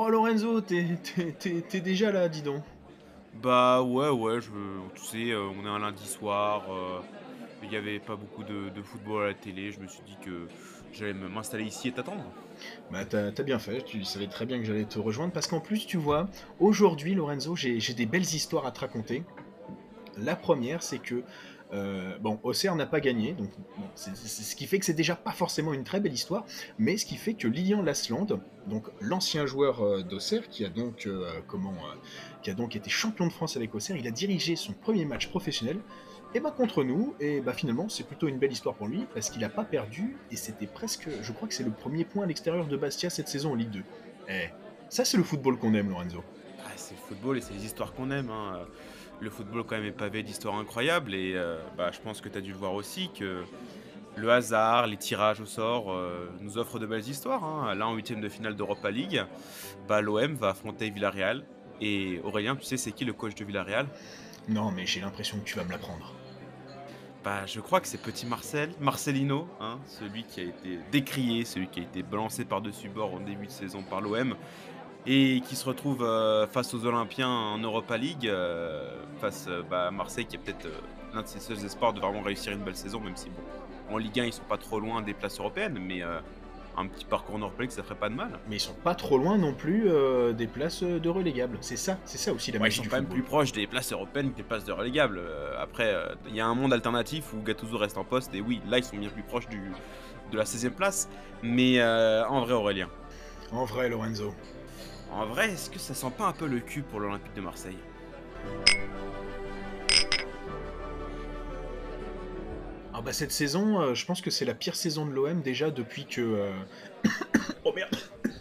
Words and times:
Oh 0.00 0.08
Lorenzo, 0.10 0.60
t'es 0.60 1.80
déjà 1.80 2.12
là, 2.12 2.28
dis 2.28 2.42
donc. 2.42 2.62
Bah 3.42 3.82
ouais, 3.82 4.08
ouais, 4.08 4.40
je, 4.40 4.50
tu 4.94 5.02
sais, 5.04 5.32
euh, 5.32 5.48
on 5.58 5.66
est 5.66 5.68
un 5.68 5.80
lundi 5.80 6.06
soir, 6.06 6.62
euh, 6.70 7.00
il 7.64 7.68
n'y 7.68 7.74
avait 7.74 7.98
pas 7.98 8.14
beaucoup 8.14 8.44
de, 8.44 8.70
football 8.80 9.24
à 9.24 9.26
la 9.26 9.34
télé, 9.34 9.72
je 9.72 9.80
me 9.80 9.88
suis 9.88 10.02
dit 10.06 10.16
que 10.24 10.46
j'allais 10.92 11.14
m'installer 11.14 11.64
ici 11.64 11.88
et 11.88 11.92
t'attendre. 11.92 12.22
Bah 12.92 13.04
t'as 13.06 13.42
bien 13.42 13.58
fait, 13.58 13.82
tu 13.82 14.04
savais 14.04 14.28
très 14.28 14.46
bien 14.46 14.60
que 14.60 14.64
j'allais 14.64 14.84
te 14.84 15.00
rejoindre, 15.00 15.32
parce 15.32 15.48
qu'en 15.48 15.58
plus, 15.58 15.84
tu 15.84 15.96
vois, 15.96 16.28
aujourd'hui 16.60 17.16
Lorenzo, 17.16 17.56
j'ai 17.56 17.94
des 17.94 18.06
belles 18.06 18.22
histoires 18.22 18.66
à 18.66 18.70
te 18.70 18.78
raconter. 18.78 19.24
La 20.16 20.36
première, 20.36 20.84
c'est 20.84 21.00
que 21.00 21.24
euh, 21.72 22.16
bon, 22.18 22.40
Auxerre 22.42 22.74
n'a 22.76 22.86
pas 22.86 23.00
gagné, 23.00 23.32
donc 23.32 23.50
c'est 23.94 24.16
ce 24.16 24.56
qui 24.56 24.66
fait 24.66 24.78
que 24.78 24.86
c'est 24.86 24.94
déjà 24.94 25.14
pas 25.14 25.32
forcément 25.32 25.74
une 25.74 25.84
très 25.84 26.00
belle 26.00 26.12
histoire, 26.12 26.46
mais 26.78 26.96
ce 26.96 27.04
qui 27.04 27.16
fait 27.16 27.34
que 27.34 27.46
Lilian 27.46 27.82
Lasland, 27.82 28.40
donc 28.66 28.86
l'ancien 29.00 29.44
joueur 29.44 29.82
euh, 29.82 30.02
d'Auxerre, 30.02 30.48
qui 30.48 30.64
a 30.64 30.70
donc 30.70 31.06
euh, 31.06 31.30
comment, 31.46 31.74
qui 32.42 32.50
a 32.50 32.54
donc 32.54 32.74
été 32.74 32.88
champion 32.88 33.26
de 33.26 33.32
France 33.32 33.56
avec 33.56 33.74
Auxerre, 33.74 33.96
il 33.96 34.06
a 34.06 34.10
dirigé 34.10 34.56
son 34.56 34.72
premier 34.72 35.04
match 35.04 35.28
professionnel, 35.28 35.78
et 36.34 36.40
bah 36.40 36.54
contre 36.56 36.84
nous, 36.84 37.14
et 37.20 37.40
bah 37.40 37.52
finalement 37.52 37.88
c'est 37.88 38.04
plutôt 38.04 38.28
une 38.28 38.38
belle 38.38 38.52
histoire 38.52 38.74
pour 38.74 38.86
lui 38.86 39.06
parce 39.14 39.30
qu'il 39.30 39.42
a 39.44 39.48
pas 39.48 39.64
perdu 39.64 40.16
et 40.30 40.36
c'était 40.36 40.66
presque, 40.66 41.08
je 41.22 41.32
crois 41.32 41.48
que 41.48 41.54
c'est 41.54 41.64
le 41.64 41.70
premier 41.70 42.04
point 42.04 42.24
à 42.24 42.26
l'extérieur 42.26 42.66
de 42.66 42.76
Bastia 42.76 43.08
cette 43.08 43.28
saison 43.28 43.52
en 43.52 43.54
Ligue 43.54 43.70
2. 43.70 43.82
Eh, 44.28 44.48
ça 44.90 45.06
c'est 45.06 45.16
le 45.16 45.22
football 45.22 45.56
qu'on 45.56 45.72
aime, 45.72 45.88
Lorenzo. 45.88 46.22
Ah, 46.60 46.70
c'est 46.76 46.94
le 46.94 47.00
football 47.00 47.38
et 47.38 47.40
c'est 47.40 47.54
les 47.54 47.64
histoires 47.64 47.94
qu'on 47.94 48.10
aime. 48.10 48.28
Hein 48.28 48.66
le 49.20 49.30
football 49.30 49.64
quand 49.64 49.76
même 49.76 49.86
est 49.86 49.92
pavé 49.92 50.22
d'histoires 50.22 50.56
incroyables 50.56 51.14
et 51.14 51.32
euh, 51.34 51.58
bah, 51.76 51.90
je 51.92 52.00
pense 52.00 52.20
que 52.20 52.28
tu 52.28 52.38
as 52.38 52.40
dû 52.40 52.52
le 52.52 52.58
voir 52.58 52.74
aussi 52.74 53.10
que 53.10 53.42
le 54.16 54.30
hasard, 54.30 54.86
les 54.86 54.96
tirages 54.96 55.40
au 55.40 55.46
sort 55.46 55.92
euh, 55.92 56.28
nous 56.40 56.58
offrent 56.58 56.78
de 56.78 56.86
belles 56.86 57.08
histoires. 57.08 57.44
Hein. 57.44 57.74
Là 57.74 57.86
en 57.86 57.94
huitième 57.94 58.20
de 58.20 58.28
finale 58.28 58.56
d'Europa 58.56 58.90
League, 58.90 59.22
bah, 59.88 60.00
l'OM 60.00 60.34
va 60.34 60.50
affronter 60.50 60.90
Villarreal 60.90 61.44
et 61.80 62.20
Aurélien, 62.24 62.56
tu 62.56 62.64
sais 62.64 62.76
c'est 62.76 62.92
qui 62.92 63.04
le 63.04 63.12
coach 63.12 63.34
de 63.34 63.44
Villarreal? 63.44 63.86
Non 64.48 64.70
mais 64.70 64.86
j'ai 64.86 65.00
l'impression 65.00 65.38
que 65.38 65.44
tu 65.44 65.56
vas 65.56 65.64
me 65.64 65.70
l'apprendre. 65.70 66.14
Bah, 67.24 67.44
je 67.46 67.60
crois 67.60 67.80
que 67.80 67.88
c'est 67.88 68.00
Petit 68.00 68.26
Marcel, 68.26 68.70
Marcelino, 68.80 69.48
hein, 69.60 69.80
celui 69.86 70.22
qui 70.22 70.40
a 70.40 70.44
été 70.44 70.78
décrié, 70.92 71.44
celui 71.44 71.66
qui 71.66 71.80
a 71.80 71.82
été 71.82 72.02
balancé 72.02 72.44
par-dessus 72.44 72.88
bord 72.88 73.12
en 73.12 73.20
début 73.20 73.46
de 73.46 73.50
saison 73.50 73.82
par 73.82 74.00
l'OM 74.00 74.36
et 75.10 75.40
qui 75.40 75.56
se 75.56 75.64
retrouve 75.64 76.02
euh, 76.02 76.46
face 76.46 76.74
aux 76.74 76.84
Olympiens 76.84 77.30
en 77.30 77.58
Europa 77.58 77.96
League, 77.96 78.28
euh, 78.28 78.90
face 79.20 79.46
euh, 79.48 79.62
bah, 79.68 79.86
à 79.86 79.90
Marseille 79.90 80.26
qui 80.26 80.36
est 80.36 80.38
peut-être 80.38 80.68
l'un 81.14 81.22
de 81.22 81.26
ses 81.26 81.40
seuls 81.40 81.64
espoirs 81.64 81.94
de 81.94 82.00
vraiment 82.00 82.20
réussir 82.20 82.52
une 82.52 82.62
belle 82.62 82.76
saison, 82.76 83.00
même 83.00 83.16
si 83.16 83.30
bon, 83.30 83.94
en 83.94 83.96
Ligue 83.96 84.20
1 84.20 84.24
ils 84.26 84.32
sont 84.34 84.42
pas 84.42 84.58
trop 84.58 84.78
loin 84.78 85.00
des 85.00 85.14
places 85.14 85.40
européennes, 85.40 85.78
mais 85.80 86.02
un 86.02 86.86
petit 86.86 87.06
parcours 87.06 87.36
en 87.36 87.38
Europa 87.38 87.62
League 87.62 87.70
ça 87.70 87.82
ferait 87.82 87.94
pas 87.94 88.10
de 88.10 88.14
mal. 88.14 88.38
Mais 88.50 88.56
ils 88.56 88.60
sont 88.60 88.74
pas 88.74 88.94
trop 88.94 89.16
loin 89.16 89.38
non 89.38 89.54
plus 89.54 89.88
des 90.36 90.46
places 90.46 90.82
de 90.82 91.08
relégables, 91.08 91.56
c'est 91.62 91.78
ça, 91.78 91.96
c'est 92.04 92.18
ça 92.18 92.34
aussi 92.34 92.52
la 92.52 92.60
ouais, 92.60 92.68
Ils 92.68 92.72
sont 92.72 92.82
quand 92.82 92.96
même 92.96 93.06
plus 93.06 93.22
proches 93.22 93.52
des 93.52 93.66
places 93.66 93.90
européennes 93.92 94.32
que 94.32 94.36
des 94.36 94.42
places 94.42 94.64
de 94.64 94.72
relégables. 94.72 95.22
après, 95.58 95.96
il 96.28 96.36
y 96.36 96.40
a 96.40 96.46
un 96.46 96.54
monde 96.54 96.74
alternatif 96.74 97.32
où 97.32 97.42
Gattuso 97.42 97.78
reste 97.78 97.96
en 97.96 98.04
poste 98.04 98.34
et 98.34 98.42
oui, 98.42 98.60
là 98.68 98.76
ils 98.76 98.84
sont 98.84 98.98
bien 98.98 99.08
plus 99.08 99.22
proches 99.22 99.48
du, 99.48 99.72
de 100.30 100.36
la 100.36 100.44
16e 100.44 100.68
place, 100.72 101.08
mais 101.42 101.82
en 101.82 102.42
vrai 102.42 102.52
Aurélien. 102.52 102.90
En 103.50 103.64
vrai 103.64 103.88
Lorenzo, 103.88 104.34
en 105.12 105.26
vrai, 105.26 105.50
est-ce 105.50 105.70
que 105.70 105.78
ça 105.78 105.94
sent 105.94 106.12
pas 106.16 106.26
un 106.26 106.32
peu 106.32 106.46
le 106.46 106.60
cul 106.60 106.82
pour 106.82 107.00
l'Olympique 107.00 107.34
de 107.34 107.40
Marseille? 107.40 107.78
Ah 112.94 113.00
bah 113.00 113.12
cette 113.12 113.32
saison, 113.32 113.80
euh, 113.80 113.94
je 113.94 114.04
pense 114.04 114.20
que 114.20 114.30
c'est 114.30 114.44
la 114.44 114.54
pire 114.54 114.74
saison 114.74 115.06
de 115.06 115.12
l'OM 115.12 115.40
déjà 115.40 115.70
depuis 115.70 116.04
que... 116.04 116.20
Euh, 116.20 116.52
oh 117.64 117.72
merde. 117.72 117.96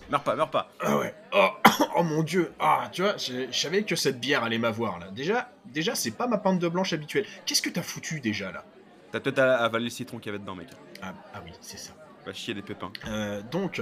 Meurs 0.10 0.24
pas, 0.24 0.36
meurs 0.36 0.50
pas. 0.50 0.72
Ah 0.80 0.98
ouais. 0.98 1.14
Oh, 1.34 1.50
oh, 1.98 2.04
mon 2.04 2.24
dieu. 2.24 2.52
Ah, 2.60 2.90
tu 2.92 3.02
vois, 3.04 3.18
je, 3.18 3.52
savais 3.52 3.84
que 3.84 3.96
cette 3.96 4.20
bière 4.20 4.44
allait 4.44 4.58
m'avoir 4.58 5.00
là. 5.00 5.12
Déjà, 5.12 5.52
déjà 5.66 5.96
c'est 5.96 6.12
pas 6.12 6.28
ma 6.28 6.38
pinte 6.38 6.60
de 6.60 6.68
blanche 6.68 6.94
habituelle. 6.94 7.26
Qu'est-ce 7.46 7.62
que 7.62 7.70
t'as 7.70 7.84
foutu 7.84 8.20
déjà 8.20 8.52
là? 8.52 8.64
T'as 9.12 9.20
peut-être 9.20 9.40
avalé 9.40 9.86
le 9.86 9.90
citron 9.92 10.18
qu'il 10.18 10.28
y 10.28 10.30
avait 10.30 10.40
dedans, 10.40 10.56
mec. 10.56 10.70
Ah, 11.02 11.14
ah 11.34 11.42
oui, 11.46 11.52
c'est 11.62 11.78
ça 11.78 11.94
chier 12.34 12.54
des 12.54 12.62
pépins. 12.62 12.92
Euh, 13.08 13.42
donc, 13.52 13.82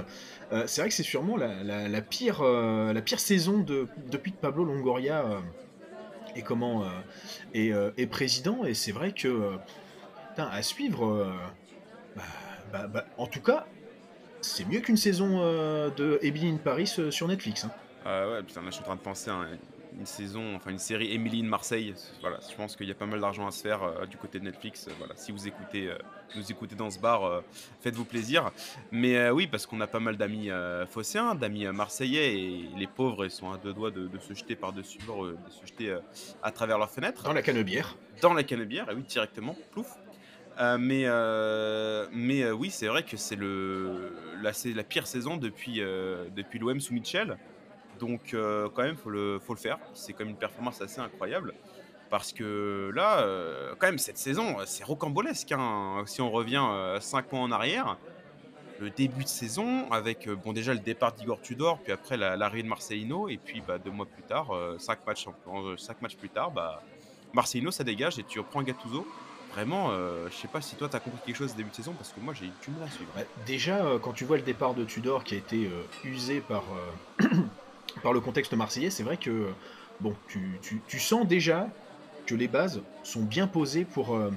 euh, 0.51 0.63
c'est 0.67 0.81
vrai 0.81 0.89
que 0.89 0.95
c'est 0.95 1.03
sûrement 1.03 1.37
la, 1.37 2.01
pire, 2.01 2.41
euh, 2.41 2.93
la 2.93 3.01
pire 3.01 3.19
saison 3.19 3.59
de, 3.59 3.87
depuis 4.11 4.31
que 4.31 4.37
Pablo 4.37 4.63
Longoria 4.63 5.25
est, 6.35 6.41
comment, 6.41 6.85
est, 7.53 8.09
président. 8.09 8.65
Et 8.65 8.73
c'est 8.73 8.91
vrai 8.91 9.11
que, 9.11 9.57
à 10.37 10.61
suivre, 10.61 11.33
bah, 12.15 12.23
bah, 12.71 12.87
bah, 12.87 13.05
en 13.17 13.27
tout 13.27 13.41
cas, 13.41 13.65
c'est 14.41 14.67
mieux 14.67 14.81
qu'une 14.81 14.97
saison 14.97 15.39
de 15.39 16.19
Emily 16.21 16.49
in 16.49 16.57
Paris 16.57 16.87
sur 17.09 17.27
Netflix. 17.27 17.65
Hein. 17.65 17.71
Ah 18.05 18.29
ouais, 18.29 18.43
putain, 18.43 18.61
là 18.61 18.67
je 18.67 18.75
suis 18.75 18.83
en 18.83 18.85
train 18.85 18.95
de 18.95 19.01
penser 19.01 19.31
à 19.31 19.47
une 19.97 20.05
saison, 20.05 20.55
enfin 20.55 20.71
une 20.71 20.79
série 20.79 21.13
Emily 21.13 21.41
in 21.41 21.47
Marseille. 21.47 21.93
Voilà, 22.21 22.39
je 22.49 22.55
pense 22.55 22.75
qu'il 22.75 22.87
y 22.87 22.91
a 22.91 22.95
pas 22.95 23.05
mal 23.05 23.21
d'argent 23.21 23.47
à 23.47 23.51
se 23.51 23.61
faire 23.61 23.83
euh, 23.83 24.05
du 24.05 24.17
côté 24.17 24.39
de 24.39 24.45
Netflix. 24.45 24.87
voilà, 24.97 25.15
si 25.15 25.31
vous 25.31 25.47
écoutez, 25.47 25.87
euh, 25.87 25.97
nous 26.35 26.51
écoutez 26.51 26.75
dans 26.75 26.89
ce 26.89 26.99
bar, 26.99 27.23
euh, 27.23 27.41
faites-vous 27.81 28.05
plaisir. 28.05 28.51
Mais 28.91 29.29
oui, 29.29 29.47
parce 29.47 29.65
qu'on 29.65 29.79
a 29.81 29.87
pas 29.87 29.99
mal 29.99 30.17
d'amis 30.17 30.49
phocéens, 30.89 31.35
d'amis 31.35 31.65
marseillais, 31.67 32.35
et 32.35 32.69
les 32.77 32.87
pauvres, 32.87 33.25
ils 33.25 33.31
sont 33.31 33.51
à 33.51 33.57
deux 33.57 33.73
doigts 33.73 33.91
de, 33.91 34.09
se 34.19 34.33
jeter 34.33 34.55
par-dessus 34.55 34.99
bord, 35.05 35.25
de 35.25 35.37
se 35.49 35.65
jeter 35.65 35.95
à 36.43 36.51
travers 36.51 36.77
leurs 36.77 36.91
fenêtres. 36.91 37.23
Dans 37.23 37.33
la 37.33 37.41
canebière. 37.41 37.95
Dans 38.21 38.33
la 38.33 38.43
canebière, 38.43 38.89
et 38.89 38.95
oui, 38.95 39.03
directement, 39.03 39.55
plouf. 39.71 39.95
mais 40.79 41.05
mais 42.11 42.51
oui, 42.51 42.69
c'est 42.69 42.87
vrai 42.87 43.03
que 43.03 43.17
c'est 43.17 43.35
le 43.35 44.15
la, 44.41 44.51
la 44.73 44.83
pire 44.83 45.07
saison 45.07 45.37
depuis, 45.37 45.79
depuis 46.35 46.59
l'OM 46.59 46.79
sous 46.79 46.93
Mitchell. 46.93 47.37
Donc 47.99 48.33
euh, 48.33 48.69
quand 48.73 48.83
même, 48.83 48.95
faut 48.95 49.09
le, 49.09 49.39
faut 49.39 49.53
le 49.53 49.59
faire. 49.59 49.79
C'est 49.93 50.13
quand 50.13 50.19
même 50.19 50.29
une 50.29 50.35
performance 50.35 50.81
assez 50.81 50.99
incroyable. 50.99 51.53
Parce 52.09 52.33
que 52.33 52.91
là, 52.93 53.19
euh, 53.19 53.73
quand 53.77 53.87
même, 53.87 53.97
cette 53.97 54.17
saison, 54.17 54.57
c'est 54.65 54.83
rocambolesque. 54.83 55.51
Hein. 55.51 56.03
Si 56.05 56.21
on 56.21 56.31
revient 56.31 56.63
5 56.99 57.25
euh, 57.25 57.27
mois 57.31 57.41
en 57.41 57.51
arrière, 57.51 57.97
le 58.79 58.89
début 58.89 59.23
de 59.23 59.29
saison, 59.29 59.91
avec 59.91 60.29
bon 60.29 60.53
déjà 60.53 60.73
le 60.73 60.79
départ 60.79 61.13
d'Igor 61.13 61.41
Tudor, 61.41 61.79
puis 61.79 61.91
après 61.91 62.17
l'arrivée 62.17 62.63
de 62.63 62.67
Marcelino, 62.67 63.29
et 63.29 63.37
puis 63.37 63.61
bah, 63.65 63.77
deux 63.77 63.91
mois 63.91 64.05
plus 64.05 64.23
tard, 64.23 64.47
5 64.77 65.07
matchs, 65.07 65.27
cinq 65.77 66.01
matchs 66.01 66.17
plus 66.17 66.29
tard, 66.29 66.51
bah, 66.51 66.83
Marcelino 67.33 67.71
ça 67.71 67.85
dégage 67.85 68.19
et 68.19 68.23
tu 68.23 68.39
reprends 68.39 68.61
Gattuso. 68.63 69.07
Vraiment, 69.53 69.91
je 70.29 70.35
sais 70.35 70.49
pas 70.49 70.59
si 70.59 70.75
toi 70.75 70.89
tu 70.89 70.97
as 70.97 70.99
compris 70.99 71.21
quelque 71.25 71.37
chose 71.37 71.53
au 71.53 71.55
début 71.55 71.69
de 71.69 71.75
saison 71.75 71.93
parce 71.93 72.11
que 72.11 72.19
moi 72.19 72.33
j'ai 72.33 72.47
du 72.47 72.71
mal 72.77 72.83
à 72.85 72.91
suivre. 72.91 73.09
Bah, 73.15 73.21
déjà, 73.45 73.81
quand 74.01 74.11
tu 74.11 74.25
vois 74.25 74.35
le 74.35 74.43
départ 74.43 74.73
de 74.73 74.83
Tudor 74.83 75.23
qui 75.23 75.35
a 75.35 75.37
été 75.37 75.69
usé 76.03 76.41
par 76.41 76.65
par 78.03 78.13
le 78.13 78.19
contexte 78.19 78.53
marseillais, 78.53 78.89
c'est 78.89 79.03
vrai 79.03 79.17
que 79.17 79.49
bon, 79.99 80.15
tu, 80.27 80.99
sens 80.99 81.27
déjà 81.27 81.69
que 82.25 82.35
les 82.35 82.47
bases 82.47 82.81
sont 83.03 83.23
bien 83.23 83.47
posées 83.47 83.85
pour, 83.85 84.15
euh, 84.15 84.31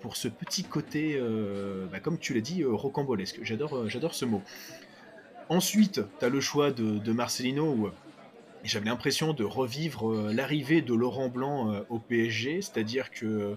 pour 0.00 0.16
ce 0.16 0.28
petit 0.28 0.64
côté, 0.64 1.16
euh, 1.16 1.86
bah, 1.90 2.00
comme 2.00 2.18
tu 2.18 2.34
l'as 2.34 2.40
dit, 2.40 2.62
euh, 2.62 2.72
rocambolesque. 2.72 3.38
J'adore, 3.42 3.88
j'adore 3.88 4.14
ce 4.14 4.24
mot. 4.24 4.42
Ensuite, 5.48 6.00
tu 6.18 6.24
as 6.24 6.28
le 6.28 6.40
choix 6.40 6.70
de, 6.70 7.12
Marcelino 7.12 7.64
où 7.72 7.88
j'avais 8.64 8.86
l'impression 8.86 9.32
de 9.32 9.44
revivre 9.44 10.30
l'arrivée 10.30 10.82
de 10.82 10.92
Laurent 10.92 11.28
Blanc 11.28 11.72
au 11.88 11.98
PSG, 11.98 12.60
c'est-à-dire 12.60 13.10
que 13.10 13.56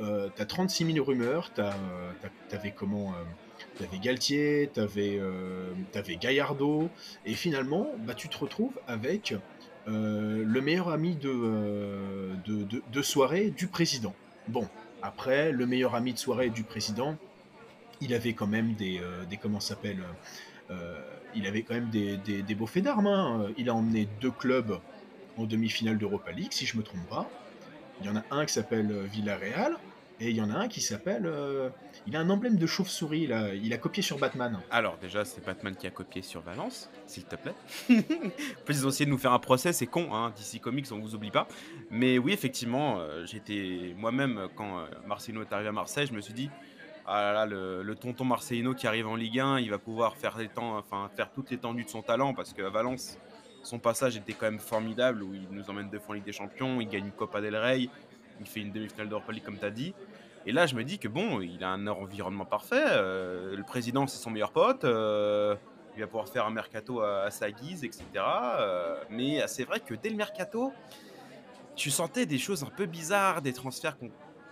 tu 0.00 0.42
as 0.42 0.46
36 0.46 0.92
000 0.94 1.04
rumeurs, 1.04 1.52
tu 1.54 1.60
avais 2.54 2.72
comment 2.72 3.14
T'avais 3.78 3.98
Galtier, 3.98 4.70
t'avais 4.72 5.18
euh, 5.18 5.72
avais 5.94 6.16
Gaillardo, 6.16 6.90
et 7.24 7.34
finalement, 7.34 7.90
bah, 8.00 8.14
tu 8.14 8.28
te 8.28 8.36
retrouves 8.36 8.78
avec 8.86 9.34
euh, 9.88 10.44
le 10.44 10.60
meilleur 10.60 10.90
ami 10.90 11.18
euh, 11.24 12.34
de, 12.44 12.66
de, 12.92 13.02
soirée 13.02 13.50
du 13.50 13.66
président. 13.68 14.14
Bon, 14.48 14.68
après, 15.02 15.52
le 15.52 15.66
meilleur 15.66 15.94
ami 15.94 16.12
de 16.12 16.18
soirée 16.18 16.50
du 16.50 16.62
président, 16.62 17.16
il 18.00 18.14
avait 18.14 18.34
quand 18.34 18.46
même 18.46 18.74
des, 18.74 19.00
des 19.28 19.36
comment 19.36 19.60
s'appelle 19.60 20.02
il 21.34 21.46
avait 21.46 21.62
quand 21.62 21.74
même 21.74 21.90
des, 21.90 22.16
des, 22.16 22.54
beaux 22.54 22.66
faits 22.66 22.84
d'armes. 22.84 23.08
Hein. 23.08 23.48
Il 23.58 23.68
a 23.68 23.74
emmené 23.74 24.08
deux 24.20 24.30
clubs 24.30 24.78
en 25.36 25.44
demi-finale 25.44 25.98
d'Europa 25.98 26.30
League, 26.32 26.52
si 26.52 26.64
je 26.64 26.76
me 26.76 26.82
trompe 26.82 27.06
pas. 27.08 27.28
Il 28.00 28.06
y 28.06 28.08
en 28.08 28.16
a 28.16 28.22
un 28.30 28.46
qui 28.46 28.52
s'appelle 28.52 28.92
Villarreal, 29.12 29.76
et 30.20 30.30
il 30.30 30.36
y 30.36 30.42
en 30.42 30.50
a 30.50 30.54
un 30.54 30.68
qui 30.68 30.82
s'appelle. 30.82 31.24
Euh, 31.24 31.70
il 32.06 32.14
a 32.14 32.20
un 32.20 32.28
emblème 32.28 32.56
de 32.56 32.66
chauve-souris, 32.66 33.26
là. 33.26 33.54
Il 33.54 33.72
a 33.72 33.78
copié 33.78 34.02
sur 34.02 34.18
Batman. 34.18 34.58
Alors, 34.70 34.98
déjà, 34.98 35.24
c'est 35.24 35.44
Batman 35.44 35.74
qui 35.74 35.86
a 35.86 35.90
copié 35.90 36.20
sur 36.20 36.42
Valence, 36.42 36.90
s'il 37.06 37.24
te 37.24 37.36
plaît. 37.36 37.54
Peut-être 37.88 38.86
essayer 38.86 39.06
de 39.06 39.10
nous 39.10 39.18
faire 39.18 39.32
un 39.32 39.38
procès, 39.38 39.72
c'est 39.72 39.86
con, 39.86 40.14
hein. 40.14 40.32
DC 40.36 40.60
Comics, 40.60 40.86
on 40.92 40.98
vous 40.98 41.14
oublie 41.14 41.30
pas. 41.30 41.48
Mais 41.90 42.18
oui, 42.18 42.32
effectivement, 42.32 43.00
euh, 43.00 43.24
j'étais. 43.24 43.94
Moi-même, 43.96 44.48
quand 44.56 44.80
euh, 44.80 44.86
Marcelino 45.06 45.40
est 45.40 45.52
arrivé 45.52 45.70
à 45.70 45.72
Marseille, 45.72 46.06
je 46.06 46.12
me 46.12 46.20
suis 46.20 46.34
dit. 46.34 46.50
Ah 47.06 47.22
là 47.22 47.32
là, 47.32 47.46
le, 47.46 47.94
tonton 47.94 48.24
Marcelino 48.24 48.74
qui 48.74 48.86
arrive 48.86 49.08
en 49.08 49.16
Ligue 49.16 49.40
1, 49.40 49.58
il 49.60 49.70
va 49.70 49.78
pouvoir 49.78 50.16
faire, 50.16 50.38
les 50.38 50.48
enfin, 50.56 51.10
faire 51.16 51.32
toute 51.32 51.50
l'étendue 51.50 51.82
de 51.82 51.88
son 51.88 52.02
talent 52.02 52.34
parce 52.34 52.52
qu'à 52.52 52.68
Valence, 52.68 53.18
son 53.64 53.78
passage 53.78 54.16
était 54.16 54.32
quand 54.32 54.46
même 54.46 54.60
formidable 54.60 55.22
où 55.24 55.34
il 55.34 55.48
nous 55.50 55.68
emmène 55.70 55.90
deux 55.90 55.98
fois 55.98 56.10
en 56.10 56.12
Ligue 56.14 56.24
des 56.24 56.32
Champions, 56.32 56.80
il 56.80 56.88
gagne 56.88 57.06
une 57.06 57.12
Copa 57.12 57.40
del 57.40 57.56
Rey, 57.56 57.88
il 58.40 58.46
fait 58.46 58.60
une 58.60 58.72
demi-finale 58.72 59.08
d'Europa 59.08 59.32
League 59.32 59.44
comme 59.44 59.58
tu 59.58 59.64
as 59.64 59.70
dit. 59.70 59.94
Et 60.46 60.52
là, 60.52 60.66
je 60.66 60.74
me 60.74 60.84
dis 60.84 60.98
que 60.98 61.08
bon, 61.08 61.40
il 61.40 61.62
a 61.62 61.68
un 61.68 61.86
environnement 61.86 62.46
parfait. 62.46 62.82
Euh, 62.86 63.54
le 63.54 63.62
président, 63.62 64.06
c'est 64.06 64.18
son 64.18 64.30
meilleur 64.30 64.52
pote. 64.52 64.84
Euh, 64.84 65.54
il 65.96 66.00
va 66.00 66.06
pouvoir 66.06 66.28
faire 66.28 66.46
un 66.46 66.50
mercato 66.50 67.02
à, 67.02 67.30
sa 67.30 67.50
guise, 67.50 67.84
etc. 67.84 68.04
mais 69.10 69.46
c'est 69.48 69.64
vrai 69.64 69.80
que 69.80 69.92
dès 69.92 70.08
le 70.08 70.16
mercato, 70.16 70.72
tu 71.74 71.90
sentais 71.90 72.26
des 72.26 72.38
choses 72.38 72.62
un 72.62 72.70
peu 72.70 72.86
bizarres, 72.86 73.42
des 73.42 73.52
transferts 73.52 73.98
qu'on 73.98 74.10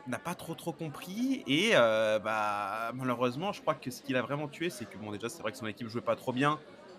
n'a 0.09 0.19
pas 0.19 0.35
trop 0.35 0.55
trop 0.55 0.73
compris. 0.73 1.45
Et 1.47 1.73
bah, 1.73 2.91
malheureusement, 2.93 3.53
je 3.53 3.63
crois 3.63 3.77
que 3.77 3.91
ce 3.91 4.03
qu'il 4.03 4.17
a 4.17 4.23
vraiment 4.23 4.49
tué, 4.49 4.69
c'est 4.69 4.85
que 4.85 4.99
bon, 4.99 5.13
déjà, 5.13 5.29
c'est 5.29 5.41
vrai 5.41 5.53
que 5.53 5.59
son 5.59 5.69
équipe 5.69 5.89
jouait 5.89 6.03
pas 6.03 6.17
trop 6.17 6.33
bien. 6.33 6.59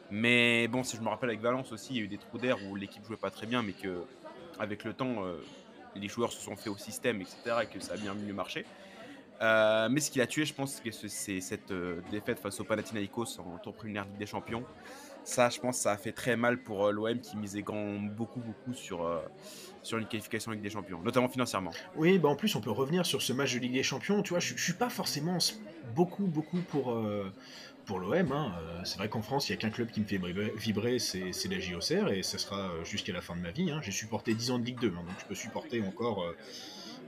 Mais 0.09 0.67
bon, 0.69 0.83
si 0.83 0.95
je 0.95 1.01
me 1.01 1.09
rappelle 1.09 1.29
avec 1.29 1.41
Valence 1.41 1.71
aussi, 1.73 1.93
il 1.93 1.97
y 1.97 1.99
a 1.99 2.03
eu 2.05 2.07
des 2.07 2.17
trous 2.17 2.37
d'air 2.39 2.57
où 2.65 2.75
l'équipe 2.75 3.05
jouait 3.05 3.17
pas 3.17 3.29
très 3.29 3.45
bien, 3.45 3.61
mais 3.61 3.73
que 3.73 4.03
avec 4.57 4.83
le 4.85 4.93
temps, 4.93 5.25
les 5.95 6.07
joueurs 6.07 6.31
se 6.31 6.41
sont 6.41 6.55
fait 6.55 6.69
au 6.69 6.77
système, 6.77 7.21
etc., 7.21 7.37
et 7.63 7.65
que 7.67 7.79
ça 7.79 7.93
a 7.93 7.97
bien 7.97 8.13
mieux 8.13 8.33
marché. 8.33 8.65
Euh, 9.41 9.87
mais 9.89 10.01
ce 10.01 10.11
qui 10.11 10.19
l'a 10.19 10.27
tué, 10.27 10.45
je 10.45 10.53
pense, 10.53 10.81
c'est 11.07 11.41
cette 11.41 11.71
euh, 11.71 12.01
défaite 12.11 12.39
face 12.39 12.59
au 12.59 12.65
Panathinaikos 12.65 13.39
en 13.39 13.57
tour 13.57 13.73
préliminaire 13.73 14.05
Ligue 14.05 14.17
des 14.17 14.25
Champions. 14.25 14.63
Ça, 15.23 15.49
je 15.49 15.59
pense, 15.59 15.77
ça 15.77 15.91
a 15.91 15.97
fait 15.97 16.11
très 16.11 16.35
mal 16.35 16.61
pour 16.61 16.87
euh, 16.87 16.91
l'OM 16.91 17.19
qui 17.19 17.37
misait 17.37 17.61
grand, 17.61 17.99
beaucoup, 17.99 18.39
beaucoup 18.39 18.73
sur, 18.73 19.09
sur 19.81 19.97
une 19.97 20.07
qualification 20.07 20.51
Ligue 20.51 20.61
des 20.61 20.69
Champions, 20.69 21.01
notamment 21.01 21.29
financièrement. 21.29 21.71
Oui, 21.95 22.19
bah 22.19 22.29
en 22.29 22.35
plus, 22.35 22.53
on 22.55 22.61
peut 22.61 22.71
revenir 22.71 23.05
sur 23.05 23.21
ce 23.21 23.31
match 23.31 23.53
de 23.53 23.59
Ligue 23.59 23.73
des 23.73 23.83
Champions. 23.83 24.21
Tu 24.23 24.31
vois, 24.31 24.39
je, 24.39 24.53
ne 24.53 24.59
suis 24.59 24.73
pas 24.73 24.89
forcément 24.89 25.37
beaucoup, 25.95 26.25
beaucoup 26.25 26.59
pour, 26.59 27.01
pour 27.89 27.99
l'OM. 27.99 28.31
Hein. 28.31 28.53
C'est 28.83 28.99
vrai 28.99 29.09
qu'en 29.09 29.23
France, 29.23 29.49
il 29.49 29.53
n'y 29.53 29.57
a 29.57 29.61
qu'un 29.61 29.71
club 29.71 29.89
qui 29.89 29.99
me 29.99 30.05
fait 30.05 30.21
vibrer, 30.55 30.99
c'est 30.99 31.47
la 31.49 31.59
JOCR, 31.59 32.11
et 32.11 32.21
ça 32.21 32.37
sera 32.37 32.69
jusqu'à 32.83 33.13
la 33.13 33.21
fin 33.21 33.35
de 33.35 33.41
ma 33.41 33.49
vie. 33.49 33.71
Hein. 33.71 33.79
J'ai 33.81 33.91
supporté 33.91 34.35
10 34.35 34.51
ans 34.51 34.59
de 34.59 34.65
Ligue 34.65 34.79
2, 34.79 34.89
hein, 34.89 35.03
donc 35.07 35.15
je 35.19 35.25
peux 35.25 35.33
supporter 35.33 35.81
encore 35.81 36.23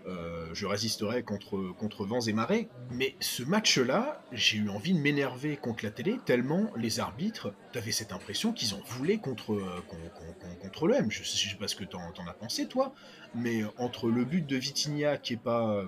euh, 0.08 0.50
je 0.54 0.66
résisterai 0.66 1.22
contre, 1.22 2.06
vents 2.06 2.22
et 2.22 2.34
marées. 2.34 2.68
Mais 2.90 3.16
ce 3.20 3.44
match-là, 3.44 4.26
j'ai 4.32 4.58
eu 4.58 4.70
envie 4.70 4.94
de 4.94 5.00
m'énerver 5.00 5.56
contre 5.56 5.86
la 5.86 5.92
télé, 5.92 6.18
tellement 6.26 6.72
les 6.76 7.00
arbitres, 7.00 7.54
t'avais 7.72 7.92
cette 7.92 8.12
impression 8.12 8.52
qu'ils 8.52 8.74
en 8.74 8.80
voulaient 8.80 9.20
contre, 9.20 9.54
euh, 9.54 9.84
contre, 10.64 10.88
l'OM. 10.88 11.12
Je, 11.12 11.22
sais 11.22 11.56
pas 11.60 11.68
ce 11.68 11.76
que 11.76 11.84
t'en, 11.84 12.02
en 12.02 12.28
as 12.28 12.34
pensé, 12.34 12.68
toi, 12.68 12.96
mais 13.36 13.62
entre 13.78 14.10
le 14.10 14.26
but 14.26 14.48
de 14.48 14.58
Vitinha 14.58 15.18
qui 15.18 15.34
est 15.34 15.38
pas 15.38 15.86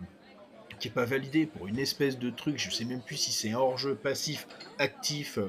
qui 0.79 0.87
est 0.87 0.91
pas 0.91 1.05
validé 1.05 1.45
pour 1.45 1.67
une 1.67 1.79
espèce 1.79 2.17
de 2.17 2.29
truc, 2.29 2.57
je 2.57 2.69
sais 2.69 2.85
même 2.85 3.01
plus 3.01 3.17
si 3.17 3.31
c'est 3.31 3.53
hors-jeu 3.53 3.95
passif, 3.95 4.47
actif, 4.79 5.39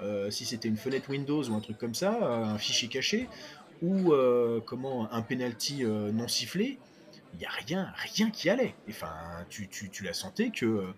euh, 0.00 0.30
si 0.30 0.44
c'était 0.44 0.68
une 0.68 0.76
fenêtre 0.76 1.10
Windows 1.10 1.42
ou 1.48 1.54
un 1.54 1.60
truc 1.60 1.78
comme 1.78 1.94
ça, 1.94 2.18
un 2.22 2.58
fichier 2.58 2.88
caché, 2.88 3.28
ou 3.82 4.12
comment 4.64 5.12
un 5.12 5.22
penalty 5.22 5.84
non 5.84 6.28
sifflé, 6.28 6.78
il 7.34 7.40
n'y 7.40 7.46
a 7.46 7.50
rien, 7.50 7.92
rien 7.96 8.30
qui 8.30 8.48
allait. 8.48 8.76
Enfin, 8.88 9.12
tu, 9.48 9.68
tu, 9.68 9.90
tu 9.90 10.04
la 10.04 10.12
sentais 10.12 10.50
que 10.50 10.94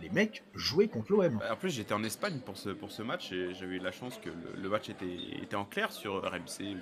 les 0.00 0.10
mecs 0.10 0.42
jouaient 0.54 0.88
contre 0.88 1.12
l'OM. 1.12 1.38
Bah, 1.38 1.52
en 1.52 1.56
plus, 1.56 1.70
j'étais 1.70 1.94
en 1.94 2.04
Espagne 2.04 2.38
pour 2.44 2.56
ce, 2.56 2.70
pour 2.70 2.90
ce 2.90 3.02
match 3.02 3.32
et 3.32 3.54
j'avais 3.54 3.76
eu 3.76 3.78
la 3.78 3.92
chance 3.92 4.18
que 4.18 4.30
le, 4.30 4.68
match 4.68 4.88
était, 4.88 5.16
était 5.42 5.56
en 5.56 5.64
clair 5.64 5.92
sur 5.92 6.22
RMC 6.22 6.76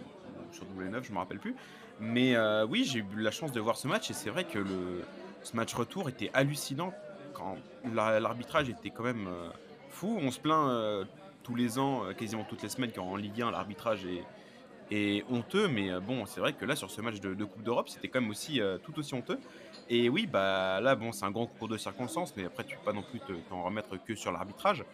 sur 0.52 0.64
W9, 0.64 1.04
je 1.04 1.12
me 1.12 1.18
rappelle 1.18 1.38
plus. 1.38 1.54
Mais 2.00 2.34
euh, 2.34 2.66
oui, 2.66 2.84
j'ai 2.84 3.00
eu 3.00 3.04
la 3.16 3.30
chance 3.30 3.52
de 3.52 3.60
voir 3.60 3.76
ce 3.76 3.86
match 3.86 4.10
et 4.10 4.14
c'est 4.14 4.30
vrai 4.30 4.44
que 4.44 4.58
le, 4.58 5.02
ce 5.42 5.56
match 5.56 5.74
retour 5.74 6.08
était 6.08 6.30
hallucinant 6.34 6.92
quand 7.32 7.56
l'arbitrage 7.94 8.68
était 8.68 8.90
quand 8.90 9.04
même 9.04 9.28
euh, 9.28 9.50
fou. 9.88 10.18
On 10.20 10.30
se 10.30 10.40
plaint 10.40 10.68
euh, 10.68 11.04
tous 11.42 11.54
les 11.54 11.78
ans, 11.78 12.02
quasiment 12.16 12.44
toutes 12.44 12.62
les 12.62 12.68
semaines, 12.68 12.92
quand 12.94 13.04
en 13.04 13.16
Ligue 13.16 13.42
1 13.42 13.50
l'arbitrage 13.50 14.04
est, 14.04 14.24
honteux, 15.30 15.68
mais 15.68 15.90
euh, 15.90 16.00
bon, 16.00 16.26
c'est 16.26 16.40
vrai 16.40 16.52
que 16.52 16.64
là, 16.64 16.76
sur 16.76 16.90
ce 16.90 17.00
match 17.00 17.20
de, 17.20 17.44
Coupe 17.44 17.62
d'Europe, 17.62 17.88
c'était 17.88 18.08
quand 18.08 18.20
même 18.20 18.30
aussi 18.30 18.60
euh, 18.60 18.78
tout 18.78 18.98
aussi 18.98 19.14
honteux. 19.14 19.38
Et 19.88 20.08
oui, 20.08 20.26
bah 20.26 20.80
là, 20.80 20.94
bon, 20.94 21.12
c'est 21.12 21.24
un 21.24 21.30
grand 21.30 21.46
concours 21.46 21.68
de 21.68 21.76
circonstances, 21.76 22.34
mais 22.36 22.44
après, 22.44 22.64
tu 22.64 22.76
peux 22.76 22.84
pas 22.84 22.92
non 22.92 23.02
plus 23.02 23.20
t'en 23.48 23.62
remettre 23.62 24.02
que 24.02 24.14
sur 24.14 24.32
l'arbitrage. 24.32 24.84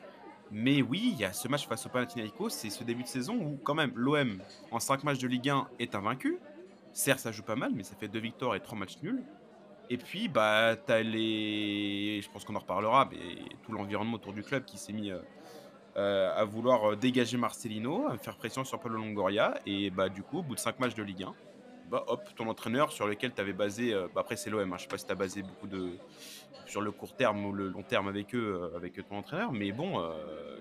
Mais 0.50 0.80
oui, 0.80 1.10
il 1.12 1.18
y 1.18 1.24
a 1.24 1.32
ce 1.32 1.48
match 1.48 1.66
face 1.66 1.86
au 1.86 1.88
Panathinaikos, 1.88 2.50
c'est 2.50 2.70
ce 2.70 2.84
début 2.84 3.02
de 3.02 3.08
saison 3.08 3.34
où, 3.34 3.58
quand 3.62 3.74
même, 3.74 3.92
l'OM, 3.96 4.40
en 4.70 4.78
5 4.78 5.02
matchs 5.02 5.18
de 5.18 5.26
Ligue 5.26 5.48
1, 5.48 5.68
est 5.78 5.94
invaincu. 5.94 6.38
Certes, 6.92 7.20
ça 7.20 7.32
joue 7.32 7.42
pas 7.42 7.56
mal, 7.56 7.72
mais 7.74 7.82
ça 7.82 7.96
fait 7.96 8.08
2 8.08 8.18
victoires 8.18 8.54
et 8.54 8.60
3 8.60 8.78
matchs 8.78 8.98
nuls. 9.02 9.22
Et 9.88 9.98
puis, 9.98 10.28
bah, 10.28 10.76
t'as 10.76 11.02
les. 11.02 12.20
Je 12.22 12.30
pense 12.30 12.44
qu'on 12.44 12.56
en 12.56 12.60
reparlera, 12.60 13.08
mais 13.10 13.18
tout 13.62 13.72
l'environnement 13.72 14.14
autour 14.14 14.32
du 14.32 14.42
club 14.42 14.64
qui 14.64 14.78
s'est 14.78 14.92
mis. 14.92 15.10
Euh, 15.10 15.18
euh, 15.96 16.30
à 16.36 16.44
vouloir 16.44 16.92
euh, 16.92 16.96
dégager 16.96 17.38
Marcelino, 17.38 18.06
à 18.08 18.18
faire 18.18 18.36
pression 18.36 18.64
sur 18.64 18.78
Paulo 18.78 18.98
Longoria. 18.98 19.54
Et 19.64 19.88
bah, 19.88 20.10
du 20.10 20.22
coup, 20.22 20.40
au 20.40 20.42
bout 20.42 20.54
de 20.54 20.60
5 20.60 20.78
matchs 20.78 20.94
de 20.94 21.02
Ligue 21.02 21.22
1, 21.22 21.34
bah, 21.90 22.04
hop, 22.08 22.22
ton 22.36 22.48
entraîneur 22.48 22.92
sur 22.92 23.06
lequel 23.06 23.32
tu 23.32 23.40
avais 23.40 23.54
basé, 23.54 23.94
bah, 24.14 24.20
après 24.20 24.36
c'est 24.36 24.50
l'OM, 24.50 24.70
hein, 24.70 24.76
je 24.76 24.82
sais 24.82 24.88
pas 24.88 24.98
si 24.98 25.06
tu 25.06 25.12
as 25.12 25.14
basé 25.14 25.42
beaucoup 25.42 25.66
de 25.66 25.92
sur 26.66 26.82
le 26.82 26.90
court 26.90 27.16
terme 27.16 27.46
ou 27.46 27.52
le 27.52 27.68
long 27.68 27.82
terme 27.82 28.08
avec 28.08 28.34
eux, 28.34 28.72
avec 28.76 28.94
ton 29.08 29.16
entraîneur, 29.16 29.52
mais 29.52 29.72
bon, 29.72 30.06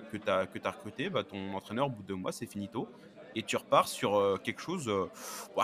que 0.10 0.16
tu 0.16 0.30
as, 0.30 0.46
que 0.46 0.58
as 0.64 0.72
recruté, 0.72 1.10
bah, 1.10 1.26
ton 1.26 1.54
entraîneur, 1.54 1.88
au 1.88 1.90
bout 1.90 2.04
de 2.04 2.08
deux 2.08 2.16
mois, 2.16 2.32
c'est 2.32 2.46
finito. 2.46 2.88
Et 3.36 3.44
tu 3.44 3.58
repars 3.58 3.88
sur 3.88 4.40
quelque 4.44 4.62
chose 4.62 4.90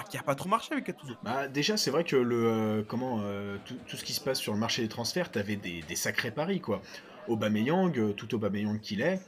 qui 0.09 0.17
n'a 0.17 0.23
pas 0.23 0.35
trop 0.35 0.49
marché 0.49 0.73
avec 0.73 0.87
Gattuso. 0.87 1.13
Bah, 1.23 1.47
déjà, 1.47 1.77
c'est 1.77 1.89
vrai 1.89 2.03
que 2.03 2.17
le, 2.17 2.85
comment, 2.87 3.21
tout, 3.65 3.97
ce 3.97 4.03
qui 4.03 4.13
se 4.13 4.19
passe 4.19 4.39
sur 4.39 4.51
le 4.53 4.59
marché 4.59 4.81
des 4.81 4.89
transferts, 4.89 5.31
tu 5.31 5.39
avais 5.39 5.55
des, 5.55 5.95
sacrés 5.95 6.31
paris. 6.31 6.59
quoi. 6.59 6.81
Aubameyang, 7.27 8.13
tout 8.15 8.35
Aubameyang 8.35 8.79
qu'il 8.79 9.01
est, 9.01 9.21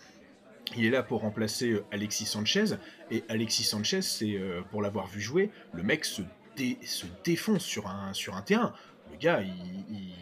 il 0.76 0.86
est 0.86 0.90
là 0.90 1.04
pour 1.04 1.22
remplacer 1.22 1.72
euh, 1.72 1.86
Alexis 1.92 2.26
Sanchez, 2.26 2.78
et 3.12 3.24
Alexis 3.30 3.64
Sanchez, 3.64 4.02
c'est 4.02 4.36
euh, 4.36 4.62
pour 4.72 4.82
l'avoir 4.82 5.08
vu 5.08 5.22
jouer, 5.22 5.52
le 5.74 5.84
mec 5.84 6.06
se, 6.06 6.22
se 6.58 7.06
défonce 7.24 7.64
sur 7.64 7.88
un, 7.88 8.14
sur 8.14 8.36
un 8.36 8.42
terrain. 8.42 8.74
Le 9.12 9.18
gars, 9.18 9.42
il, 9.42 10.14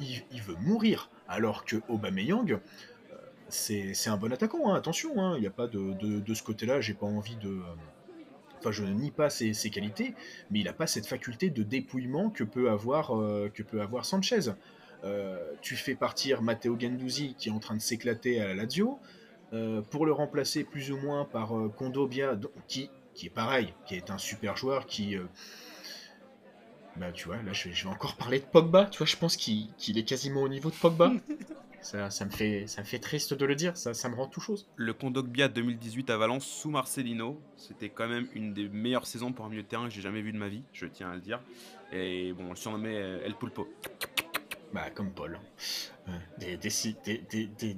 il, 0.00 0.42
veut 0.42 0.56
mourir, 0.60 1.10
alors 1.28 1.64
que 1.64 1.76
Aubameyang, 1.88 2.52
euh, 2.52 2.58
c'est 3.48 4.08
un 4.08 4.16
bon 4.16 4.32
attaquant, 4.32 4.70
hein, 4.70 4.74
attention, 4.74 5.20
hein. 5.20 5.34
il 5.36 5.40
n'y 5.40 5.46
a 5.46 5.50
pas 5.50 5.66
de, 5.66 5.92
de, 5.92 6.34
ce 6.34 6.42
côté-là, 6.42 6.80
j'ai 6.80 6.94
pas 6.94 7.06
envie 7.06 7.36
de... 7.36 7.60
Enfin, 8.58 8.72
je 8.72 8.82
ne 8.84 8.92
nie 8.92 9.10
pas 9.10 9.30
ses, 9.30 9.52
ses 9.54 9.70
qualités, 9.70 10.14
mais 10.50 10.60
il 10.60 10.64
n'a 10.64 10.72
pas 10.72 10.86
cette 10.86 11.06
faculté 11.06 11.50
de 11.50 11.62
dépouillement 11.62 12.30
que 12.30 12.42
peut 12.42 12.70
avoir, 12.70 13.08
que 13.52 13.62
peut 13.62 13.80
avoir 13.80 14.04
Sanchez. 14.04 14.50
Euh, 15.04 15.38
tu 15.60 15.76
fais 15.76 15.94
partir 15.94 16.42
Matteo 16.42 16.78
Gendouzi 16.78 17.34
qui 17.38 17.48
est 17.48 17.52
en 17.52 17.58
train 17.58 17.76
de 17.76 17.80
s'éclater 17.80 18.40
à 18.40 18.48
la 18.48 18.54
Lazio, 18.54 18.98
euh, 19.52 19.82
pour 19.82 20.06
le 20.06 20.12
remplacer 20.12 20.64
plus 20.64 20.90
ou 20.90 20.96
moins 20.96 21.24
par 21.24 21.56
euh, 21.56 21.68
Kondobia, 21.68 22.38
qui, 22.66 22.90
qui 23.14 23.26
est 23.26 23.30
pareil, 23.30 23.72
qui 23.86 23.94
est 23.94 24.10
un 24.10 24.18
super 24.18 24.56
joueur, 24.56 24.86
qui... 24.86 25.16
bah 26.96 27.12
tu 27.12 27.26
vois, 27.26 27.36
là 27.42 27.52
je 27.52 27.68
vais, 27.68 27.86
encore 27.86 28.16
parler 28.18 28.40
de 28.40 28.44
Pogba, 28.44 28.86
tu 28.86 28.98
vois, 28.98 29.06
je 29.06 29.16
pense 29.16 29.36
qu'il 29.36 29.98
est 29.98 30.04
quasiment 30.04 30.42
au 30.42 30.48
niveau 30.48 30.70
de 30.70 30.76
Pogba. 30.76 31.12
Ça, 31.86 32.10
ça, 32.10 32.24
me 32.24 32.30
fait, 32.30 32.66
ça 32.66 32.80
me 32.80 32.86
fait 32.86 32.98
triste 32.98 33.32
de 33.32 33.46
le 33.46 33.54
dire, 33.54 33.76
ça, 33.76 33.94
ça 33.94 34.08
me 34.08 34.16
rend 34.16 34.26
tout 34.26 34.40
chose. 34.40 34.66
Le 34.74 34.92
Kondogbia 34.92 35.46
2018 35.46 36.10
à 36.10 36.16
Valence 36.16 36.44
sous 36.44 36.68
Marcelino, 36.68 37.40
c'était 37.56 37.90
quand 37.90 38.08
même 38.08 38.26
une 38.34 38.52
des 38.52 38.68
meilleures 38.68 39.06
saisons 39.06 39.32
pour 39.32 39.44
un 39.44 39.48
milieu 39.48 39.62
de 39.62 39.68
terrain 39.68 39.88
que 39.88 39.94
j'ai 39.94 40.02
jamais 40.02 40.20
vu 40.20 40.32
de 40.32 40.38
ma 40.38 40.48
vie, 40.48 40.62
je 40.72 40.86
tiens 40.86 41.10
à 41.10 41.14
le 41.14 41.20
dire. 41.20 41.40
Et 41.92 42.32
bon, 42.32 42.46
on 42.46 42.50
le 42.50 42.56
surnommait 42.56 42.96
El 42.96 43.36
Pulpo. 43.36 43.68
Bah, 44.72 44.90
comme 44.90 45.12
Paul. 45.12 45.38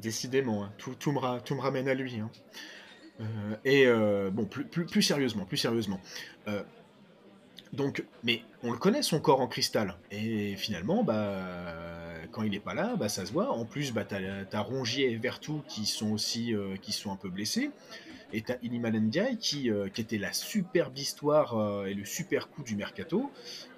décidément, 0.01 0.65
hein. 0.65 0.73
tout, 0.79 0.95
tout, 0.95 1.13
me 1.13 1.41
tout, 1.41 1.55
me 1.55 1.61
ramène 1.61 1.89
à 1.89 1.95
lui. 1.95 2.19
Hein. 2.19 2.31
Euh, 3.21 3.25
et 3.65 3.87
euh, 3.87 4.31
bon, 4.31 4.47
plus, 4.47 4.65
plus, 4.65 5.03
sérieusement, 5.03 5.45
plus 5.45 5.57
sérieusement. 5.59 6.01
Euh, 6.49 6.63
donc, 7.73 8.05
mais 8.25 8.43
on 8.63 8.73
le 8.73 8.79
connaît 8.79 9.03
son 9.03 9.21
corps 9.21 9.41
en 9.41 9.49
cristal. 9.49 9.97
Et 10.11 10.57
finalement, 10.57 11.05
bah, 11.05 11.98
quand 12.39 12.45
il 12.45 12.53
n'est 12.53 12.61
pas 12.61 12.75
là, 12.75 12.95
bah, 12.95 13.09
ça 13.09 13.27
se 13.27 13.33
voit. 13.33 13.51
En 13.51 13.65
plus, 13.65 13.93
bah, 13.93 14.05
t'as, 14.05 14.21
as 14.53 14.61
Rongier 14.61 15.11
et 15.11 15.17
Vertou 15.17 15.65
qui 15.67 15.87
sont 15.87 16.13
aussi 16.13 16.55
qui 16.83 16.93
sont 16.93 17.11
un 17.11 17.17
peu 17.17 17.29
blessés. 17.29 17.73
Et 18.33 18.45
Iliman 18.63 18.93
Ndiaye 18.93 19.39
qui, 19.39 19.71
qui 19.93 20.01
était 20.01 20.19
la 20.19 20.33
superbe 20.33 20.97
histoire 20.97 21.87
et 21.87 21.95
le 21.95 22.05
super 22.05 22.49
coup 22.49 22.63
du 22.63 22.77
mercato, 22.77 23.33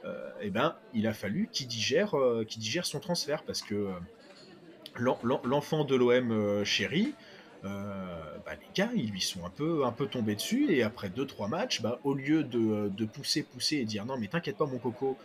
euh, 0.05 0.31
eh 0.40 0.50
ben, 0.50 0.76
il 0.95 1.07
a 1.07 1.12
fallu 1.12 1.49
qu'il 1.52 1.67
digère, 1.67 2.17
euh, 2.17 2.45
digère 2.45 2.87
son 2.87 3.00
transfert 3.00 3.43
parce 3.43 3.61
que 3.61 3.75
euh, 3.75 5.14
l'enfant 5.45 5.85
de 5.85 5.95
l'OM 5.95 6.64
chéri, 6.64 7.14
bah, 7.62 8.52
les 8.52 8.69
gars, 8.75 8.90
ils 8.95 9.11
lui 9.11 9.21
sont 9.21 9.45
un 9.45 9.50
peu, 9.50 9.85
un 9.85 9.93
peu 9.93 10.07
tombés 10.07 10.35
dessus. 10.35 10.73
Et 10.73 10.83
après 10.83 11.09
2-3 11.09 11.49
matchs, 11.49 11.83
bah, 11.83 12.00
au 12.05 12.14
lieu 12.14 12.43
de, 12.43 13.05
pousser, 13.05 13.43
pousser 13.43 13.76
et 13.76 13.85
dire 13.85 14.07
non, 14.07 14.17
mais 14.19 14.29
t'inquiète 14.29 14.57
pas, 14.57 14.67
mon 14.67 14.79
coco, 14.79 15.17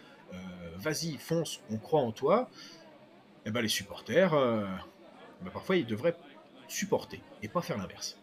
vas-y, 0.77 1.17
fonce, 1.17 1.61
on 1.71 1.77
croit 1.77 2.01
en 2.01 2.11
toi, 2.11 2.49
et 2.49 2.84
eh 3.45 3.51
ben, 3.51 3.61
les 3.61 3.67
supporters, 3.67 4.31
bah, 4.31 5.51
parfois, 5.53 5.75
ils 5.75 5.85
devraient 5.85 6.15
supporter 6.67 7.21
et 7.43 7.47
pas 7.47 7.61
faire 7.61 7.77
l'inverse. 7.77 8.17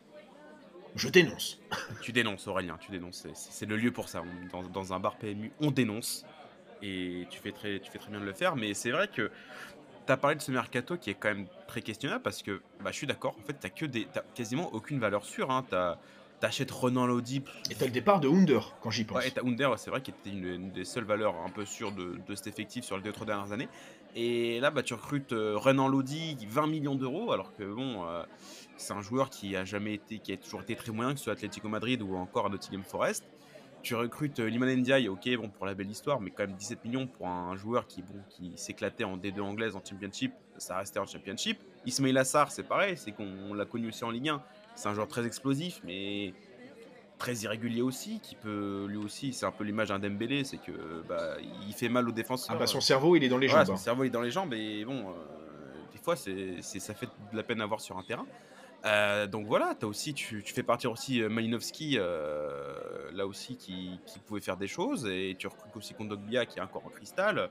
Je 0.94 1.08
dénonce. 1.08 1.60
tu 2.02 2.12
dénonces, 2.12 2.46
Aurélien, 2.46 2.76
tu 2.78 2.90
dénonces. 2.90 3.26
C'est 3.34 3.66
le 3.66 3.76
lieu 3.76 3.92
pour 3.92 4.08
ça. 4.08 4.22
Dans, 4.50 4.62
dans, 4.62 4.92
un 4.92 5.00
bar 5.00 5.16
PMU, 5.16 5.52
on 5.60 5.70
dénonce 5.70 6.26
et 6.82 7.26
tu 7.30 7.40
fais 7.40 7.52
très, 7.52 7.80
tu 7.80 7.90
fais 7.90 7.98
très 7.98 8.10
bien 8.10 8.20
de 8.20 8.24
le 8.24 8.34
faire. 8.34 8.56
Mais 8.56 8.74
c'est 8.74 8.90
vrai 8.90 9.08
que 9.08 9.30
tu 10.06 10.12
as 10.12 10.16
parlé 10.16 10.36
de 10.36 10.42
ce 10.42 10.50
mercato 10.50 10.98
qui 10.98 11.10
est 11.10 11.14
quand 11.14 11.28
même 11.28 11.46
très 11.66 11.80
questionnable 11.80 12.22
parce 12.22 12.42
que 12.42 12.60
bah, 12.80 12.90
je 12.90 12.96
suis 12.96 13.06
d'accord, 13.06 13.36
en 13.38 13.42
fait, 13.42 13.72
tu 13.74 13.88
des, 13.88 14.06
quasiment 14.34 14.72
aucune 14.74 14.98
valeur 14.98 15.24
sûre. 15.24 15.50
Hein. 15.50 15.64
Tu 15.68 15.74
as, 15.74 15.98
T'achètes 16.42 16.72
Renan 16.72 17.06
Lodi. 17.06 17.40
Et 17.70 17.76
t'as 17.76 17.84
le 17.84 17.92
départ 17.92 18.18
de 18.18 18.28
Under, 18.28 18.74
quand 18.80 18.90
j'y 18.90 19.04
pense. 19.04 19.18
Ouais, 19.18 19.28
et 19.28 19.30
t'as 19.30 19.44
Under, 19.44 19.78
c'est 19.78 19.90
vrai, 19.90 20.02
qu'il 20.02 20.12
était 20.12 20.30
une, 20.30 20.72
des 20.72 20.84
seules 20.84 21.04
valeurs 21.04 21.36
un 21.46 21.50
peu 21.50 21.64
sûres 21.64 21.92
de, 21.92 22.18
de 22.26 22.34
cet 22.34 22.48
effectif 22.48 22.84
sur 22.84 22.96
les 22.96 23.02
deux 23.04 23.12
trois 23.12 23.26
dernières 23.28 23.52
années. 23.52 23.68
Et 24.16 24.58
là, 24.58 24.72
bah, 24.72 24.82
tu 24.82 24.92
recrutes 24.94 25.32
euh, 25.32 25.56
Renan 25.56 25.86
Lodi, 25.86 26.36
20 26.44 26.66
millions 26.66 26.96
d'euros, 26.96 27.30
alors 27.30 27.54
que 27.54 27.62
bon, 27.62 28.04
euh, 28.08 28.24
c'est 28.76 28.92
un 28.92 29.02
joueur 29.02 29.30
qui 29.30 29.54
a 29.54 29.64
jamais 29.64 29.94
été, 29.94 30.18
qui 30.18 30.32
a 30.32 30.36
toujours 30.36 30.62
été 30.62 30.74
très 30.74 30.90
moyen, 30.90 31.12
que 31.12 31.18
ce 31.18 31.24
soit 31.26 31.34
Atlético 31.34 31.68
Madrid 31.68 32.02
ou 32.02 32.16
encore 32.16 32.46
à 32.46 32.48
Nottingham 32.48 32.82
Forest. 32.82 33.24
Tu 33.84 33.94
recrutes 33.94 34.40
euh, 34.40 34.50
Liman 34.50 34.74
Ndiaye, 34.74 35.08
ok, 35.08 35.36
bon, 35.36 35.48
pour 35.48 35.64
la 35.64 35.74
belle 35.74 35.92
histoire, 35.92 36.20
mais 36.20 36.32
quand 36.32 36.44
même 36.44 36.56
17 36.56 36.84
millions 36.84 37.06
pour 37.06 37.28
un 37.28 37.54
joueur 37.54 37.86
qui, 37.86 38.02
bon, 38.02 38.18
qui 38.28 38.50
s'éclatait 38.56 39.04
en 39.04 39.16
D2 39.16 39.40
anglaise, 39.42 39.76
en 39.76 39.82
Championship, 39.88 40.32
ça 40.58 40.78
restait 40.78 40.98
en 40.98 41.06
Championship. 41.06 41.60
Ismail 41.86 42.18
Assar, 42.18 42.50
c'est 42.50 42.64
pareil, 42.64 42.96
c'est 42.96 43.12
qu'on 43.12 43.54
l'a 43.54 43.64
connu 43.64 43.86
aussi 43.86 44.02
en 44.02 44.10
Ligue 44.10 44.30
1. 44.30 44.42
C'est 44.74 44.88
un 44.88 44.94
joueur 44.94 45.08
très 45.08 45.26
explosif, 45.26 45.80
mais 45.84 46.34
très 47.22 47.36
irrégulier 47.36 47.82
aussi, 47.82 48.18
qui 48.20 48.34
peut 48.34 48.86
lui 48.88 48.96
aussi, 48.96 49.32
c'est 49.32 49.46
un 49.46 49.52
peu 49.52 49.62
l'image 49.62 49.88
d'un 49.88 50.00
Dembélé, 50.00 50.42
c'est 50.42 50.56
que 50.56 51.02
bah, 51.08 51.36
il 51.68 51.72
fait 51.72 51.88
mal 51.88 52.08
aux 52.08 52.12
défenseurs. 52.12 52.56
Ah 52.56 52.58
bah 52.58 52.66
son 52.66 52.80
cerveau 52.80 53.14
il 53.14 53.22
est 53.22 53.28
dans 53.28 53.38
les 53.38 53.46
jambes. 53.46 53.64
Son 53.64 53.74
hein. 53.74 53.76
cerveau 53.76 54.02
il 54.02 54.08
est 54.08 54.10
dans 54.10 54.22
les 54.22 54.32
jambes 54.32 54.52
et 54.54 54.84
bon, 54.84 55.10
euh, 55.10 55.12
des 55.92 55.98
fois 55.98 56.16
c'est, 56.16 56.60
ça 56.62 56.94
fait 56.94 57.06
de 57.06 57.36
la 57.36 57.44
peine 57.44 57.60
à 57.60 57.66
voir 57.66 57.80
sur 57.80 57.96
un 57.96 58.02
terrain. 58.02 58.26
Euh, 58.84 59.28
donc 59.28 59.46
voilà, 59.46 59.76
as 59.80 59.86
aussi, 59.86 60.14
tu, 60.14 60.42
tu, 60.42 60.52
fais 60.52 60.64
partir 60.64 60.90
aussi 60.90 61.22
euh, 61.22 61.28
Malinowski, 61.28 61.98
là 63.14 63.24
aussi, 63.24 63.56
qui, 63.56 64.00
qui, 64.04 64.18
pouvait 64.18 64.40
faire 64.40 64.56
des 64.56 64.66
choses, 64.66 65.06
et 65.06 65.36
tu 65.38 65.46
recrutes 65.46 65.76
aussi 65.76 65.94
Kondogbia 65.94 66.44
qui 66.44 66.58
est 66.58 66.62
encore 66.62 66.84
en 66.84 66.90
cristal. 66.90 67.50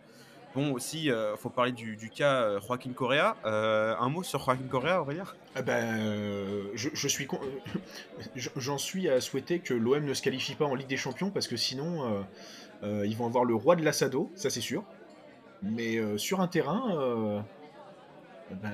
Bon, 0.53 0.74
aussi, 0.74 1.05
il 1.05 1.12
euh, 1.12 1.38
faut 1.38 1.50
parler 1.50 1.72
du, 1.72 2.10
cas 2.10 2.41
euh, 2.41 2.60
Joaquin 2.60 2.91
Correa. 2.91 3.38
Euh, 3.46 3.96
un 3.98 4.10
mot 4.10 4.22
sur 4.22 4.43
Joaquin 4.43 4.67
Correa, 4.70 5.01
Aurélien? 5.01 5.24
Ah 5.55 5.62
ben, 5.62 6.67
je, 6.74 7.08
suis 7.08 7.27
J'en 8.36 8.77
suis 8.77 9.10
à 9.10 9.22
souhaiter 9.22 9.60
que 9.60 9.74
l'OM 9.74 10.03
ne 10.03 10.13
se 10.13 10.22
qualifie 10.22 10.55
pas 10.55 10.65
en 10.65 10.75
Ligue 10.75 10.88
des 10.88 10.98
Champions 10.98 11.29
parce 11.29 11.48
que 11.48 11.55
sinon, 11.55 12.25
ils 12.84 13.15
vont 13.15 13.25
avoir 13.25 13.46
le 13.46 13.55
roi 13.55 13.75
de 13.75 13.84
l'assado, 13.84 14.29
ça 14.36 14.50
c'est 14.50 14.62
sûr. 14.62 14.84
Mais 15.62 16.00
sur 16.17 16.41
un 16.41 16.48
terrain, 16.48 17.43
ben, 18.50 18.74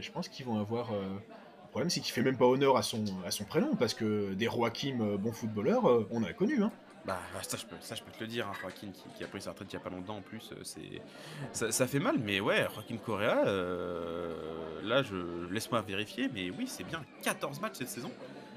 je 0.00 0.10
pense 0.10 0.28
qu'ils 0.28 0.46
vont 0.46 0.58
avoir. 0.58 0.92
Le 0.92 1.70
problème, 1.70 1.90
c'est 1.90 2.00
qu'il 2.00 2.12
fait 2.12 2.22
même 2.22 2.36
pas 2.36 2.46
honneur 2.46 2.76
à 2.76 2.82
son, 2.82 3.04
à 3.26 3.30
son 3.30 3.44
prénom 3.44 3.74
parce 3.76 3.92
que 3.94 4.32
des 4.34 4.46
Joachim 4.46 5.16
bons 5.18 5.32
footballeurs, 5.32 6.06
on 6.10 6.22
a 6.22 6.32
connu. 6.32 6.62
Hein. 6.62 6.72
Bah, 7.08 7.18
ça 7.40 7.56
je, 7.56 7.64
peux, 7.64 7.76
ça, 7.80 7.94
je 7.94 8.02
peux 8.02 8.10
te 8.10 8.20
le 8.20 8.26
dire, 8.26 8.46
hein, 8.46 8.68
qui, 9.16 9.24
a 9.24 9.26
pris 9.26 9.40
sa 9.40 9.52
retraite 9.52 9.72
il 9.72 9.76
n'y 9.76 9.80
a 9.80 9.82
pas 9.82 9.88
longtemps 9.88 10.18
en 10.18 10.20
plus, 10.20 10.52
euh, 10.52 10.56
c'est 10.62 11.70
ça, 11.72 11.86
fait 11.86 12.00
mal, 12.00 12.16
mais 12.22 12.38
ouais, 12.38 12.66
Joaquin 12.74 12.98
Correa, 12.98 13.46
euh, 13.46 14.34
là, 14.82 15.02
je 15.02 15.16
laisse-moi 15.50 15.80
vérifier, 15.80 16.28
mais 16.34 16.50
oui, 16.50 16.66
c'est 16.66 16.84
bien 16.84 17.02
14 17.22 17.62
matchs 17.62 17.76
cette 17.76 17.88
saison. 17.88 18.10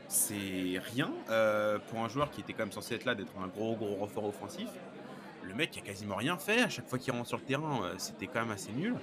C'est 0.10 0.82
rien 0.94 1.14
euh, 1.30 1.80
pour 1.88 2.00
un 2.00 2.10
joueur 2.10 2.30
qui 2.30 2.42
était 2.42 2.52
quand 2.52 2.64
même 2.64 2.74
censé 2.74 2.96
être 2.96 3.06
là, 3.06 3.16
d'être 3.16 3.32
un 3.42 3.48
gros, 3.48 3.78
gros 3.78 3.96
renfort 3.96 4.26
offensif. 4.26 4.68
Le 5.44 5.54
mec 5.54 5.78
a 5.78 5.82
quasiment 5.82 6.16
rien 6.16 6.38
fait, 6.38 6.62
à 6.62 6.68
chaque 6.68 6.90
fois 6.90 7.00
qu'il 7.00 7.14
rentre 7.14 7.30
sur 7.30 7.38
le 7.38 7.46
terrain, 7.46 7.94
c'était 7.98 8.28
quand 8.28 8.42
même 8.42 8.52
assez 8.52 8.74
nul. 8.74 8.96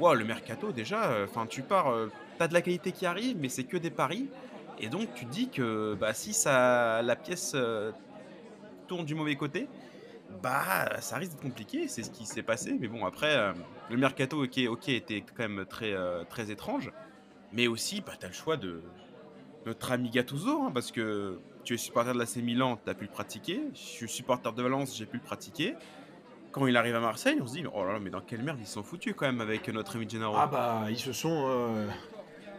wow, 0.00 0.14
le 0.14 0.24
mercato 0.24 0.72
déjà, 0.72 1.22
enfin, 1.22 1.46
tu 1.46 1.62
pars, 1.62 1.94
t'as 2.36 2.48
de 2.48 2.54
la 2.54 2.62
qualité 2.62 2.90
qui 2.90 3.06
arrive, 3.06 3.36
mais 3.38 3.48
c'est 3.48 3.62
que 3.62 3.76
des 3.76 3.90
paris. 3.90 4.28
Et 4.80 4.88
donc 4.88 5.14
tu 5.14 5.24
dis 5.24 5.50
que 5.50 5.94
bah, 6.00 6.14
si 6.14 6.32
ça, 6.32 7.02
la 7.02 7.14
pièce 7.14 7.54
tourne 8.90 9.04
du 9.04 9.14
mauvais 9.14 9.36
côté, 9.36 9.68
bah 10.42 11.00
ça 11.00 11.16
risque 11.16 11.30
d'être 11.30 11.42
compliqué, 11.42 11.86
c'est 11.86 12.02
ce 12.02 12.10
qui 12.10 12.26
s'est 12.26 12.42
passé. 12.42 12.76
Mais 12.80 12.88
bon, 12.88 13.06
après, 13.06 13.36
euh, 13.36 13.52
le 13.88 13.96
mercato 13.96 14.42
ok, 14.42 14.58
ok 14.68 14.88
était 14.88 15.20
quand 15.20 15.48
même 15.48 15.64
très, 15.64 15.92
euh, 15.92 16.24
très 16.24 16.50
étrange. 16.50 16.90
Mais 17.52 17.68
aussi, 17.68 18.00
bah, 18.00 18.14
tu 18.18 18.26
as 18.26 18.28
le 18.28 18.34
choix 18.34 18.56
de 18.56 18.82
notre 19.64 19.92
ami 19.92 20.10
Gattuso, 20.10 20.62
hein, 20.64 20.72
parce 20.74 20.90
que 20.90 21.38
tu 21.62 21.74
es 21.74 21.76
supporter 21.76 22.12
de 22.14 22.18
la 22.18 22.26
C 22.26 22.42
Milan, 22.42 22.80
tu 22.84 22.90
as 22.90 22.94
pu 22.94 23.04
le 23.04 23.12
pratiquer. 23.12 23.60
Je 23.74 23.78
suis 23.78 24.08
supporter 24.08 24.52
de 24.52 24.60
Valence, 24.60 24.96
j'ai 24.96 25.06
pu 25.06 25.18
le 25.18 25.22
pratiquer. 25.22 25.76
Quand 26.50 26.66
il 26.66 26.76
arrive 26.76 26.96
à 26.96 27.00
Marseille, 27.00 27.38
on 27.40 27.46
se 27.46 27.52
dit, 27.52 27.64
oh 27.72 27.84
là 27.84 27.92
là, 27.92 28.00
mais 28.00 28.10
dans 28.10 28.22
quelle 28.22 28.42
merde 28.42 28.58
ils 28.60 28.66
sont 28.66 28.82
foutus 28.82 29.14
quand 29.16 29.26
même 29.26 29.40
avec 29.40 29.68
notre 29.68 29.94
ami 29.94 30.08
Gennaro. 30.08 30.34
Ah 30.36 30.48
bah, 30.48 30.86
ils 30.90 30.98
se 30.98 31.12
sont, 31.12 31.44
euh, 31.46 31.86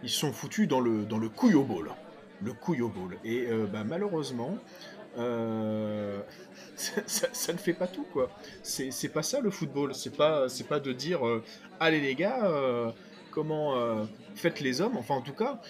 ils 0.02 0.10
sont 0.10 0.32
foutus 0.32 0.66
dans 0.66 0.80
le, 0.80 1.04
dans 1.04 1.18
le 1.18 1.28
couille 1.28 1.62
ball. 1.62 1.90
Le 2.42 2.54
couille 2.54 2.80
ball. 2.80 3.18
Et 3.26 3.48
bah, 3.72 3.84
malheureusement, 3.84 4.58
euh, 5.18 6.22
ça, 6.76 7.54
ne 7.54 7.58
fait 7.58 7.74
pas 7.74 7.88
tout 7.88 8.06
quoi. 8.14 8.30
C'est 8.64 9.10
pas 9.10 9.24
ça 9.24 9.40
le 9.40 9.52
football. 9.52 9.94
C'est 9.94 10.16
pas 10.16 10.48
pas 10.70 10.80
de 10.80 10.94
dire 10.94 11.28
euh, 11.28 11.44
allez 11.80 12.00
les 12.00 12.16
gars 12.16 12.46
euh, 12.46 12.92
comment 13.32 14.08
faites 14.36 14.60
les 14.60 14.82
hommes. 14.82 14.98
Enfin 14.98 15.16
en 15.16 15.22
tout 15.22 15.34
cas 15.34 15.62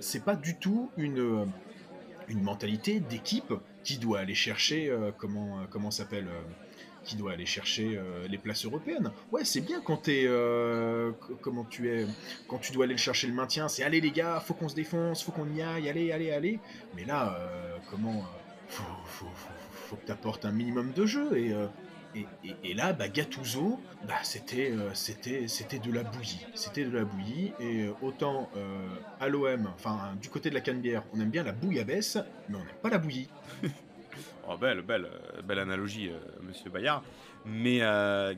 c'est 0.00 0.24
pas 0.24 0.36
du 0.36 0.56
tout 0.58 0.90
une 0.96 1.46
une 2.28 2.42
mentalité 2.42 3.00
d'équipe 3.00 3.52
qui 3.84 3.98
doit 3.98 4.20
aller 4.20 4.34
chercher 4.34 4.96
comment 5.18 5.60
comment 5.70 5.90
s'appelle 5.90 6.28
qui 7.04 7.16
doit 7.16 7.32
aller 7.32 7.46
chercher 7.46 8.00
les 8.28 8.38
places 8.38 8.64
européennes. 8.64 9.10
Ouais, 9.32 9.44
c'est 9.44 9.60
bien 9.60 9.80
quand 9.80 10.02
t'es 10.02 10.28
comment 11.40 11.64
tu 11.64 11.90
es 11.90 12.06
quand 12.48 12.58
tu 12.58 12.72
dois 12.72 12.84
aller 12.84 12.96
chercher 12.96 13.26
le 13.26 13.34
maintien, 13.34 13.68
c'est 13.68 13.82
allez 13.82 14.00
les 14.00 14.12
gars, 14.12 14.40
faut 14.40 14.54
qu'on 14.54 14.68
se 14.68 14.74
défonce, 14.76 15.22
faut 15.22 15.32
qu'on 15.32 15.52
y 15.52 15.62
aille, 15.62 15.88
allez, 15.88 16.12
allez, 16.12 16.30
allez. 16.30 16.60
Mais 16.94 17.04
là, 17.04 17.38
comment 17.90 18.24
faut, 18.72 19.26
faut, 19.72 19.96
que 19.96 20.06
tu 20.06 20.12
apportes 20.12 20.44
un 20.44 20.52
minimum 20.52 20.92
de 20.92 21.06
jeu. 21.06 21.36
Et, 21.36 21.52
euh, 21.52 21.66
et, 22.64 22.74
là, 22.74 22.92
bah, 22.92 23.08
Gattuso, 23.08 23.78
bah, 24.06 24.14
c'était, 24.22 24.70
euh, 24.70 24.90
c'était, 24.94 25.48
c'était 25.48 25.78
de 25.78 25.92
la 25.92 26.02
bouillie. 26.02 26.46
C'était 26.54 26.84
de 26.84 26.96
la 26.96 27.04
bouillie. 27.04 27.52
Et 27.60 27.84
euh, 27.84 27.92
autant 28.02 28.50
à 29.20 29.28
l'OM, 29.28 29.68
enfin 29.74 30.14
du 30.20 30.28
côté 30.28 30.48
de 30.48 30.54
la 30.54 30.60
Canebière, 30.60 31.02
on 31.12 31.20
aime 31.20 31.30
bien 31.30 31.42
la 31.42 31.52
bouillabaisse, 31.52 32.18
mais 32.48 32.56
on 32.56 32.64
n'aime 32.64 32.76
pas 32.82 32.90
la 32.90 32.98
bouillie. 32.98 33.28
oh, 34.48 34.56
belle, 34.56 34.82
belle, 34.82 35.08
belle 35.44 35.58
analogie, 35.58 36.10
monsieur 36.42 36.70
Bayard. 36.70 37.02
Mais 37.44 37.78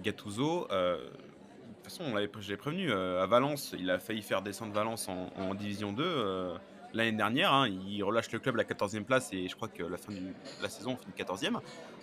Gattuso, 0.02 0.66
de 0.70 0.96
toute 0.96 1.84
façon, 1.84 2.04
on 2.04 2.40
je 2.40 2.50
l'ai 2.50 2.56
prévenu, 2.56 2.92
à 2.92 3.26
Valence, 3.26 3.74
il 3.78 3.90
a 3.90 3.98
failli 3.98 4.22
faire 4.22 4.42
descendre 4.42 4.72
Valence 4.72 5.08
en, 5.08 5.30
en 5.36 5.54
Division 5.54 5.92
2 5.92 6.56
l'année 6.94 7.16
dernière. 7.16 7.52
Hein, 7.52 7.68
il 7.68 8.02
relâche 8.02 8.30
le 8.32 8.38
club 8.38 8.54
à 8.54 8.58
la 8.58 8.64
14e 8.64 9.04
place 9.04 9.32
et 9.32 9.48
je 9.48 9.54
crois 9.54 9.68
que 9.68 9.82
la 9.82 9.96
fin 9.96 10.12
de 10.12 10.32
la 10.62 10.68
saison, 10.68 10.92
on 10.92 10.96
finit 10.96 11.12
14e 11.16 11.58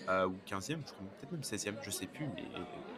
euh, 0.09 0.27
ou 0.27 0.35
15e, 0.47 0.61
je 0.67 0.93
crois 0.93 1.07
peut-être 1.19 1.31
même 1.31 1.41
16e, 1.41 1.75
je 1.81 1.89
sais 1.89 2.07
plus, 2.07 2.25
mais 2.35 2.43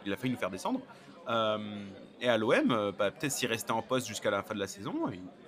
il 0.04 0.12
a 0.12 0.16
failli 0.16 0.32
nous 0.32 0.38
faire 0.38 0.50
descendre. 0.50 0.80
Euh, 1.28 1.86
et 2.20 2.28
à 2.28 2.36
l'OM, 2.36 2.70
euh, 2.70 2.92
bah, 2.92 3.10
peut-être 3.10 3.32
s'il 3.32 3.48
restait 3.48 3.72
en 3.72 3.80
poste 3.80 4.06
jusqu'à 4.06 4.30
la 4.30 4.42
fin 4.42 4.54
de 4.54 4.60
la 4.60 4.66
saison, 4.66 4.94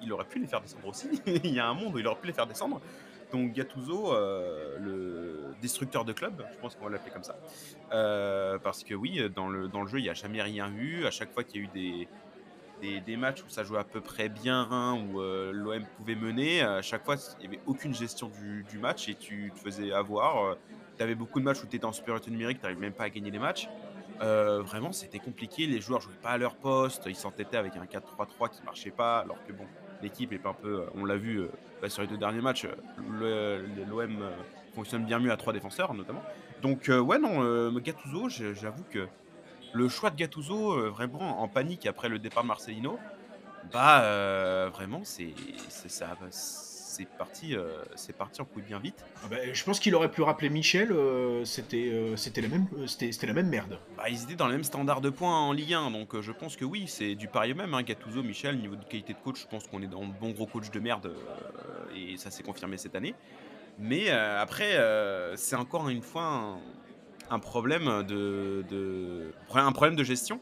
il, 0.03 0.13
aurait 0.13 0.25
pu 0.25 0.39
les 0.39 0.47
faire 0.47 0.61
descendre 0.61 0.89
aussi. 0.89 1.09
il 1.27 1.53
y 1.53 1.61
a 1.61 1.67
un 1.67 1.75
monde 1.75 1.95
où 1.95 1.99
il 1.99 2.07
aurait 2.07 2.21
pu 2.21 2.29
les 2.29 2.33
faire 2.33 2.47
descendre. 2.47 2.81
Donc 3.33 3.53
Gattuso, 3.53 4.15
le 4.15 5.53
destructeur 5.61 6.05
de 6.05 6.13
club, 6.13 6.47
je 6.53 6.59
pense 6.59 6.77
qu'on 6.77 6.85
va 6.85 6.93
l'appeler 6.93 7.11
comme 7.11 7.25
ça. 7.25 7.37
parce 8.63 8.85
que 8.85 8.95
oui, 8.95 9.21
dans 9.35 9.49
le, 9.49 9.67
dans 9.67 9.83
le 9.83 9.89
jeu, 9.89 9.99
il 9.99 10.03
n'y 10.03 10.09
a 10.09 10.15
jamais 10.15 10.41
rien 10.41 10.73
eu. 10.73 11.07
À 11.07 11.11
chaque 11.11 11.33
fois 11.33 11.43
qu'il 11.43 11.61
y 11.61 11.65
a 11.65 11.67
eu 11.67 11.71
des, 11.75 12.09
des, 12.81 13.17
matchs 13.17 13.43
où 13.43 13.49
ça 13.49 13.65
jouait 13.65 13.79
à 13.79 13.85
peu 13.85 14.01
près 14.01 14.29
bien, 14.29 14.95
où 14.95 15.21
euh, 15.21 15.53
l'OM 15.53 15.85
pouvait 15.97 16.15
mener, 16.15 16.63
à 16.63 16.83
chaque 16.83 17.05
fois, 17.05 17.17
il 17.39 17.49
n'y 17.49 17.57
avait 17.57 17.63
aucune 17.67 17.95
gestion 17.95 18.31
du, 18.71 18.79
match 18.79 19.09
et 19.09 19.15
tu 19.15 19.53
te 19.55 19.61
faisais 19.61 19.93
avoir. 19.93 20.45
Euh, 20.45 20.55
tu 20.97 21.03
avais 21.03 21.15
beaucoup 21.15 21.41
de 21.41 21.45
matchs 21.45 21.63
où 21.63 21.67
tu 21.67 21.77
étais 21.77 21.85
en 21.85 21.93
supériorité 21.93 22.31
numérique, 22.31 22.59
tu 22.59 22.65
n'arrivais 22.65 22.81
même 22.81 22.93
pas 22.93 23.05
à 23.05 23.11
gagner 23.11 23.31
les 23.31 23.39
matchs. 23.39 23.69
Euh, 24.23 24.63
vraiment, 24.63 24.93
c'était 24.93 25.19
compliqué. 25.19 25.67
Les 25.67 25.81
joueurs 25.81 26.01
jouaient 26.01 26.15
pas 26.23 26.31
à 26.31 26.39
leur 26.39 26.57
poste. 26.57 27.03
Ils 27.07 27.17
s'entêtaient 27.17 27.59
avec 27.59 27.77
un 27.77 27.85
4-3-3 27.85 28.51
qui 28.51 28.63
marchait 28.65 28.91
pas. 28.91 29.19
Alors 29.19 29.37
que 29.47 29.53
bon, 29.53 29.67
l'équipe 30.03 30.33
est 30.33 30.47
un 30.47 30.55
peu. 30.55 30.87
On 30.95 31.05
l'a 31.05 31.17
vu 31.17 31.43
bah, 31.83 31.91
sur 31.91 32.01
les 32.01 32.09
deux 32.09 32.17
derniers 32.17 32.41
matchs. 32.41 32.67
L'OM 33.21 34.31
fonctionne 34.75 35.05
bien 35.05 35.19
mieux 35.19 35.33
à 35.33 35.37
trois 35.37 35.53
défenseurs, 35.53 35.93
notamment. 35.93 36.23
Donc, 36.63 36.89
ouais, 36.89 37.19
non, 37.19 37.71
Gattuso, 37.79 38.31
j'avoue 38.31 38.85
que 38.91 39.07
le 39.73 39.89
choix 39.89 40.11
de 40.11 40.17
Gattuso, 40.17 40.73
euh, 40.73 40.91
vraiment 40.91 41.43
en 41.43 41.49
panique 41.49 41.87
après 41.87 42.09
le 42.09 42.19
départ 42.19 42.43
de 42.43 42.49
Marcelino, 42.49 42.99
bah 43.73 44.03
euh, 44.03 44.71
vraiment 44.73 45.03
c'est 45.05 45.35
ça 45.69 46.17
c'est 46.31 47.09
parti 47.19 47.55
euh, 47.55 47.83
c'est 47.95 48.17
parti 48.17 48.41
en 48.41 48.45
couille 48.45 48.63
bien 48.63 48.79
vite. 48.79 49.05
Ah 49.23 49.29
bah, 49.29 49.37
je 49.53 49.65
pense 49.65 49.81
qu'il 49.81 49.95
aurait 49.95 50.11
pu 50.11 50.23
rappeler 50.23 50.49
Michel, 50.49 50.95
c'était 51.45 51.93
c'était 52.17 52.41
la 52.41 52.49
même 52.49 52.67
c'était 52.87 53.27
la 53.27 53.33
même 53.33 53.49
merde. 53.49 53.79
Bah, 53.97 54.09
ils 54.09 54.23
étaient 54.23 54.37
dans 54.37 54.47
le 54.47 54.53
même 54.53 54.65
standard 54.65 55.01
de 55.01 55.11
points 55.11 55.39
en 55.39 55.53
Ligue 55.53 55.75
1 55.75 55.91
donc 55.91 56.19
je 56.21 56.33
pense 56.33 56.57
que 56.57 56.65
oui, 56.65 56.85
c'est 56.87 57.15
du 57.15 57.29
pari 57.29 57.55
même 57.55 57.75
hein, 57.75 57.83
Gattuso, 57.83 58.23
Michel, 58.23 58.59
niveau 58.59 58.77
de 58.77 58.85
qualité 58.85 59.13
de 59.13 59.19
coach, 59.19 59.43
je 59.43 59.47
pense 59.47 59.67
qu'on 59.67 59.83
est 59.83 59.89
dans 59.89 60.03
le 60.03 60.13
bon 60.21 60.31
gros 60.31 60.47
coach 60.47 60.71
de 60.71 60.81
merde 60.81 61.13
et 61.95 62.17
ça 62.17 62.31
s'est 62.31 62.43
confirmé 62.43 62.77
cette 62.79 62.95
année. 62.95 63.15
Mais 63.79 64.11
après 64.11 64.79
c'est 65.37 65.57
encore 65.57 65.89
une 65.89 66.03
fois 66.03 66.25
un 66.25 66.61
problème 67.39 68.03
de, 68.05 69.33
un 69.55 69.73
problème 69.73 69.97
de 69.97 70.05
gestion 70.05 70.41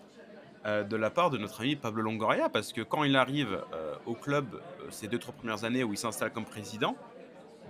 euh, 0.66 0.82
de 0.82 0.96
la 0.96 1.10
part 1.10 1.28
de 1.30 1.36
notre 1.36 1.60
ami 1.60 1.76
Pablo 1.76 2.02
Longoria, 2.02 2.48
parce 2.48 2.72
que 2.72 2.80
quand 2.80 3.04
il 3.04 3.16
arrive 3.16 3.60
euh, 3.74 3.94
au 4.06 4.14
club 4.14 4.46
euh, 4.54 4.86
ces 4.90 5.08
deux 5.08 5.18
trois 5.18 5.34
premières 5.34 5.64
années 5.64 5.84
où 5.84 5.92
il 5.92 5.98
s'installe 5.98 6.32
comme 6.32 6.46
président, 6.46 6.96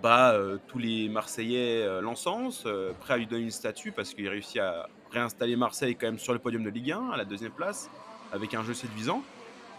bah 0.02 0.36
tous 0.68 0.78
les 0.78 1.08
Marseillais 1.08 2.02
l'encensent, 2.02 2.66
prêt 3.00 3.14
à 3.14 3.16
lui 3.16 3.26
donner 3.26 3.44
une 3.44 3.50
statue 3.50 3.90
parce 3.90 4.12
qu'il 4.12 4.28
réussit 4.28 4.58
à 4.58 4.86
réinstaller 5.10 5.56
Marseille 5.56 5.96
quand 5.96 6.06
même 6.06 6.18
sur 6.18 6.34
le 6.34 6.38
podium 6.38 6.62
de 6.62 6.68
Ligue 6.68 6.92
1 6.92 7.10
à 7.12 7.16
la 7.16 7.24
deuxième 7.24 7.52
place 7.52 7.88
avec 8.30 8.52
un 8.52 8.62
jeu 8.64 8.74
séduisant. 8.74 9.22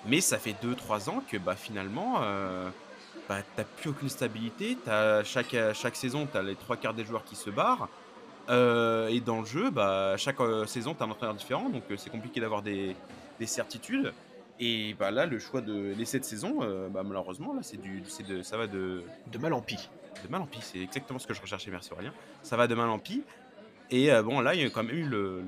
Mais 0.07 0.21
ça 0.21 0.39
fait 0.39 0.55
2-3 0.63 1.11
ans 1.11 1.21
que 1.29 1.37
bah, 1.37 1.55
finalement 1.55 2.21
bah, 3.29 3.37
t'as 3.55 3.65
plus 3.65 3.91
aucune 3.91 4.09
stabilité. 4.09 4.77
As 4.87 5.23
chaque, 5.25 5.55
chaque 5.73 5.95
saison, 5.95 6.27
tu 6.31 6.37
as 6.37 6.41
les 6.41 6.55
trois 6.55 6.77
quarts 6.77 6.95
des 6.95 7.05
joueurs 7.05 7.23
qui 7.23 7.35
se 7.35 7.51
barrent. 7.51 7.87
Euh, 8.49 9.07
et 9.07 9.19
dans 9.19 9.39
le 9.39 9.45
jeu, 9.45 9.71
bah, 9.71 10.15
chaque 10.17 10.39
euh, 10.39 10.65
saison, 10.65 10.93
tu 10.93 11.01
as 11.01 11.05
un 11.05 11.11
entraîneur 11.11 11.35
différent, 11.35 11.69
donc 11.69 11.83
euh, 11.89 11.97
c'est 11.97 12.09
compliqué 12.09 12.39
d'avoir 12.39 12.61
des, 12.61 12.95
des, 13.39 13.45
certitudes. 13.45 14.13
Et 14.59 14.95
bah, 14.99 15.11
là, 15.11 15.25
le 15.25 15.39
choix 15.39 15.61
de 15.61 15.93
l'essai 15.97 16.19
de 16.19 16.25
saison, 16.25 16.59
bah, 16.89 17.03
malheureusement, 17.03 17.53
là, 17.53 17.61
c'est 17.61 17.81
du, 17.81 18.03
de, 18.27 18.41
ça 18.41 18.57
va 18.57 18.67
de... 18.67 19.03
De 19.31 19.37
mal 19.37 19.53
en 19.53 19.61
pis. 19.61 19.89
De 20.23 20.29
mal 20.29 20.41
en 20.41 20.45
pis, 20.45 20.59
c'est 20.61 20.79
exactement 20.79 21.19
ce 21.19 21.27
que 21.27 21.33
je 21.33 21.41
recherchais, 21.41 21.71
merci 21.71 21.91
Aurélien. 21.91 22.13
Ça 22.41 22.55
va 22.55 22.67
de 22.67 22.75
mal 22.75 22.89
en 22.89 22.99
pis. 22.99 23.23
Et 23.91 24.09
bon, 24.23 24.39
là, 24.39 24.55
il 24.55 24.61
y 24.61 24.65
a 24.65 24.69
quand 24.69 24.83
même 24.83 24.95
eu 24.95 25.03
le, 25.03 25.43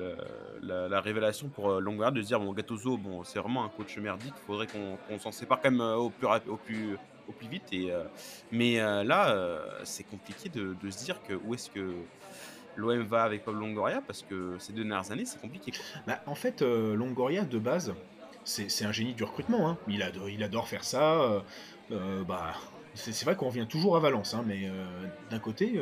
la, 0.62 1.02
révélation 1.02 1.48
pour 1.48 1.80
Longoria 1.80 2.12
de 2.12 2.22
se 2.22 2.28
dire 2.28 2.40
bon, 2.40 2.54
Gattuso, 2.54 2.98
bon, 2.98 3.24
c'est 3.24 3.40
vraiment 3.40 3.64
un 3.64 3.70
coach 3.70 3.98
merdique, 3.98 4.34
il 4.38 4.46
faudrait 4.46 4.68
qu'on 4.68 5.20
s'en 5.20 5.32
sépare 5.32 5.60
quand 5.62 5.72
même 5.72 5.82
au 5.82 6.10
plus, 6.10 6.28
au 6.48 6.58
plus, 6.58 6.98
au 7.28 7.32
plus 7.32 7.48
vite. 7.48 7.72
Et, 7.72 7.92
mais 8.52 8.76
là, 9.06 9.58
c'est 9.86 10.04
compliqué 10.04 10.50
de, 10.50 10.76
de, 10.82 10.92
se 10.92 11.06
dire 11.06 11.24
que 11.24 11.34
où 11.34 11.54
est-ce 11.54 11.70
que 11.70 11.94
l'OM 12.78 13.02
va 13.04 13.24
avec 13.24 13.44
Pablo 13.44 13.62
Longoria 13.62 14.02
parce 14.06 14.24
que 14.24 14.56
ces 14.60 14.74
deux 14.74 14.84
dernières 14.84 15.12
années, 15.12 15.26
c'est 15.26 15.42
compliqué. 15.42 15.74
Bah, 16.06 16.22
en 16.26 16.36
fait, 16.36 16.62
euh, 16.62 16.96
Longoria, 16.96 17.44
de 17.44 17.60
base, 17.60 17.94
c'est 18.44 18.86
un 18.86 18.92
génie 18.92 19.14
du 19.14 19.24
recrutement. 19.24 19.70
Hein. 19.70 19.78
Il, 19.88 20.02
adore, 20.02 20.30
il 20.30 20.44
adore 20.44 20.68
faire 20.68 20.84
ça. 20.84 21.22
Euh, 21.22 21.40
euh, 21.92 22.24
bah, 22.24 22.54
c'est 22.94 23.26
vrai 23.26 23.36
qu'on 23.36 23.48
revient 23.48 23.68
toujours 23.68 23.98
à 23.98 24.00
Valence, 24.00 24.34
hein, 24.34 24.44
mais 24.48 24.70
d'un 25.30 25.40
côté, 25.40 25.80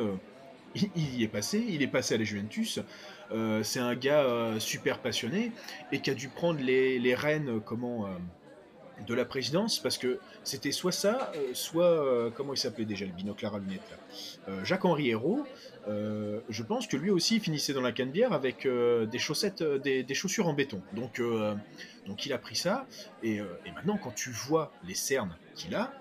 il, 0.76 1.16
y 1.16 1.24
est 1.24 1.30
passé. 1.30 1.64
Il 1.68 1.82
est 1.82 1.88
passé 1.88 2.16
à 2.16 2.18
la 2.18 2.24
Juventus. 2.24 2.80
c'est 3.64 3.80
un 3.80 3.96
gars 3.96 4.26
super 4.60 5.00
passionné 5.00 5.54
et 5.94 6.00
qui 6.00 6.10
a 6.10 6.14
dû 6.14 6.28
prendre 6.28 6.60
les, 6.60 7.00
les 7.00 7.16
rênes 7.16 7.62
comment, 7.62 8.10
de 9.06 9.14
la 9.14 9.26
présidence 9.26 9.80
parce 9.80 9.98
que 9.98 10.20
c'était 10.44 10.72
soit 10.72 10.92
ça, 10.92 11.32
soit 11.54 12.32
comment 12.36 12.54
il 12.54 12.58
s'appelait 12.58 12.86
déjà 12.86 13.06
le 13.06 13.12
binocle 13.12 13.46
à 13.46 13.52
lunettes 13.58 14.64
Jacques-Henri 14.64 15.10
Hérault 15.10 15.46
euh, 15.88 16.40
je 16.50 16.64
pense 16.64 16.88
que 16.88 16.98
lui 16.98 17.12
aussi 17.12 17.40
finissait 17.40 17.74
dans 17.74 17.82
la 17.82 17.92
canne-bière 17.92 18.34
avec 18.34 18.66
euh, 18.66 19.06
des 19.06 19.20
chaussettes, 19.20 19.62
euh, 19.62 19.78
des, 19.78 20.14
chaussures 20.14 20.48
en 20.48 20.54
béton. 20.54 20.82
Donc, 20.94 21.22
donc 22.08 22.26
il 22.26 22.34
a 22.34 22.38
pris 22.38 22.56
ça. 22.56 22.86
Et, 23.24 23.42
maintenant, 23.74 23.98
quand 23.98 24.14
tu 24.14 24.30
vois 24.32 24.72
les 24.88 24.96
cernes 24.96 25.36
qu'il 25.56 25.76
a, 25.76 25.92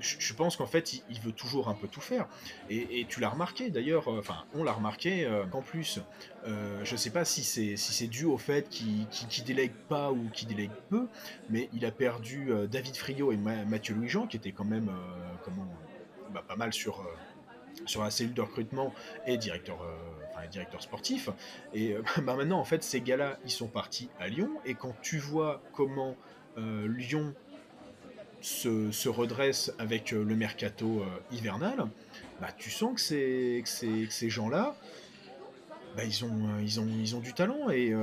je, 0.00 0.32
pense 0.34 0.56
qu'en 0.56 0.66
fait, 0.66 1.02
il, 1.08 1.20
veut 1.20 1.32
toujours 1.32 1.68
un 1.68 1.74
peu 1.74 1.88
tout 1.88 2.00
faire. 2.00 2.26
Et, 2.70 3.06
tu 3.08 3.20
l'as 3.20 3.28
remarqué 3.28 3.70
d'ailleurs, 3.70 4.08
enfin, 4.08 4.44
on 4.54 4.64
l'a 4.64 4.72
remarqué 4.72 5.28
qu'en 5.50 5.62
plus, 5.62 6.00
je 6.44 6.90
ne 6.90 6.96
sais 6.96 7.10
pas 7.10 7.24
si 7.24 7.44
c'est 7.44 7.76
si 7.76 8.08
dû 8.08 8.24
au 8.24 8.38
fait 8.38 8.68
qu'il 8.68 9.06
qu 9.08 9.42
délègue 9.42 9.74
pas 9.88 10.10
ou 10.12 10.28
qu'il 10.32 10.48
délègue 10.48 10.72
peu, 10.90 11.06
mais 11.50 11.68
il 11.72 11.84
a 11.86 11.90
perdu 11.90 12.50
David 12.70 12.96
Friot 12.96 13.32
et 13.32 13.36
Mathieu 13.36 13.94
Louis-Jean, 13.94 14.26
qui 14.26 14.36
étaient 14.36 14.52
quand 14.52 14.64
même 14.64 14.90
comment, 15.44 15.66
bah, 16.32 16.44
pas 16.46 16.56
mal 16.56 16.72
sur 16.72 17.04
sur 17.86 18.02
la 18.02 18.10
cellule 18.10 18.34
de 18.34 18.40
recrutement 18.40 18.92
et 19.26 19.36
directeur, 19.36 19.82
euh, 19.82 20.46
directeur 20.48 20.82
sportif. 20.82 21.30
Et 21.72 21.92
euh, 21.92 22.02
bah 22.22 22.36
maintenant, 22.36 22.58
en 22.58 22.64
fait, 22.64 22.82
ces 22.82 23.00
gars-là, 23.00 23.38
ils 23.44 23.50
sont 23.50 23.68
partis 23.68 24.08
à 24.18 24.28
Lyon. 24.28 24.50
Et 24.64 24.74
quand 24.74 24.94
tu 25.02 25.18
vois 25.18 25.62
comment 25.72 26.16
euh, 26.58 26.86
Lyon 26.88 27.34
se, 28.44 29.08
redresse 29.08 29.72
avec 29.78 30.10
le 30.10 30.36
mercato 30.36 31.04
hivernal, 31.32 31.86
bah, 32.40 32.48
tu 32.56 32.70
sens 32.70 32.94
que, 32.94 33.00
c'est, 33.00 33.62
que, 33.62 34.12
ces 34.12 34.30
gens-là, 34.30 34.76
bah, 35.96 36.04
ils, 36.04 36.24
ont, 36.24 36.58
ils, 36.60 36.80
ont, 36.80 36.88
ils 37.00 37.16
ont 37.16 37.20
du 37.20 37.32
talent. 37.32 37.70
Et, 37.70 37.94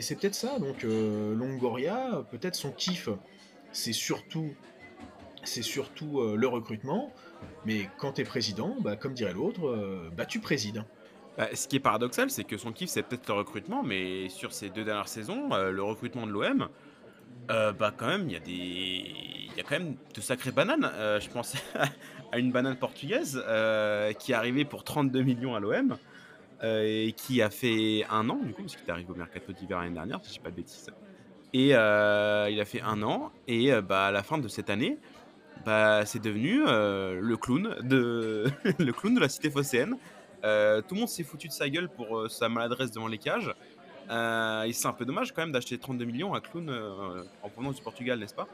c'est 0.00 0.16
peut-être 0.16 0.34
ça. 0.34 0.58
Donc, 0.58 0.82
Longoria, 0.82 2.24
peut-être 2.30 2.54
son 2.54 2.70
kiff, 2.70 3.08
c'est 3.72 3.92
surtout, 3.92 4.54
c'est 5.44 5.62
surtout 5.62 6.22
le 6.36 6.46
recrutement. 6.46 7.12
Mais 7.64 7.88
quand 7.98 8.12
tu 8.12 8.22
es 8.22 8.24
président, 8.24 8.76
bah, 8.80 8.96
comme 8.96 9.14
dirait 9.14 9.32
l'autre, 9.32 9.66
euh, 9.66 10.10
bah, 10.16 10.26
tu 10.26 10.40
présides. 10.40 10.84
Bah, 11.38 11.48
ce 11.54 11.68
qui 11.68 11.76
est 11.76 11.80
paradoxal, 11.80 12.30
c'est 12.30 12.44
que 12.44 12.56
son 12.56 12.72
kiff, 12.72 12.90
c'est 12.90 13.02
peut-être 13.02 13.26
le 13.28 13.34
recrutement, 13.34 13.82
mais 13.82 14.28
sur 14.28 14.52
ces 14.52 14.68
deux 14.68 14.84
dernières 14.84 15.08
saisons, 15.08 15.52
euh, 15.52 15.70
le 15.70 15.82
recrutement 15.82 16.26
de 16.26 16.32
l'OM, 16.32 16.68
euh, 17.50 17.72
bah 17.72 17.92
quand 17.96 18.06
même, 18.06 18.28
il 18.28 18.32
y 18.32 18.36
a 18.36 18.40
des, 18.40 19.41
y 19.56 19.60
a 19.60 19.64
quand 19.64 19.78
même 19.78 19.96
de 20.14 20.20
sacrées 20.20 20.52
bananes. 20.52 20.90
je 21.20 21.28
pense 21.28 21.54
à 22.32 22.38
une 22.38 22.52
banane 22.52 22.76
portugaise 22.76 23.42
qui 24.18 24.32
est 24.32 24.34
arrivée 24.34 24.64
pour 24.64 24.84
32 24.84 25.22
millions 25.22 25.54
à 25.54 25.60
l'OM 25.60 25.96
et 26.62 27.12
qui 27.16 27.42
a 27.42 27.50
fait 27.50 28.04
un 28.08 28.28
an 28.30 28.36
du 28.36 28.52
coup, 28.52 28.62
parce 28.62 28.76
qu'il 28.76 28.86
est 28.86 28.92
arrivé 28.92 29.10
au 29.10 29.16
mercato 29.16 29.52
d'hiver 29.52 29.80
l'année 29.80 29.94
dernière, 29.94 30.20
si 30.22 30.28
je 30.28 30.34
dis 30.34 30.40
pas 30.40 30.50
de 30.50 30.56
bêtises. 30.56 30.90
Et 31.52 31.68
il 31.68 31.74
a 31.74 32.64
fait 32.64 32.80
un 32.80 33.02
an 33.02 33.32
et 33.48 33.72
bah 33.80 34.06
à 34.06 34.10
la 34.10 34.22
fin 34.22 34.38
de 34.38 34.48
cette 34.48 34.70
année, 34.70 34.98
bah, 35.64 36.04
c'est 36.04 36.20
devenu 36.20 36.64
euh, 36.66 37.20
le 37.20 37.36
clown 37.36 37.76
de 37.82 38.50
le 38.78 38.92
clown 38.92 39.14
de 39.14 39.20
la 39.20 39.28
cité 39.28 39.50
phocéenne. 39.50 39.96
Euh, 40.44 40.80
tout 40.80 40.94
le 40.94 41.00
monde 41.00 41.08
s'est 41.08 41.22
foutu 41.22 41.46
de 41.46 41.52
sa 41.52 41.68
gueule 41.68 41.88
pour 41.88 42.18
euh, 42.18 42.28
sa 42.28 42.48
maladresse 42.48 42.90
devant 42.90 43.06
les 43.06 43.18
cages. 43.18 43.54
et 44.10 44.72
c'est 44.72 44.88
un 44.88 44.92
peu 44.92 45.04
dommage 45.04 45.32
quand 45.32 45.42
même 45.42 45.52
d'acheter 45.52 45.78
32 45.78 46.04
millions 46.04 46.34
à 46.34 46.40
clown 46.40 46.68
en 47.42 47.48
provenance 47.48 47.76
du 47.76 47.82
Portugal, 47.82 48.18
n'est-ce 48.18 48.34
pas? 48.34 48.48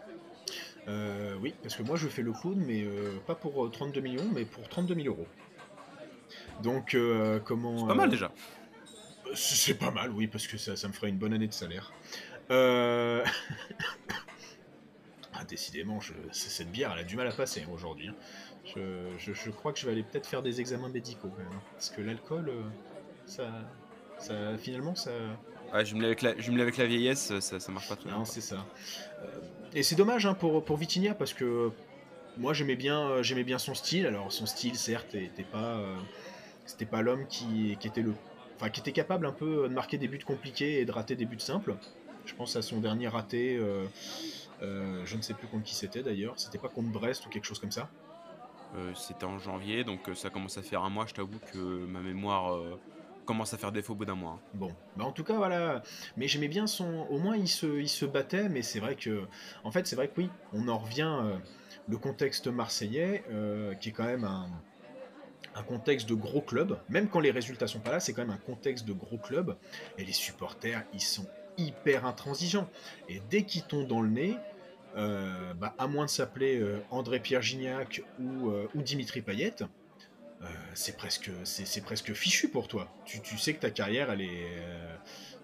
Oui, 1.40 1.54
parce 1.62 1.76
que 1.76 1.82
moi 1.82 1.96
je 1.96 2.08
fais 2.08 2.22
le 2.22 2.32
clown, 2.32 2.56
mais 2.66 2.84
pas 3.26 3.34
pour 3.34 3.70
32 3.70 4.00
millions, 4.00 4.28
mais 4.34 4.44
pour 4.44 4.68
32 4.68 4.94
000 4.94 5.06
euros. 5.08 5.26
Donc 6.62 6.96
comment 7.44 7.78
C'est 7.80 7.86
pas 7.86 7.94
mal 7.94 8.10
déjà. 8.10 8.32
C'est 9.34 9.74
pas 9.74 9.90
mal, 9.90 10.10
oui, 10.10 10.26
parce 10.26 10.46
que 10.46 10.56
ça, 10.56 10.74
ça 10.74 10.88
me 10.88 10.92
ferait 10.92 11.10
une 11.10 11.18
bonne 11.18 11.34
année 11.34 11.48
de 11.48 11.52
salaire. 11.52 11.92
Ah, 15.38 15.44
décidément, 15.44 16.00
cette 16.32 16.72
bière, 16.72 16.90
elle 16.94 17.00
a 17.00 17.04
du 17.04 17.14
mal 17.14 17.28
à 17.28 17.32
passer 17.32 17.62
hein, 17.62 17.70
aujourd'hui. 17.72 18.08
Hein. 18.08 18.14
Je, 18.74 19.50
crois 19.50 19.72
que 19.72 19.78
je 19.78 19.86
vais 19.86 19.92
aller 19.92 20.02
peut-être 20.02 20.26
faire 20.26 20.42
des 20.42 20.60
examens 20.60 20.88
médicaux 20.88 21.28
quand 21.28 21.42
même, 21.42 21.52
hein. 21.52 21.62
parce 21.72 21.90
que 21.90 22.00
l'alcool, 22.00 22.48
euh, 22.48 22.62
ça, 23.24 23.48
ça, 24.18 24.58
finalement, 24.58 24.96
ça. 24.96 25.12
Ouais, 25.72 25.84
je 25.84 25.94
me 25.94 26.04
avec 26.04 26.22
la, 26.22 26.36
je 26.38 26.50
avec 26.50 26.76
la 26.76 26.86
vieillesse, 26.86 27.38
ça, 27.38 27.60
ça 27.60 27.72
marche 27.72 27.88
pas 27.88 27.94
trop. 27.94 28.08
Non, 28.08 28.24
c'est 28.24 28.40
ça. 28.40 28.66
Euh, 29.68 29.78
et 29.78 29.82
c'est 29.82 29.96
dommage 29.96 30.28
pour, 30.38 30.64
pour 30.64 30.76
Vitinia, 30.76 31.14
parce 31.14 31.32
que 31.32 31.70
moi 32.36 32.52
j'aimais 32.52 32.76
bien, 32.76 33.22
j'aimais 33.22 33.44
bien 33.44 33.58
son 33.58 33.74
style. 33.74 34.06
Alors 34.06 34.32
son 34.32 34.46
style, 34.46 34.76
certes, 34.76 35.14
n'était 35.14 35.42
pas, 35.44 35.76
euh, 35.76 35.96
c'était 36.66 36.86
pas 36.86 37.02
l'homme 37.02 37.26
qui, 37.28 37.76
qui 37.80 37.88
était 37.88 38.02
le, 38.02 38.14
enfin 38.56 38.70
qui 38.70 38.80
était 38.80 38.92
capable 38.92 39.26
un 39.26 39.32
peu 39.32 39.68
de 39.68 39.74
marquer 39.74 39.98
des 39.98 40.08
buts 40.08 40.18
compliqués 40.24 40.80
et 40.80 40.84
de 40.84 40.92
rater 40.92 41.16
des 41.16 41.26
buts 41.26 41.40
simples. 41.40 41.76
Je 42.26 42.34
pense 42.34 42.56
à 42.56 42.62
son 42.62 42.80
dernier 42.80 43.08
raté. 43.08 43.58
Euh, 44.62 45.02
je 45.04 45.16
ne 45.16 45.22
sais 45.22 45.34
plus 45.34 45.46
contre 45.46 45.64
qui 45.64 45.74
c'était 45.74 46.02
d'ailleurs. 46.02 46.34
C'était 46.36 46.58
pas 46.58 46.68
contre 46.68 46.90
Brest 46.90 47.26
ou 47.26 47.28
quelque 47.28 47.44
chose 47.44 47.58
comme 47.58 47.70
ça 47.70 47.88
euh, 48.76 48.92
C'était 48.94 49.24
en 49.24 49.38
janvier, 49.38 49.84
donc 49.84 50.08
euh, 50.08 50.14
ça 50.14 50.30
commence 50.30 50.58
à 50.58 50.62
faire 50.62 50.82
un 50.82 50.90
mois. 50.90 51.06
Je 51.06 51.14
t'avoue 51.14 51.38
que 51.52 51.58
ma 51.58 52.00
mémoire 52.00 52.58
commence 53.28 53.52
à 53.52 53.58
faire 53.58 53.72
défaut 53.72 53.92
au 53.92 53.96
bout 53.96 54.06
d'un 54.06 54.14
mois. 54.14 54.32
Hein. 54.32 54.48
Bon, 54.54 54.74
bah 54.96 55.04
en 55.04 55.12
tout 55.12 55.22
cas 55.22 55.36
voilà. 55.36 55.82
Mais 56.16 56.26
j'aimais 56.28 56.48
bien 56.48 56.66
son. 56.66 57.06
Au 57.10 57.18
moins 57.18 57.36
il 57.36 57.46
se, 57.46 57.66
il 57.78 57.88
se 57.88 58.06
battait, 58.06 58.48
mais 58.48 58.62
c'est 58.62 58.80
vrai 58.80 58.96
que, 58.96 59.26
en 59.64 59.70
fait, 59.70 59.86
c'est 59.86 59.96
vrai 59.96 60.08
que 60.08 60.14
oui, 60.22 60.30
on 60.52 60.66
en 60.68 60.78
revient. 60.78 61.38
le 61.86 61.96
contexte 61.96 62.48
marseillais, 62.48 63.24
qui 63.80 63.90
est 63.90 63.92
quand 63.92 64.04
même 64.04 64.24
un, 64.24 64.48
un 65.54 65.62
contexte 65.62 66.08
de 66.08 66.14
gros 66.14 66.40
club, 66.40 66.78
même 66.88 67.08
quand 67.08 67.20
les 67.20 67.30
résultats 67.30 67.66
sont 67.66 67.80
pas 67.80 67.92
là, 67.92 68.00
c'est 68.00 68.12
quand 68.12 68.22
même 68.22 68.34
un 68.34 68.36
contexte 68.38 68.86
de 68.86 68.92
gros 68.92 69.18
club. 69.18 69.56
Et 69.98 70.04
les 70.04 70.12
supporters, 70.12 70.84
ils 70.94 71.00
sont 71.00 71.26
hyper 71.58 72.06
intransigeant. 72.06 72.68
Et 73.08 73.20
dès 73.28 73.42
qu'ils 73.42 73.64
tombent 73.64 73.88
dans 73.88 74.00
le 74.00 74.08
nez, 74.08 74.36
euh, 74.96 75.52
bah, 75.54 75.74
à 75.78 75.86
moins 75.86 76.06
de 76.06 76.10
s'appeler 76.10 76.58
euh, 76.58 76.80
André-Pierre 76.90 77.42
Gignac 77.42 78.02
ou, 78.18 78.50
euh, 78.50 78.68
ou, 78.74 78.82
Dimitri 78.82 79.20
Payet, 79.20 79.56
c'est 80.74 80.96
presque, 80.96 81.30
c'est, 81.44 81.80
presque 81.82 82.12
fichu 82.12 82.48
pour 82.48 82.68
toi. 82.68 82.88
Tu, 83.04 83.20
tu, 83.20 83.38
sais 83.38 83.54
que 83.54 83.60
ta 83.60 83.70
carrière, 83.70 84.10
elle 84.10 84.20
est, 84.20 84.46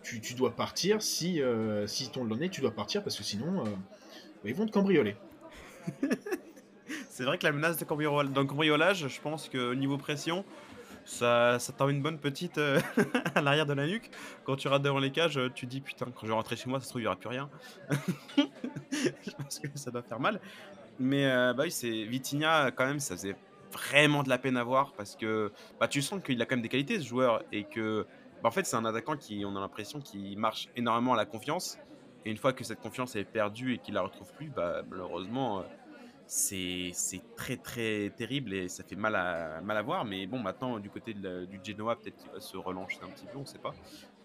tu, 0.02 0.20
tu, 0.20 0.35
dois 0.35 0.54
partir. 0.54 1.02
Si, 1.02 1.40
si 1.87 2.11
dans 2.11 2.24
le 2.24 2.37
nez, 2.37 2.48
tu 2.48 2.61
dois 2.61 2.74
partir 2.74 3.02
parce 3.02 3.16
que 3.16 3.24
sinon, 3.24 3.64
bah, 3.64 3.70
ils 4.44 4.54
vont 4.54 4.66
te 4.66 4.72
cambrioler. 4.72 5.16
c'est 7.09 7.24
vrai 7.24 7.38
que 7.38 7.44
la 7.44 7.52
menace 7.52 7.76
de 7.76 7.85
cambriolage, 7.85 9.09
je 9.09 9.20
pense 9.20 9.48
qu'au 9.48 9.74
niveau 9.74 9.98
pression, 9.98 10.44
ça, 11.04 11.59
ça 11.59 11.72
une 11.88 12.02
bonne 12.02 12.18
petite 12.18 12.59
euh, 12.59 12.80
à 13.35 13.40
l'arrière 13.40 13.66
de 13.66 13.74
la 13.74 13.87
nuque. 13.87 14.11
Quand 14.44 14.57
tu 14.57 14.68
rates 14.68 14.83
devant 14.83 14.98
les 14.98 15.12
cages, 15.12 15.38
tu 15.54 15.66
dis 15.66 15.80
putain, 15.80 16.07
quand 16.07 16.22
je 16.22 16.28
vais 16.28 16.33
rentrer 16.33 16.57
chez 16.57 16.68
moi, 16.68 16.80
ça 16.80 16.85
se 16.85 16.90
trouve, 16.90 17.02
il 17.02 17.04
n'y 17.04 17.09
aura 17.09 17.16
plus 17.16 17.28
rien. 17.28 17.50
je 18.98 19.30
pense 19.30 19.59
que 19.59 19.68
ça 19.74 19.90
doit 19.90 20.02
faire 20.02 20.20
mal. 20.20 20.40
Mais 20.98 21.26
euh, 21.26 21.52
bah 21.52 21.64
oui, 21.64 21.70
c'est 21.70 22.04
Vitinha, 22.04 22.70
quand 22.70 22.87
même, 22.87 23.00
ça 23.00 23.16
faisait 23.16 23.37
vraiment 23.75 24.23
de 24.23 24.29
la 24.29 24.39
peine 24.39 24.57
à 24.57 24.65
voir 24.65 24.93
parce 24.97 25.17
que 25.17 25.53
bah, 25.79 25.89
tu 25.89 26.03
sens 26.03 26.23
qu'il 26.23 26.41
a 26.41 26.47
quand 26.47 26.57
même 26.57 26.63
des 26.63 26.69
qualités 26.69 26.99
ce 26.99 27.07
joueur 27.07 27.43
et 27.53 27.65
que 27.65 28.07
bah, 28.43 28.49
en 28.49 28.53
fait, 28.53 28.67
c'est 28.67 28.77
un 28.77 28.85
attaquant 28.85 29.17
qui, 29.17 29.43
on 29.47 29.57
a 29.57 29.61
l'impression 29.61 30.01
qu'il 30.01 30.39
marche 30.39 30.69
énormément 30.77 31.15
à 31.15 31.17
la 31.17 31.25
confiance. 31.25 31.79
Et 32.27 32.31
une 32.31 32.37
fois 32.37 32.53
que 32.53 32.63
cette 32.63 32.81
confiance 32.81 33.17
est 33.17 33.25
perdue 33.25 33.75
et 33.75 33.79
qu'il 33.79 33.95
la 33.95 34.03
retrouve 34.03 34.33
plus, 34.35 34.51
bah, 34.51 34.83
malheureusement, 34.89 35.61
euh, 35.61 35.63
c'est 36.27 36.93
très 37.37 37.57
très 37.57 38.11
terrible 38.17 38.55
et 38.55 38.69
ça 38.69 38.85
fait 38.85 38.97
mal 38.97 39.15
à, 39.17 39.61
mal 39.63 39.79
à 39.79 39.83
voir. 39.83 40.05
Mais 40.05 40.27
bon, 40.27 40.39
maintenant, 40.39 40.79
du 40.79 40.91
côté 40.91 41.15
du 41.15 41.61
Genoa, 41.65 41.97
peut-être 41.97 42.17
qu'il 42.17 42.31
va 42.31 42.41
se 42.41 42.57
relancer 42.59 42.99
un 43.03 43.09
petit 43.09 43.27
peu, 43.27 43.39
on 43.39 43.47
sait 43.47 43.59
pas. 43.59 43.75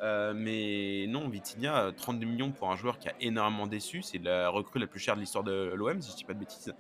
Euh, 0.02 0.34
mais 0.36 1.06
non, 1.08 1.30
Vitinha, 1.30 1.92
32 1.96 2.26
millions 2.26 2.52
pour 2.52 2.72
un 2.72 2.76
joueur 2.76 3.00
qui 3.00 3.08
a 3.08 3.14
énormément 3.22 3.68
déçu. 3.68 4.02
C'est 4.02 4.22
la 4.22 4.50
recrue 4.50 4.80
la 4.80 4.88
plus 4.88 5.00
chère 5.00 5.16
de 5.16 5.22
l'histoire 5.22 5.46
de 5.46 5.74
l'OM, 5.76 6.02
si 6.02 6.12
je 6.12 6.18
dis 6.18 6.24
pas 6.26 6.34
de 6.34 6.40
bêtises. 6.40 6.74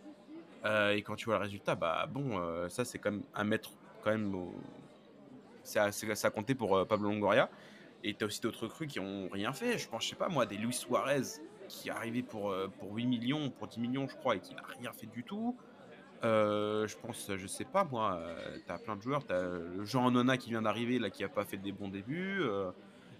Et 0.65 1.01
quand 1.03 1.15
tu 1.15 1.25
vois 1.25 1.35
le 1.35 1.41
résultat, 1.43 1.75
bah 1.75 2.05
bon, 2.09 2.67
ça 2.69 2.85
c'est 2.85 2.99
quand 2.99 3.11
même 3.11 3.23
un 3.33 3.43
mettre 3.43 3.71
quand 4.03 4.11
même 4.11 4.35
ça, 5.63 5.89
a 5.89 6.29
compté 6.29 6.55
pour 6.55 6.85
Pablo 6.87 7.09
Longoria. 7.09 7.49
Et 8.03 8.13
tu 8.13 8.23
as 8.23 8.27
aussi 8.27 8.41
d'autres 8.41 8.63
recrues 8.63 8.87
qui 8.87 8.99
ont 8.99 9.29
rien 9.31 9.53
fait. 9.53 9.77
Je 9.77 9.87
pense, 9.87 10.03
je 10.03 10.09
sais 10.09 10.15
pas 10.15 10.29
moi, 10.29 10.45
des 10.45 10.57
Luis 10.57 10.73
Suarez 10.73 11.21
qui 11.67 11.89
est 11.89 11.91
arrivé 11.91 12.23
pour, 12.23 12.55
pour 12.79 12.93
8 12.93 13.05
millions, 13.05 13.49
pour 13.51 13.67
10 13.67 13.79
millions, 13.79 14.07
je 14.07 14.15
crois, 14.15 14.35
et 14.35 14.39
qui 14.39 14.55
n'a 14.55 14.63
rien 14.79 14.91
fait 14.91 15.07
du 15.07 15.23
tout. 15.23 15.55
Euh, 16.23 16.85
je 16.87 16.97
pense, 16.97 17.31
je 17.33 17.47
sais 17.47 17.65
pas 17.65 17.85
moi, 17.85 18.21
tu 18.65 18.71
as 18.71 18.77
plein 18.77 18.95
de 18.95 19.01
joueurs. 19.01 19.25
Tu 19.25 19.33
as 19.33 19.83
Jean 19.83 20.11
Nona 20.11 20.37
qui 20.37 20.49
vient 20.49 20.61
d'arriver, 20.61 20.99
là, 20.99 21.09
qui 21.09 21.23
a 21.23 21.29
pas 21.29 21.45
fait 21.45 21.57
des 21.57 21.71
bons 21.71 21.89
débuts. 21.89 22.41
Euh, 22.41 22.71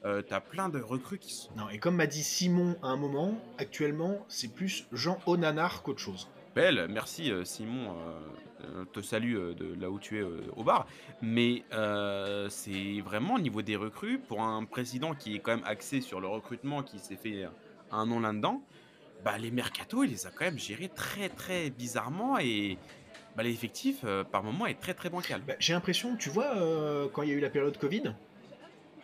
euh, 0.06 0.22
tu 0.26 0.34
as 0.34 0.42
plein 0.42 0.70
de 0.70 0.80
recrues 0.80 1.20
qui 1.20 1.34
sont. 1.34 1.50
Non, 1.56 1.70
et 1.70 1.78
comme 1.78 1.96
m'a 1.96 2.08
dit 2.08 2.24
Simon 2.24 2.78
à 2.82 2.88
un 2.88 2.98
moment, 2.98 3.38
actuellement, 3.58 4.26
c'est 4.28 4.54
plus 4.54 4.88
Jean 4.92 5.20
Onanar 5.26 5.84
qu'autre 5.84 6.00
chose. 6.00 6.30
Belle, 6.56 6.88
merci 6.90 7.32
Simon. 7.44 7.96
te 8.92 9.02
salue 9.02 9.36
de 9.36 9.80
là 9.80 9.90
où 9.90 10.00
tu 10.00 10.20
es 10.20 10.24
au 10.56 10.64
bar. 10.64 10.88
Mais 11.22 11.64
c'est 12.50 13.02
vraiment 13.02 13.36
au 13.36 13.40
niveau 13.40 13.62
des 13.62 13.76
recrues, 13.76 14.20
pour 14.20 14.42
un 14.42 14.66
président 14.66 15.14
qui 15.14 15.36
est 15.36 15.40
quand 15.40 15.56
même 15.56 15.66
axé 15.66 16.02
sur 16.02 16.20
le 16.20 16.28
recrutement, 16.28 16.84
qui 16.84 17.00
s'est 17.00 17.16
fait 17.16 17.48
un 17.92 18.06
nom 18.06 18.20
là-dedans, 18.20 18.62
bah, 19.24 19.38
les 19.38 19.52
mercato, 19.52 20.04
il 20.04 20.12
les 20.12 20.26
a 20.26 20.32
quand 20.32 20.46
même 20.46 20.60
gérés 20.60 20.90
très 20.90 21.30
très 21.30 21.70
bizarrement 21.70 22.40
et 22.40 22.78
bah, 23.36 23.44
l'effectif 23.44 24.02
euh, 24.04 24.24
par 24.24 24.44
moment 24.44 24.66
est 24.66 24.80
très 24.80 24.94
très 24.94 25.10
bancal. 25.10 25.42
Bah, 25.46 25.56
J'ai 25.60 25.74
l'impression, 25.74 26.16
tu 26.16 26.30
vois, 26.30 26.56
euh, 26.58 27.08
quand 27.12 27.24
il 27.24 27.30
y 27.30 27.32
a 27.32 27.36
eu 27.36 27.40
la 27.40 27.50
période 27.50 27.78
Covid, 27.78 28.16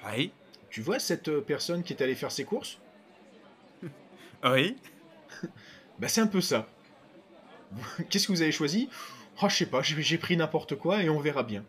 oui. 0.07 0.31
tu 0.69 0.81
vois 0.81 0.99
cette 0.99 1.27
euh, 1.27 1.41
personne 1.41 1.83
qui 1.83 1.93
est 1.93 2.01
allée 2.01 2.15
faire 2.15 2.31
ses 2.31 2.45
courses? 2.45 2.79
Oui. 4.43 4.77
bah, 5.99 6.07
c'est 6.07 6.21
un 6.21 6.27
peu 6.27 6.41
ça. 6.41 6.67
Qu'est-ce 8.09 8.27
que 8.27 8.31
vous 8.31 8.41
avez 8.41 8.51
choisi? 8.51 8.89
Oh, 9.41 9.47
je 9.49 9.55
sais 9.55 9.65
pas, 9.65 9.81
j'ai 9.81 10.17
pris 10.17 10.37
n'importe 10.37 10.75
quoi 10.75 11.03
et 11.03 11.09
on 11.09 11.19
verra 11.19 11.43
bien. 11.43 11.65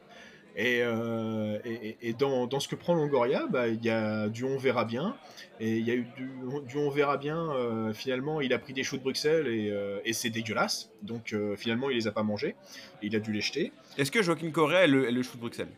Euh, 0.59 1.59
et, 1.64 1.97
et, 2.01 2.12
dans, 2.14 2.47
dans, 2.47 2.61
ce 2.61 2.69
que 2.69 2.77
prend 2.77 2.95
Longoria, 2.95 3.47
bah, 3.47 3.69
il 3.69 3.85
y 3.85 3.90
a 3.90 4.29
du 4.29 4.45
on 4.45 4.57
verra 4.57 4.85
bien. 4.85 5.16
Et 5.61 5.77
il 5.77 5.87
y 5.87 5.90
a 5.90 5.95
eu 5.95 6.07
du, 6.16 6.31
du 6.66 6.79
on 6.79 6.88
verra 6.88 7.19
bien. 7.19 7.51
Euh, 7.53 7.92
finalement, 7.92 8.40
il 8.40 8.53
a 8.53 8.59
pris 8.59 8.73
des 8.73 8.83
choux 8.83 8.97
de 8.97 9.03
Bruxelles 9.03 9.49
et, 9.49 9.71
euh, 9.71 10.01
et 10.05 10.12
c'est 10.12 10.31
dégueulasse. 10.31 10.90
Donc 11.03 11.35
finalement, 11.57 11.90
il 11.90 11.97
les 11.97 12.07
a 12.07 12.12
pas 12.12 12.23
mangés. 12.23 12.57
Il 13.03 13.14
a 13.14 13.21
dû 13.21 13.33
les 13.33 13.40
jeter. 13.40 13.73
Est-ce 13.99 14.11
que 14.11 14.23
Joaquin 14.23 14.51
Correa 14.51 14.85
est 14.85 14.88
le, 14.88 15.11
le 15.11 15.23
chou 15.23 15.37
de 15.37 15.42
Bruxelles? 15.42 15.69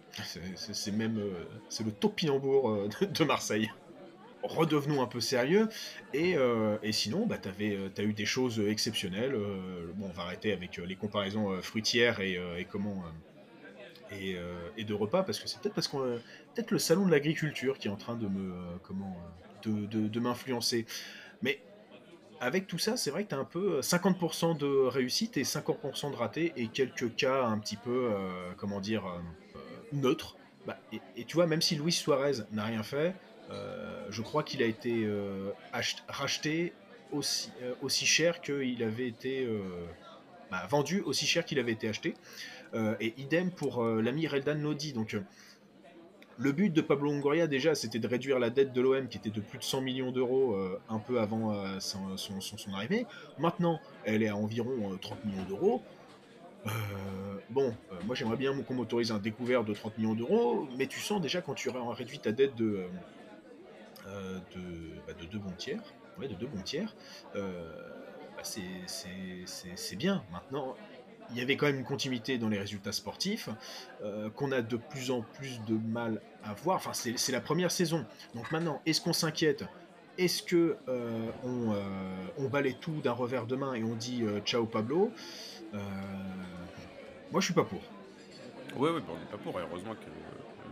C'est 0.56 0.92
même 0.92 1.20
c'est 1.68 1.84
le 1.84 1.92
topinambour 1.92 2.88
de, 3.00 3.06
de 3.06 3.24
Marseille 3.24 3.70
redevenons 4.42 5.02
un 5.02 5.06
peu 5.06 5.20
sérieux. 5.20 5.68
Et, 6.14 6.36
et 6.82 6.92
sinon, 6.92 7.26
bah, 7.26 7.38
tu 7.38 7.48
as 7.48 8.02
eu 8.04 8.12
des 8.12 8.26
choses 8.26 8.60
exceptionnelles. 8.60 9.36
bon, 9.94 10.06
on 10.06 10.12
va 10.12 10.22
arrêter 10.22 10.52
avec 10.52 10.76
les 10.76 10.96
comparaisons 10.96 11.60
fruitières 11.62 12.20
et, 12.20 12.38
et 12.58 12.64
comment 12.64 13.04
euh, 14.12 14.68
et, 14.76 14.84
de 14.84 14.94
repas, 14.94 15.22
parce 15.22 15.38
que 15.38 15.48
c'est 15.48 15.60
peut-être 15.60 15.74
parce 15.74 15.88
qu'on 15.88 15.98
peut-être 16.54 16.70
le 16.70 16.78
salon 16.78 17.06
de 17.06 17.10
l'agriculture 17.10 17.78
qui 17.78 17.88
est 17.88 17.90
en 17.90 17.96
train 17.96 18.16
de 18.16 18.26
me 18.26 18.52
euh, 18.52 18.56
comment 18.82 19.16
de, 19.64 19.86
de, 19.86 20.20
m'influencer. 20.20 20.86
Mais 21.42 21.60
avec 22.40 22.66
tout 22.66 22.78
ça, 22.78 22.96
c'est 22.96 23.10
vrai 23.10 23.24
que 23.24 23.30
tu 23.30 23.34
as 23.34 23.38
un 23.38 23.44
peu 23.44 23.80
50% 23.80 24.56
de 24.56 24.66
réussite 24.86 25.36
et 25.36 25.42
50% 25.42 26.12
de 26.12 26.16
raté 26.16 26.52
et 26.56 26.68
quelques 26.68 27.14
cas 27.16 27.44
un 27.44 27.58
petit 27.58 27.76
peu, 27.76 28.10
euh, 28.12 28.52
comment 28.56 28.80
dire, 28.80 29.04
neutres. 29.92 30.36
Bah, 30.66 30.78
et, 30.92 31.24
tu 31.24 31.34
vois, 31.34 31.46
même 31.46 31.62
si 31.62 31.76
Luis 31.76 31.92
Suarez 31.92 32.44
n'a 32.52 32.64
rien 32.64 32.82
fait, 32.82 33.14
je 34.10 34.22
crois 34.22 34.42
qu'il 34.42 34.62
a 34.62 34.66
été 34.66 35.08
racheté 36.08 36.72
aussi, 37.12 37.50
aussi 37.82 38.06
cher 38.06 38.40
qu'il 38.40 38.82
avait 38.82 39.08
été 39.08 39.48
bah, 40.50 40.66
vendu 40.68 41.00
aussi 41.02 41.26
cher 41.26 41.44
qu'il 41.44 41.58
avait 41.58 41.72
été 41.72 41.88
acheté. 41.88 42.14
Euh, 42.74 42.94
et 43.00 43.14
idem 43.16 43.50
pour 43.50 43.82
euh, 43.82 44.02
l'ami 44.02 44.26
Reldan 44.26 44.54
Lodi. 44.54 44.92
Donc, 44.92 45.14
euh, 45.14 45.20
le 46.38 46.52
but 46.52 46.70
de 46.70 46.80
Pablo 46.80 47.10
Longoria, 47.10 47.46
déjà, 47.46 47.74
c'était 47.74 47.98
de 47.98 48.06
réduire 48.06 48.38
la 48.38 48.50
dette 48.50 48.72
de 48.72 48.80
l'OM, 48.80 49.08
qui 49.08 49.18
était 49.18 49.30
de 49.30 49.40
plus 49.40 49.58
de 49.58 49.64
100 49.64 49.80
millions 49.80 50.12
d'euros 50.12 50.56
un 50.88 51.00
peu 51.00 51.18
avant 51.18 51.80
son, 51.80 52.16
arrivée. 52.72 53.06
Maintenant, 53.38 53.80
elle 54.04 54.22
est 54.22 54.28
à 54.28 54.36
environ 54.36 54.96
30 55.00 55.24
millions 55.24 55.42
d'euros. 55.48 55.82
bon, 57.50 57.74
moi 58.06 58.14
j'aimerais 58.14 58.36
bien 58.36 58.56
qu'on 58.62 58.74
m'autorise 58.74 59.10
un 59.10 59.18
découvert 59.18 59.64
de 59.64 59.74
30 59.74 59.98
millions 59.98 60.14
d'euros, 60.14 60.68
mais 60.78 60.86
tu 60.86 61.00
sens 61.00 61.20
déjà 61.20 61.40
quand 61.40 61.54
tu 61.54 61.70
réduis 61.70 62.20
ta 62.20 62.30
dette 62.30 62.54
de, 62.54 62.84
de, 64.54 65.00
bah, 65.06 65.12
de, 65.12 65.26
deux 65.26 65.38
bons 65.38 65.52
tiers, 65.52 65.82
ouais, 66.18 66.28
de 66.28 66.34
deux 66.34 66.46
bons 66.46 66.62
tiers, 66.62 66.94
bah, 67.34 68.42
c'est 68.42 69.96
bien. 69.96 70.24
Maintenant, 70.32 70.76
il 71.30 71.38
y 71.38 71.40
avait 71.40 71.56
quand 71.56 71.66
même 71.66 71.78
une 71.78 71.84
continuité 71.84 72.38
dans 72.38 72.48
les 72.48 72.58
résultats 72.58 72.92
sportifs, 72.92 73.48
euh, 74.02 74.30
qu'on 74.30 74.52
a 74.52 74.62
de 74.62 74.76
plus 74.76 75.10
en 75.10 75.22
plus 75.22 75.60
de 75.66 75.74
mal 75.74 76.20
à 76.42 76.54
voir. 76.54 76.76
Enfin, 76.76 76.92
c'est 76.92 77.32
la 77.32 77.40
première 77.40 77.70
saison. 77.70 78.04
Donc 78.34 78.50
maintenant, 78.50 78.80
est-ce 78.86 79.00
qu'on 79.00 79.12
s'inquiète? 79.12 79.64
Est-ce 80.16 80.42
que 80.42 80.76
euh, 80.88 81.30
on, 81.44 81.72
euh, 81.72 81.78
on, 82.38 82.48
balaye 82.48 82.76
tout 82.80 83.00
d'un 83.02 83.12
revers 83.12 83.46
de 83.46 83.56
main 83.56 83.74
et 83.74 83.84
on 83.84 83.94
dit 83.94 84.24
ciao 84.44 84.66
Pablo? 84.66 85.12
Moi, 85.72 87.40
je 87.40 87.44
suis 87.44 87.54
pas 87.54 87.64
pour. 87.64 87.80
Oui, 88.76 88.90
oui, 88.92 89.00
bah, 89.00 89.12
on 89.14 89.18
n'est 89.18 89.30
pas 89.30 89.38
pour. 89.38 89.58
heureusement 89.58 89.94
que 89.94 90.27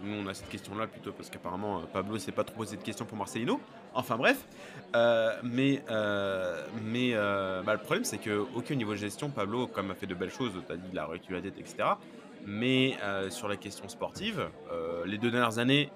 nous, 0.07 0.23
on 0.23 0.27
a 0.27 0.35
cette 0.35 0.49
question-là 0.49 0.87
plutôt 0.87 1.13
parce 1.13 1.31
qu'apparemment, 1.31 1.83
Pablo 1.93 2.19
s'est 2.19 2.33
pas 2.33 2.45
trop 2.45 2.57
posé 2.57 2.77
de 2.77 2.83
questions 2.83 3.05
pour 3.05 3.19
Marcelino. 3.19 3.61
Enfin 3.95 4.17
bref, 4.17 4.47
euh, 4.95 5.33
mais, 5.43 5.83
euh, 5.91 6.65
mais 6.85 7.11
euh, 7.15 7.63
bah, 7.63 7.73
le 7.75 7.81
problème 7.81 8.05
c'est 8.05 8.19
qu'au 8.19 8.75
niveau 8.75 8.93
de 8.93 8.99
gestion, 8.99 9.31
Pablo, 9.31 9.67
comme 9.67 9.91
a 9.91 9.95
fait 9.95 10.07
de 10.07 10.15
belles 10.15 10.31
choses, 10.31 10.53
tu 10.67 10.73
as 10.73 10.77
dit 10.77 10.89
il 10.93 10.99
a 10.99 11.07
réduit 11.07 11.35
la 11.35 11.41
dette, 11.41 11.59
etc. 11.59 11.89
Mais 12.47 12.97
sur 13.31 13.49
la 13.49 13.57
question 13.57 13.89
sportive, 13.89 14.49
les 15.05 15.19
deux 15.19 15.31
dernières 15.33 15.59
années, 15.59 15.91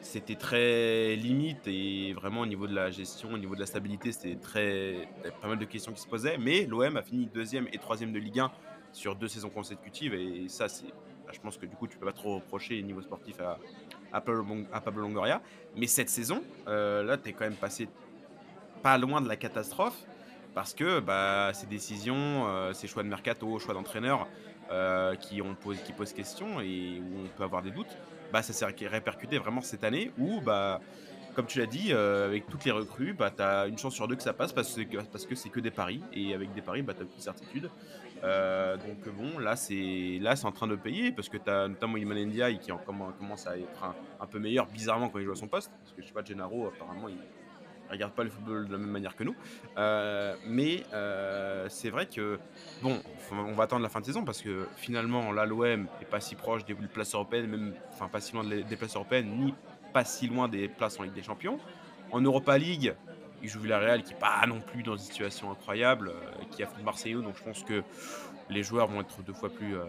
c'était 0.00 0.34
très 0.34 1.14
limite 1.14 1.66
et 1.66 2.12
vraiment 2.14 2.40
au 2.40 2.46
niveau 2.46 2.66
de 2.66 2.74
la 2.74 2.90
gestion, 2.90 3.32
au 3.32 3.38
niveau 3.38 3.54
de 3.54 3.60
la 3.60 3.66
stabilité, 3.66 4.10
c'était 4.10 4.36
très 4.36 5.08
pas 5.40 5.48
mal 5.48 5.58
de 5.58 5.64
questions 5.64 5.92
qui 5.92 6.00
se 6.00 6.08
posaient. 6.08 6.36
Mais 6.36 6.66
l'OM 6.66 6.96
a 6.96 7.02
fini 7.02 7.26
deuxième 7.26 7.68
et 7.72 7.78
troisième 7.78 8.12
de 8.12 8.18
Ligue 8.18 8.40
1 8.40 8.50
sur 8.92 9.14
deux 9.14 9.28
saisons 9.28 9.50
consécutives 9.50 10.14
et 10.14 10.48
ça, 10.48 10.68
c'est, 10.68 10.86
je 11.32 11.40
pense 11.40 11.56
que 11.56 11.66
du 11.66 11.76
coup, 11.76 11.86
tu 11.86 11.96
peux 11.96 12.06
pas 12.06 12.12
trop 12.12 12.36
reprocher 12.36 12.78
au 12.80 12.82
niveau 12.82 13.02
sportif 13.02 13.36
à, 13.40 13.58
Pablo, 14.20 15.02
Longoria. 15.02 15.40
Mais 15.76 15.86
cette 15.86 16.08
saison, 16.08 16.42
euh, 16.68 17.02
là, 17.02 17.16
tu 17.18 17.30
es 17.30 17.32
quand 17.32 17.44
même 17.44 17.54
passé 17.54 17.88
pas 18.82 18.98
loin 18.98 19.20
de 19.20 19.28
la 19.28 19.36
catastrophe 19.36 19.98
parce 20.54 20.74
que 20.74 21.00
bah, 21.00 21.50
ces 21.52 21.66
décisions, 21.66 22.46
euh, 22.46 22.72
ces 22.72 22.86
choix 22.86 23.02
de 23.02 23.08
mercato, 23.08 23.58
choix 23.58 23.74
d'entraîneur 23.74 24.28
euh, 24.70 25.16
qui, 25.16 25.42
ont 25.42 25.56
qui 25.84 25.92
posent 25.92 26.12
question 26.12 26.60
et 26.60 27.00
où 27.00 27.24
on 27.24 27.28
peut 27.36 27.42
avoir 27.42 27.62
des 27.62 27.70
doutes, 27.70 27.98
bah, 28.32 28.42
ça 28.42 28.52
s'est 28.52 28.66
répercuté 28.86 29.38
vraiment 29.38 29.62
cette 29.62 29.84
année 29.84 30.12
où, 30.18 30.40
bah, 30.40 30.80
comme 31.34 31.46
tu 31.46 31.58
l'as 31.58 31.66
dit, 31.66 31.92
avec 31.92 32.46
toutes 32.48 32.64
les 32.64 32.70
recrues, 32.70 33.12
bah, 33.12 33.30
tu 33.30 33.42
as 33.42 33.66
une 33.66 33.78
chance 33.78 33.94
sur 33.94 34.08
deux 34.08 34.16
que 34.16 34.22
ça 34.22 34.32
passe 34.32 34.52
parce 34.52 34.74
que 34.74 35.34
c'est 35.34 35.48
que 35.48 35.60
des 35.60 35.70
paris 35.70 36.02
et 36.12 36.34
avec 36.34 36.52
des 36.52 36.62
paris, 36.62 36.82
bah, 36.82 36.94
tu 36.94 37.02
as 37.02 37.04
une 37.04 37.20
certitude. 37.20 37.70
Euh, 38.24 38.76
donc 38.76 39.06
bon, 39.14 39.38
là 39.38 39.54
c'est 39.54 40.20
en 40.44 40.52
train 40.52 40.66
de 40.66 40.76
payer 40.76 41.12
parce 41.12 41.28
que 41.28 41.36
tu 41.36 41.50
as 41.50 41.68
notamment 41.68 41.98
Iman 41.98 42.24
Ndiaye 42.24 42.58
qui 42.58 42.72
en, 42.72 42.78
commence 42.78 43.46
à 43.46 43.58
être 43.58 43.94
un, 44.20 44.26
peu 44.26 44.38
meilleur 44.38 44.66
bizarrement 44.66 45.10
quand 45.10 45.18
il 45.18 45.26
joue 45.26 45.32
à 45.32 45.36
son 45.36 45.46
poste 45.46 45.70
parce 45.82 45.92
que 45.92 46.00
je 46.00 46.06
sais 46.06 46.14
pas 46.14 46.24
Gennaro 46.24 46.68
apparemment 46.68 47.08
il 47.08 47.18
regarde 47.90 48.12
pas 48.12 48.24
le 48.24 48.30
football 48.30 48.66
de 48.66 48.72
la 48.72 48.78
même 48.78 48.88
manière 48.88 49.14
que 49.14 49.24
nous. 49.24 49.36
Euh, 49.76 50.34
mais 50.46 50.84
euh, 50.94 51.66
c'est 51.68 51.90
vrai 51.90 52.06
que 52.06 52.38
bon, 52.82 52.98
on 53.30 53.52
va 53.52 53.64
attendre 53.64 53.82
la 53.82 53.90
fin 53.90 54.00
de 54.00 54.06
saison 54.06 54.24
parce 54.24 54.40
que 54.40 54.66
finalement 54.76 55.30
là 55.30 55.44
l'OM 55.44 55.86
est 56.00 56.06
pas 56.08 56.20
si 56.20 56.34
proche 56.34 56.64
des 56.64 56.74
places 56.74 57.14
européennes, 57.14 57.46
même 57.46 57.74
enfin 57.92 58.08
pas 58.08 58.22
si 58.22 58.32
loin 58.32 58.44
des 58.44 58.76
places 58.76 58.94
européennes 58.94 59.36
ni 59.36 59.54
pas 59.94 60.04
si 60.04 60.26
loin 60.26 60.48
des 60.48 60.68
places 60.68 60.98
en 60.98 61.04
Ligue 61.04 61.14
des 61.14 61.22
Champions. 61.22 61.58
En 62.10 62.20
Europa 62.20 62.58
League, 62.58 62.94
il 63.42 63.48
joue 63.48 63.60
Villarreal 63.60 64.02
qui 64.02 64.12
n'est 64.12 64.18
pas 64.18 64.44
non 64.46 64.60
plus 64.60 64.82
dans 64.82 64.96
une 64.96 65.02
situation 65.02 65.50
incroyable, 65.50 66.08
euh, 66.08 66.44
qui 66.50 66.62
affronte 66.62 66.84
Marseille. 66.84 67.14
Donc 67.14 67.36
je 67.38 67.44
pense 67.44 67.62
que 67.62 67.82
les 68.50 68.62
joueurs 68.62 68.88
vont 68.88 69.00
être 69.00 69.22
deux 69.22 69.32
fois 69.32 69.50
plus, 69.50 69.76
euh, 69.76 69.84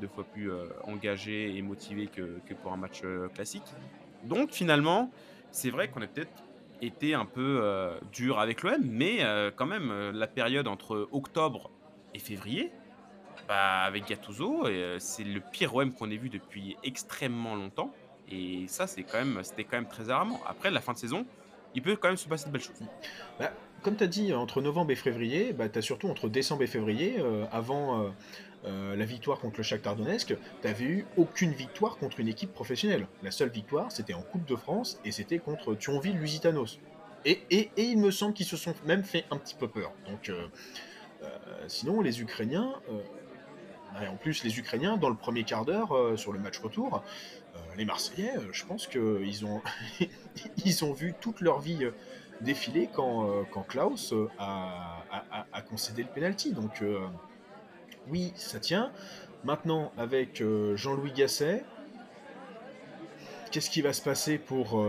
deux 0.00 0.08
fois 0.08 0.24
plus 0.24 0.50
euh, 0.50 0.64
engagés 0.84 1.56
et 1.56 1.62
motivés 1.62 2.06
que, 2.06 2.54
pour 2.62 2.72
un 2.72 2.76
match 2.76 3.02
classique. 3.34 3.64
Donc 4.24 4.50
finalement, 4.50 5.10
c'est 5.50 5.70
vrai 5.70 5.88
qu'on 5.88 6.00
a 6.02 6.06
peut-être 6.06 6.32
été 6.80 7.12
un 7.12 7.26
peu 7.26 7.62
dur 8.10 8.38
avec 8.38 8.62
l'OM, 8.62 8.82
mais 8.82 9.18
quand 9.56 9.66
même, 9.66 10.10
la 10.14 10.26
période 10.26 10.66
entre 10.66 11.08
octobre 11.12 11.70
et 12.14 12.18
février, 12.18 12.72
bah, 13.48 13.80
avec 13.80 14.08
Gattuso, 14.08 14.64
c'est 14.98 15.24
le 15.24 15.40
pire 15.40 15.74
OM 15.74 15.92
qu'on 15.92 16.10
ait 16.10 16.16
vu 16.16 16.30
depuis 16.30 16.76
extrêmement 16.82 17.54
longtemps. 17.54 17.92
Et 18.30 18.64
ça, 18.68 18.86
c'était 18.86 19.02
quand 19.02 19.18
même 19.18 19.88
très 19.88 20.04
alarmant. 20.04 20.40
Après, 20.46 20.70
la 20.70 20.80
fin 20.80 20.92
de 20.92 20.98
saison, 20.98 21.26
il 21.74 21.82
peut 21.82 21.96
quand 21.96 22.08
même 22.08 22.16
se 22.16 22.28
passer 22.28 22.46
de 22.46 22.52
belles 22.52 22.62
choses. 22.62 22.80
Bah, 23.38 23.52
comme 23.82 23.96
tu 23.96 24.04
as 24.04 24.08
dit, 24.08 24.34
entre 24.34 24.60
novembre 24.60 24.90
et 24.90 24.96
février, 24.96 25.52
bah, 25.52 25.68
tu 25.68 25.78
as 25.78 25.82
surtout 25.82 26.08
entre 26.08 26.28
décembre 26.28 26.62
et 26.62 26.66
février, 26.66 27.16
euh, 27.18 27.46
avant 27.50 28.02
euh, 28.02 28.10
euh, 28.66 28.96
la 28.96 29.04
victoire 29.04 29.38
contre 29.38 29.58
le 29.58 29.62
Shakhtar 29.62 29.96
Donetsk, 29.96 30.28
tu 30.28 30.36
n'avais 30.66 30.84
eu 30.84 31.06
aucune 31.16 31.52
victoire 31.52 31.96
contre 31.96 32.20
une 32.20 32.28
équipe 32.28 32.52
professionnelle. 32.52 33.06
La 33.22 33.30
seule 33.30 33.48
victoire, 33.48 33.90
c'était 33.90 34.14
en 34.14 34.22
Coupe 34.22 34.44
de 34.46 34.56
France 34.56 35.00
et 35.04 35.12
c'était 35.12 35.38
contre 35.38 35.74
Thionville-Lusitanos. 35.74 36.78
Et, 37.24 37.70
il 37.76 37.98
me 37.98 38.10
semble 38.10 38.32
qu'ils 38.32 38.46
se 38.46 38.56
sont 38.56 38.74
même 38.86 39.04
fait 39.04 39.24
un 39.30 39.36
petit 39.36 39.54
peu 39.54 39.68
peur. 39.68 39.92
Donc, 40.06 40.32
sinon, 41.66 42.00
les 42.00 42.22
Ukrainiens, 42.22 42.72
en 43.94 44.16
plus, 44.16 44.42
les 44.42 44.58
Ukrainiens, 44.58 44.96
dans 44.96 45.10
le 45.10 45.16
premier 45.16 45.44
quart 45.44 45.66
d'heure, 45.66 46.18
sur 46.18 46.32
le 46.32 46.38
match 46.38 46.58
retour, 46.60 47.04
les 47.76 47.84
Marseillais, 47.84 48.36
euh, 48.36 48.52
je 48.52 48.64
pense 48.64 48.86
qu'ils 48.86 49.44
ont, 49.44 49.62
ils 50.64 50.84
ont 50.84 50.92
vu 50.92 51.14
toute 51.20 51.40
leur 51.40 51.60
vie 51.60 51.88
défiler 52.40 52.88
quand, 52.92 53.44
Klaus 53.68 54.14
a, 54.38 55.62
concédé 55.68 56.02
le 56.02 56.08
penalty. 56.08 56.52
Donc, 56.52 56.82
oui, 58.08 58.32
ça 58.34 58.60
tient. 58.60 58.92
Maintenant, 59.44 59.92
avec 59.98 60.42
Jean-Louis 60.74 61.12
Gasset, 61.12 61.64
qu'est-ce 63.50 63.68
qui 63.68 63.82
va 63.82 63.92
se 63.92 64.00
passer 64.00 64.38
pour 64.38 64.82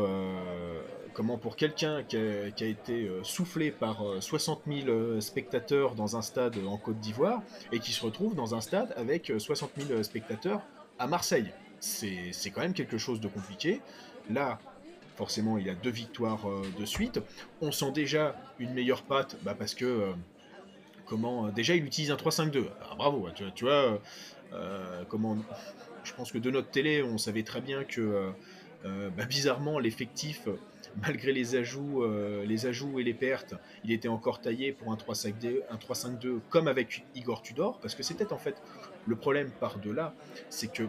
comment 1.14 1.38
pour 1.38 1.56
quelqu'un 1.56 2.04
qui, 2.04 2.18
a 2.18 2.66
été 2.66 3.08
euh, 3.08 3.24
soufflé 3.24 3.72
par 3.72 4.04
60 4.20 4.62
euh, 4.68 4.82
000 4.82 4.90
euh, 4.90 5.22
spectateurs 5.22 5.96
dans 5.96 6.16
un 6.16 6.22
stade 6.22 6.58
en 6.66 6.78
Côte 6.78 7.00
d'Ivoire 7.00 7.42
et 7.72 7.80
qui 7.80 7.92
se 7.92 8.04
retrouve 8.04 8.36
dans 8.36 8.56
un 8.56 8.62
stade 8.62 8.94
avec 8.98 9.32
60 9.38 9.72
000 9.78 10.04
spectateurs 10.04 10.62
à 11.00 11.08
Marseille? 11.08 11.52
C'est 11.82 12.52
quand 12.54 12.62
même 12.62 12.74
quelque 12.74 12.98
chose 12.98 13.20
de 13.20 13.28
compliqué. 13.28 13.82
Là, 14.30 14.60
forcément, 15.18 15.58
il 15.58 15.70
a 15.70 15.76
deux 15.76 15.90
victoires 15.90 16.48
de 16.80 16.86
suite. 16.86 17.20
On 17.60 17.72
sent 17.72 17.92
déjà 17.92 18.36
une 18.60 18.74
meilleure 18.74 19.04
patte 19.04 19.36
bah 19.44 19.56
parce 19.58 19.76
que 19.76 20.14
comment 21.06 21.50
déjà 21.50 21.76
il 21.76 21.84
utilise 21.84 22.12
un 22.12 22.16
3-5-2. 22.16 22.68
Ah, 22.82 22.96
bravo, 22.96 23.28
tu, 23.56 23.66
vois, 23.66 24.00
comment 25.10 25.38
je 26.04 26.14
pense 26.14 26.32
que 26.32 26.38
de 26.38 26.50
notre 26.50 26.70
télé, 26.70 27.04
on 27.04 27.18
savait 27.18 27.44
très 27.44 27.62
bien 27.62 27.84
que 27.84 28.32
bah, 28.86 29.26
bizarrement 29.26 29.80
l'effectif 29.80 30.48
malgré 31.02 31.32
les 31.32 31.56
ajouts, 31.56 32.04
euh, 32.04 32.46
les 32.46 32.66
ajouts 32.66 33.00
et 33.00 33.04
les 33.04 33.14
pertes, 33.14 33.56
il 33.84 33.92
était 33.92 34.08
encore 34.08 34.42
taillé 34.42 34.72
pour 34.72 34.92
un 34.92 34.96
3-5-2, 34.96 35.62
un 35.70 35.78
3-5-2 35.78 36.40
comme 36.50 36.68
avec 36.68 37.06
Igor 37.16 37.42
Tudor, 37.42 37.80
parce 37.80 37.96
que 37.96 38.04
c'était 38.04 38.32
en 38.34 38.38
fait 38.38 38.62
le 39.08 39.16
problème 39.16 39.52
par 39.60 39.80
delà, 39.80 40.14
c'est 40.50 40.72
que 40.72 40.84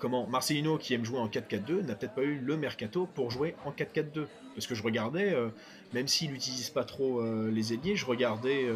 comment 0.00 0.26
Marcelino 0.26 0.78
qui 0.78 0.94
aime 0.94 1.04
jouer 1.04 1.18
en 1.18 1.28
4-4-2 1.28 1.82
n'a 1.82 1.94
peut-être 1.94 2.14
pas 2.14 2.22
eu 2.22 2.38
le 2.38 2.56
mercato 2.56 3.06
pour 3.14 3.30
jouer 3.30 3.54
en 3.64 3.70
4-4-2 3.70 4.26
parce 4.54 4.66
que 4.66 4.74
je 4.74 4.82
regardais 4.82 5.32
euh, 5.32 5.48
même 5.92 6.08
s'il 6.08 6.32
n'utilise 6.32 6.70
pas 6.70 6.84
trop 6.84 7.20
euh, 7.20 7.50
les 7.50 7.72
ailiers 7.72 7.96
je 7.96 8.06
regardais 8.06 8.66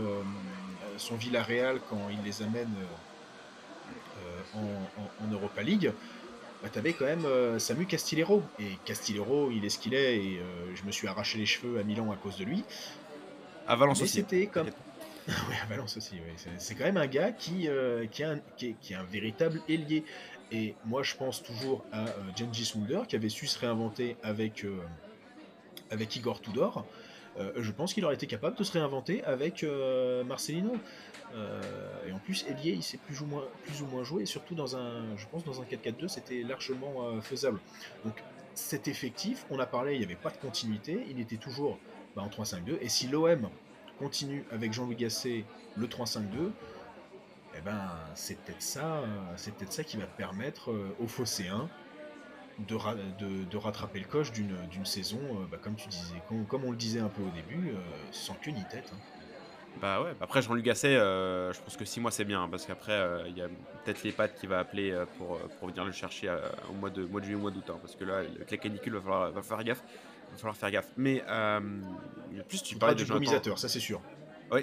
son 0.98 1.16
Villarreal 1.16 1.80
quand 1.90 2.08
il 2.10 2.24
les 2.24 2.42
amène 2.42 2.70
en, 4.54 5.32
Europa 5.32 5.62
League 5.62 5.92
bah, 6.64 6.70
t'avais 6.72 6.94
quand 6.94 7.04
même 7.04 7.26
euh, 7.26 7.58
Samu 7.58 7.84
Castillero. 7.84 8.42
Et 8.58 8.78
Castillero, 8.86 9.50
il 9.50 9.66
est 9.66 9.68
ce 9.68 9.78
qu'il 9.78 9.92
est, 9.92 10.16
et 10.16 10.38
euh, 10.38 10.74
je 10.74 10.82
me 10.84 10.92
suis 10.92 11.06
arraché 11.06 11.36
les 11.36 11.44
cheveux 11.44 11.78
à 11.78 11.82
Milan 11.82 12.10
à 12.10 12.16
cause 12.16 12.38
de 12.38 12.44
lui. 12.44 12.64
À 13.68 13.76
Valence 13.76 14.00
aussi. 14.00 14.14
C'était 14.14 14.46
comme. 14.46 14.68
oui, 15.28 15.54
à 15.62 15.66
Valence 15.66 15.98
aussi, 15.98 16.14
oui. 16.14 16.32
C'est 16.56 16.74
quand 16.74 16.84
même 16.84 16.96
un 16.96 17.06
gars 17.06 17.32
qui, 17.32 17.68
euh, 17.68 18.06
qui, 18.06 18.24
un, 18.24 18.38
qui, 18.56 18.74
est, 18.90 18.94
un 18.94 19.04
véritable 19.04 19.60
ailier. 19.68 20.04
Et 20.54 20.74
moi, 20.84 21.02
je 21.02 21.14
pense 21.16 21.42
toujours 21.42 21.84
à 21.92 22.06
Genji 22.36 22.72
Mulder, 22.76 23.02
qui 23.08 23.16
avait 23.16 23.28
su 23.28 23.46
se 23.46 23.58
réinventer 23.58 24.16
avec, 24.22 24.64
avec 25.90 26.14
Igor 26.14 26.40
Tudor. 26.40 26.86
je 27.56 27.70
pense 27.72 27.92
qu'il 27.92 28.04
aurait 28.04 28.14
été 28.14 28.26
capable 28.26 28.56
de 28.56 28.62
se 28.62 28.72
réinventer 28.72 29.24
avec 29.24 29.66
Marcelino. 30.26 30.76
Euh, 31.34 31.60
et 32.06 32.12
en 32.12 32.18
plus, 32.18 32.44
Elie, 32.48 32.70
il 32.70 32.82
sait 32.82 32.98
plus 32.98 33.20
ou 33.20 33.26
moins, 33.26 33.44
plus 33.64 33.82
ou 33.82 33.86
moins 33.86 34.04
jouer, 34.04 34.22
et 34.22 34.26
surtout 34.26 34.54
dans 34.54 34.76
un, 34.76 35.16
je 35.16 35.26
pense 35.26 35.44
dans 35.44 35.60
un 35.60 35.64
4-4-2, 35.64 36.08
c'était 36.08 36.42
largement 36.42 37.08
euh, 37.08 37.20
faisable. 37.20 37.60
Donc 38.04 38.22
cet 38.54 38.86
effectif, 38.86 39.46
on 39.50 39.58
a 39.58 39.66
parlé, 39.66 39.94
il 39.94 39.98
n'y 39.98 40.04
avait 40.04 40.14
pas 40.14 40.30
de 40.30 40.36
continuité, 40.36 41.04
il 41.10 41.20
était 41.20 41.36
toujours 41.36 41.78
bah, 42.14 42.22
en 42.22 42.28
3-5-2, 42.28 42.78
et 42.80 42.88
si 42.88 43.08
l'OM 43.08 43.48
continue 43.98 44.44
avec 44.52 44.72
Jean-Louis 44.72 44.96
Gasset 44.96 45.44
le 45.76 45.86
3-5-2, 45.86 46.22
eh 47.56 47.60
ben, 47.60 47.90
c'est 48.14 48.38
peut-être 48.38 48.62
ça, 48.62 49.02
c'est 49.36 49.54
peut-être 49.54 49.72
ça 49.72 49.84
qui 49.84 49.96
va 49.96 50.06
permettre 50.06 50.70
euh, 50.70 50.96
aux 50.98 51.06
Phocéens 51.06 51.68
de, 52.58 52.76
de, 53.18 53.44
de, 53.44 53.56
rattraper 53.56 53.98
le 53.98 54.06
coche 54.06 54.32
d'une 54.32 54.84
saison, 54.84 55.18
bah, 55.50 55.58
comme 55.60 55.74
tu 55.74 55.88
disais, 55.88 56.14
comme, 56.48 56.64
on 56.64 56.70
le 56.70 56.76
disait 56.76 57.00
un 57.00 57.08
peu 57.08 57.22
au 57.22 57.30
début, 57.30 57.72
sans 58.12 58.34
queue 58.34 58.52
ni 58.52 58.64
tête. 58.64 58.92
Hein. 58.94 58.98
Bah 59.80 60.02
ouais, 60.02 60.14
après 60.20 60.40
Jean-Luc 60.40 60.64
Gasset, 60.64 60.96
euh, 60.96 61.52
je 61.52 61.60
pense 61.60 61.76
que 61.76 61.84
6 61.84 62.00
mois 62.00 62.10
c'est 62.10 62.24
bien, 62.24 62.48
parce 62.48 62.64
qu'après 62.64 62.92
euh, 62.92 63.24
il 63.28 63.36
y 63.36 63.42
a 63.42 63.48
peut-être 63.84 64.02
les 64.04 64.12
pattes 64.12 64.34
qui 64.38 64.46
va 64.46 64.60
appeler 64.60 64.92
euh, 64.92 65.04
pour, 65.18 65.38
pour 65.58 65.68
venir 65.68 65.84
le 65.84 65.92
chercher 65.92 66.34
au 66.70 66.74
mois 66.74 66.90
de, 66.90 67.04
mois 67.04 67.20
de 67.20 67.26
juillet, 67.26 67.38
au 67.38 67.42
mois 67.42 67.50
d'août, 67.50 67.64
hein, 67.68 67.78
parce 67.80 67.96
que 67.96 68.04
là, 68.04 68.18
avec 68.18 68.50
la 68.50 68.56
canicule, 68.56 68.94
va 68.94 69.00
falloir, 69.00 69.32
va 69.32 69.42
faire 69.42 69.64
gaffe. 69.64 69.82
Va 70.30 70.36
falloir 70.36 70.56
faire 70.56 70.70
gaffe. 70.70 70.90
Mais 70.96 71.24
plus 72.48 72.62
tu 72.62 72.76
parlais 72.76 72.94
de 72.94 73.04
Jonathan... 73.04 73.56
ça 73.56 73.68
c'est 73.68 73.80
sûr. 73.80 74.00
Oui, 74.52 74.60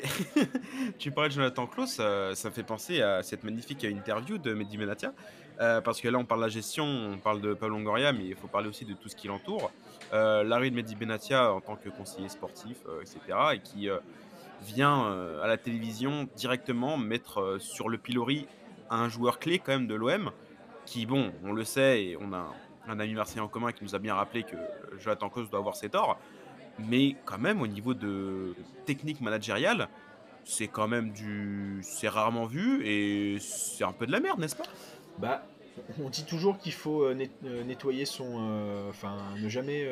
tu 1.00 1.12
parlais 1.12 1.30
de 1.30 1.34
Jonathan 1.34 1.68
Klaus, 1.68 1.96
ça 1.96 2.32
me 2.32 2.54
fait 2.54 2.64
penser 2.64 3.02
à 3.02 3.24
cette 3.24 3.44
magnifique 3.44 3.84
interview 3.84 4.38
de 4.38 4.54
Mehdi 4.54 4.78
Benatia, 4.78 5.14
parce 5.58 6.00
que 6.00 6.08
là 6.08 6.18
on 6.18 6.26
parle 6.26 6.42
de 6.42 6.46
la 6.46 6.52
gestion, 6.52 6.86
on 6.86 7.18
parle 7.18 7.42
de 7.42 7.54
Pablo 7.54 7.78
Longoria, 7.78 8.14
mais 8.14 8.26
il 8.26 8.36
faut 8.36 8.48
parler 8.48 8.70
aussi 8.70 8.86
de 8.86 8.94
tout 8.94 9.10
ce 9.10 9.16
qui 9.16 9.28
l'entoure. 9.28 9.72
L'arrivée 10.12 10.70
de 10.70 10.76
Mehdi 10.76 10.96
Benatia 10.96 11.52
en 11.52 11.62
tant 11.62 11.76
que 11.76 11.90
conseiller 11.90 12.30
sportif, 12.30 12.78
etc., 13.02 13.38
et 13.54 13.60
qui 13.60 13.90
vient 14.62 15.06
euh, 15.06 15.44
à 15.44 15.48
la 15.48 15.58
télévision 15.58 16.28
directement 16.36 16.98
mettre 16.98 17.42
euh, 17.42 17.60
sur 17.60 17.90
le 17.90 17.98
pilori 17.98 18.48
un 18.90 19.10
joueur 19.10 19.40
clé 19.40 19.60
quand 19.60 19.72
même 19.72 19.88
de 19.88 19.96
l'OM, 19.96 20.32
qui, 20.86 21.06
bon, 21.06 21.32
on 21.44 21.54
le 21.54 21.64
sait, 21.64 22.04
et 22.04 22.18
on 22.20 22.34
a 22.34 22.54
un 22.88 23.00
ami 23.00 23.14
marseillais 23.14 23.42
en 23.42 23.48
commun 23.48 23.72
qui 23.72 23.84
nous 23.84 23.96
a 23.96 24.00
bien 24.00 24.16
rappelé 24.16 24.44
que 24.44 24.58
Jonathan 25.00 25.30
Klaus 25.30 25.50
doit 25.50 25.60
avoir 25.60 25.76
ses 25.76 25.90
torts, 25.90 26.20
mais 26.90 27.16
quand 27.26 27.38
même 27.38 27.62
au 27.62 27.68
niveau 27.68 27.94
de 27.94 28.56
technique 28.86 29.22
managériale, 29.22 29.88
c'est 30.44 30.68
quand 30.68 30.88
même 30.88 31.12
du... 31.12 31.80
c'est 31.84 32.08
rarement 32.08 32.46
vu, 32.46 32.86
et 32.86 33.38
c'est 33.40 33.84
un 33.84 33.94
peu 33.94 34.08
de 34.08 34.12
la 34.12 34.20
merde, 34.20 34.40
n'est-ce 34.40 34.56
pas? 34.56 34.64
Bah, 35.20 35.46
on 36.04 36.10
dit 36.10 36.26
toujours 36.26 36.58
qu'il 36.58 36.74
faut 36.74 37.04
euh, 37.04 37.14
nettoyer 37.66 38.06
son... 38.06 38.88
Enfin, 38.90 39.18
ne 39.40 39.50
jamais... 39.50 39.88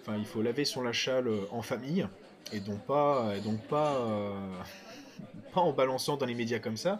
Enfin, 0.00 0.16
il 0.16 0.24
faut 0.24 0.40
laver 0.40 0.64
son 0.64 0.82
lachal 0.82 1.28
en 1.50 1.62
famille 1.62 2.06
et 2.52 2.60
donc 2.60 2.80
pas, 2.80 3.34
donc 3.44 3.60
pas, 3.62 3.94
euh, 3.96 4.32
pas 5.54 5.60
en 5.60 5.72
balançant 5.72 6.16
dans 6.16 6.26
les 6.26 6.34
médias 6.34 6.58
comme 6.58 6.76
ça. 6.76 6.98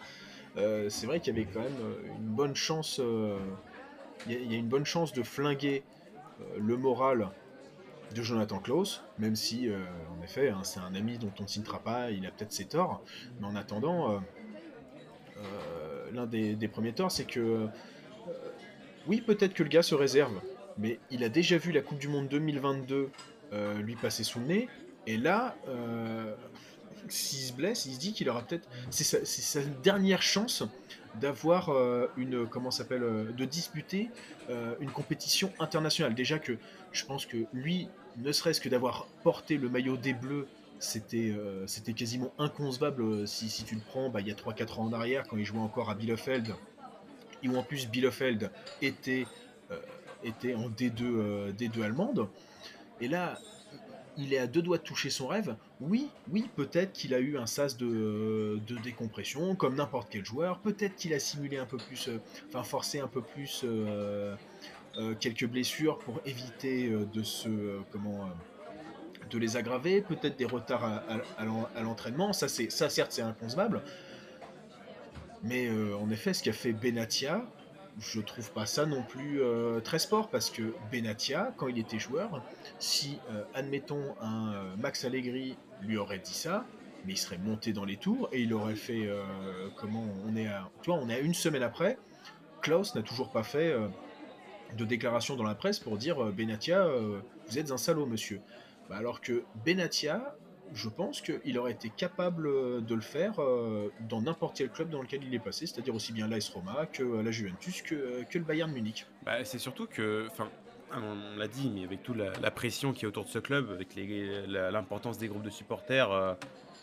Euh, 0.56 0.88
c'est 0.88 1.06
vrai 1.06 1.20
qu'il 1.20 1.36
y 1.36 1.40
avait 1.40 1.48
quand 1.52 1.60
même 1.60 1.80
euh, 1.80 2.16
une 2.18 2.34
bonne 2.34 2.54
chance. 2.54 3.00
Il 4.26 4.52
y, 4.52 4.54
a 4.54 4.58
une 4.58 4.68
bonne 4.68 4.84
chance 4.84 5.12
de 5.14 5.22
flinguer 5.22 5.82
le 6.58 6.76
moral 6.76 7.30
de 8.14 8.22
Jonathan 8.22 8.58
Klaus, 8.58 9.02
même 9.18 9.36
si, 9.36 9.68
en 9.70 10.22
effet, 10.22 10.50
hein, 10.50 10.60
c'est 10.64 10.80
un 10.80 10.94
ami 10.94 11.18
dont 11.18 11.32
on 11.38 11.44
ne 11.44 11.48
citera 11.48 11.78
pas, 11.78 12.10
il 12.10 12.26
a 12.26 12.30
peut-être 12.30 12.52
ses 12.52 12.66
torts, 12.66 13.02
mais 13.40 13.46
en 13.46 13.54
attendant, 13.54 14.20
l'un 16.12 16.26
des, 16.26 16.54
des, 16.54 16.68
premiers 16.68 16.92
torts, 16.92 17.12
c'est 17.12 17.24
que, 17.24 17.68
oui, 19.06 19.20
peut-être 19.20 19.54
que 19.54 19.62
le 19.62 19.68
gars 19.68 19.82
se 19.82 19.94
réserve, 19.94 20.40
mais 20.76 20.98
il 21.10 21.22
a 21.22 21.28
déjà 21.28 21.56
vu 21.56 21.72
la 21.72 21.82
Coupe 21.82 21.98
du 21.98 22.08
Monde 22.08 22.28
2022 22.28 23.10
lui 23.80 23.96
passer 23.96 24.24
sous 24.24 24.40
le 24.40 24.46
nez, 24.46 24.68
et 25.06 25.16
là, 25.16 25.56
euh, 25.68 26.34
s'il 27.08 27.38
se 27.40 27.52
blesse, 27.52 27.86
il 27.86 27.94
se 27.94 27.98
dit 27.98 28.12
qu'il 28.12 28.28
aura 28.28 28.42
peut-être. 28.42 28.68
C'est 28.90 29.04
sa, 29.04 29.60
dernière 29.82 30.22
chance 30.22 30.62
d'avoir 31.20 31.70
euh, 31.70 32.06
une. 32.16 32.46
Comment 32.46 32.70
s'appelle 32.70 33.02
euh, 33.02 33.32
De 33.32 33.44
disputer 33.44 34.10
une 34.80 34.90
compétition 34.90 35.52
internationale. 35.60 36.14
Déjà 36.14 36.40
que 36.40 36.58
je 36.90 37.04
pense 37.04 37.24
que 37.24 37.36
lui, 37.52 37.88
ne 38.16 38.32
serait-ce 38.32 38.60
que 38.60 38.68
d'avoir 38.68 39.06
porté 39.22 39.56
le 39.56 39.68
maillot 39.68 39.96
des 39.96 40.12
Bleus, 40.12 40.48
c'était 40.80 41.32
c'était 41.66 41.92
quasiment 41.92 42.32
inconcevable 42.36 43.28
si, 43.28 43.48
si, 43.48 43.62
tu 43.62 43.76
le 43.76 43.80
prends 43.80 44.08
bah, 44.10 44.20
il 44.20 44.26
y 44.26 44.32
a 44.32 44.34
3-4 44.34 44.80
ans 44.80 44.84
en 44.86 44.92
arrière, 44.92 45.22
quand 45.28 45.36
il 45.36 45.44
jouait 45.44 45.60
encore 45.60 45.88
à 45.88 45.94
Bielefeld, 45.94 46.56
et 47.44 47.48
où 47.48 47.56
en 47.56 47.62
plus 47.62 47.88
Bielefeld 47.88 48.50
était, 48.82 49.24
était 50.24 50.54
en 50.54 50.68
D2, 50.68 51.54
D2 51.54 51.82
allemande. 51.84 52.28
Et 53.00 53.06
là, 53.06 53.38
il 54.20 54.34
est 54.34 54.38
à 54.38 54.46
deux 54.46 54.62
doigts 54.62 54.78
de 54.78 54.82
toucher 54.82 55.10
son 55.10 55.26
rêve. 55.26 55.56
Oui, 55.80 56.08
oui, 56.30 56.48
peut-être 56.56 56.92
qu'il 56.92 57.14
a 57.14 57.18
eu 57.18 57.38
un 57.38 57.46
sas 57.46 57.76
de, 57.76 58.60
décompression, 58.82 59.54
comme 59.54 59.76
n'importe 59.76 60.08
quel 60.10 60.24
joueur. 60.24 60.58
Peut-être 60.58 60.96
qu'il 60.96 61.14
a 61.14 61.18
simulé 61.18 61.58
un 61.58 61.66
peu 61.66 61.78
plus, 61.78 62.08
euh, 62.08 62.20
enfin 62.48 62.62
forcé 62.62 63.00
un 63.00 63.08
peu 63.08 63.22
plus 63.22 63.62
euh, 63.64 64.34
euh, 64.98 65.14
quelques 65.18 65.46
blessures 65.46 65.98
pour 65.98 66.20
éviter 66.26 66.90
de 66.90 67.22
les 69.38 69.56
aggraver. 69.56 70.02
Peut-être 70.02 70.36
des 70.36 70.44
retards 70.44 70.84
à, 70.84 71.82
l'entraînement. 71.82 72.32
Ça, 72.32 72.48
ça, 72.48 72.88
certes, 72.88 73.12
c'est 73.12 73.22
inconcevable. 73.22 73.82
Mais 75.42 75.70
en 75.70 76.10
effet, 76.10 76.34
ce 76.34 76.42
qu'a 76.42 76.52
fait 76.52 76.72
Benatia, 76.72 77.46
je 78.00 78.20
trouve 78.20 78.50
pas 78.52 78.66
ça 78.66 78.86
non 78.86 79.02
plus 79.02 79.42
euh, 79.42 79.80
très 79.80 79.98
sport 79.98 80.30
parce 80.30 80.50
que 80.50 80.74
Benatia, 80.90 81.52
quand 81.56 81.68
il 81.68 81.78
était 81.78 81.98
joueur, 81.98 82.42
si 82.78 83.18
euh, 83.30 83.44
admettons 83.54 84.14
un 84.20 84.54
euh, 84.54 84.76
Max 84.78 85.04
Allegri 85.04 85.56
lui 85.82 85.98
aurait 85.98 86.18
dit 86.18 86.34
ça, 86.34 86.64
mais 87.04 87.12
il 87.12 87.18
serait 87.18 87.38
monté 87.38 87.72
dans 87.72 87.84
les 87.84 87.96
tours 87.96 88.28
et 88.32 88.40
il 88.40 88.52
aurait 88.54 88.74
fait 88.74 89.08
comment 89.76 90.04
on 90.26 90.36
est 90.36 90.48
à, 90.48 90.68
tu 90.82 90.90
vois, 90.90 91.00
on 91.00 91.08
est 91.08 91.14
à 91.14 91.18
une 91.18 91.32
semaine 91.32 91.62
après, 91.62 91.96
Klaus 92.60 92.94
n'a 92.94 93.00
toujours 93.00 93.30
pas 93.30 93.42
fait 93.42 93.74
de 94.76 94.84
déclaration 94.84 95.34
dans 95.34 95.44
la 95.44 95.54
presse 95.54 95.78
pour 95.78 95.96
dire 95.96 96.22
Benatia, 96.26 96.86
vous 97.48 97.58
êtes 97.58 97.70
un 97.70 97.78
salaud, 97.78 98.04
monsieur. 98.04 98.42
Bah, 98.90 98.96
alors 98.98 99.22
que 99.22 99.44
Benatia, 99.64 100.36
je 100.72 100.88
pense 100.88 101.20
qu'il 101.20 101.58
aurait 101.58 101.72
été 101.72 101.90
capable 101.90 102.46
euh, 102.46 102.80
de 102.80 102.94
le 102.94 103.00
faire 103.00 103.40
euh, 103.40 103.92
dans 104.08 104.22
n'importe 104.22 104.56
quel 104.56 104.70
club 104.70 104.90
dans 104.90 105.02
lequel 105.02 105.24
il 105.24 105.34
est 105.34 105.40
passé, 105.40 105.66
c'est-à-dire 105.66 105.94
aussi 105.94 106.12
bien 106.12 106.28
l'AS 106.28 106.48
Roma 106.50 106.86
que 106.86 107.02
euh, 107.02 107.22
la 107.22 107.30
Juventus 107.30 107.82
que, 107.82 108.24
le 108.32 108.44
Bayern 108.44 108.70
Munich. 108.70 109.06
Bah, 109.24 109.44
c'est 109.44 109.58
surtout 109.58 109.86
que, 109.86 110.26
enfin, 110.30 110.48
on 110.92 111.36
l'a 111.36 111.48
dit, 111.48 111.70
mais 111.74 111.84
avec 111.84 112.02
toute 112.02 112.16
la, 112.16 112.50
pression 112.50 112.92
qui 112.92 113.04
est 113.04 113.08
autour 113.08 113.24
de 113.24 113.30
ce 113.30 113.38
club, 113.38 113.70
avec 113.70 113.88
l'importance 114.48 115.18
des 115.18 115.28
groupes 115.28 115.42
de 115.42 115.50
supporters 115.50 116.36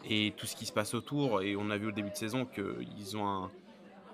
et 0.10 0.34
tout 0.38 0.46
ce 0.46 0.56
qui 0.56 0.66
se 0.66 0.72
passe 0.72 0.94
autour, 0.94 1.42
et 1.42 1.56
on 1.58 1.70
a 1.70 1.78
vu 1.78 1.88
au 1.88 1.92
début 1.92 2.12
de 2.12 2.16
saison 2.16 2.46
qu'ils 2.46 3.18
ont 3.18 3.50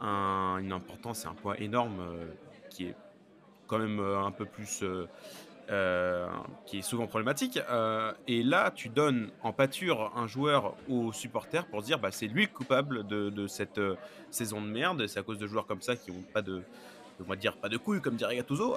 une 0.01 0.71
importance 0.71 1.25
et 1.25 1.27
un 1.27 1.35
poids 1.35 1.59
énorme 1.59 2.01
qui 2.71 2.85
est 2.85 2.95
quand 3.67 3.77
même 3.77 3.99
un 3.99 4.31
peu 4.31 4.45
plus 4.45 4.83
euh, 5.69 6.27
qui 6.65 6.79
est 6.79 6.81
souvent 6.81 7.07
problématique. 7.07 7.57
Euh, 7.69 8.11
et 8.27 8.43
là, 8.43 8.69
tu 8.69 8.89
donnes 8.89 9.29
en 9.43 9.53
pâture 9.53 10.11
un 10.15 10.27
joueur 10.27 10.75
aux 10.89 11.13
supporters 11.13 11.65
pour 11.67 11.81
dire 11.81 11.99
bah, 11.99 12.11
c'est 12.11 12.27
lui 12.27 12.43
le 12.43 12.51
coupable 12.51 13.07
de, 13.07 13.47
cette 13.47 13.77
euh, 13.77 13.95
saison 14.29 14.61
de 14.61 14.67
merde. 14.67 15.07
C'est 15.07 15.19
à 15.19 15.23
cause 15.23 15.37
de 15.37 15.47
joueurs 15.47 15.65
comme 15.65 15.81
ça 15.81 15.95
qui 15.95 16.11
ont 16.11 16.21
pas 16.33 16.41
de, 16.41 16.63
on 17.25 17.35
dire 17.35 17.55
pas 17.55 17.69
de 17.69 17.77
couilles 17.77 18.01
comme 18.01 18.15
dirait 18.15 18.35
Gattuso 18.35 18.75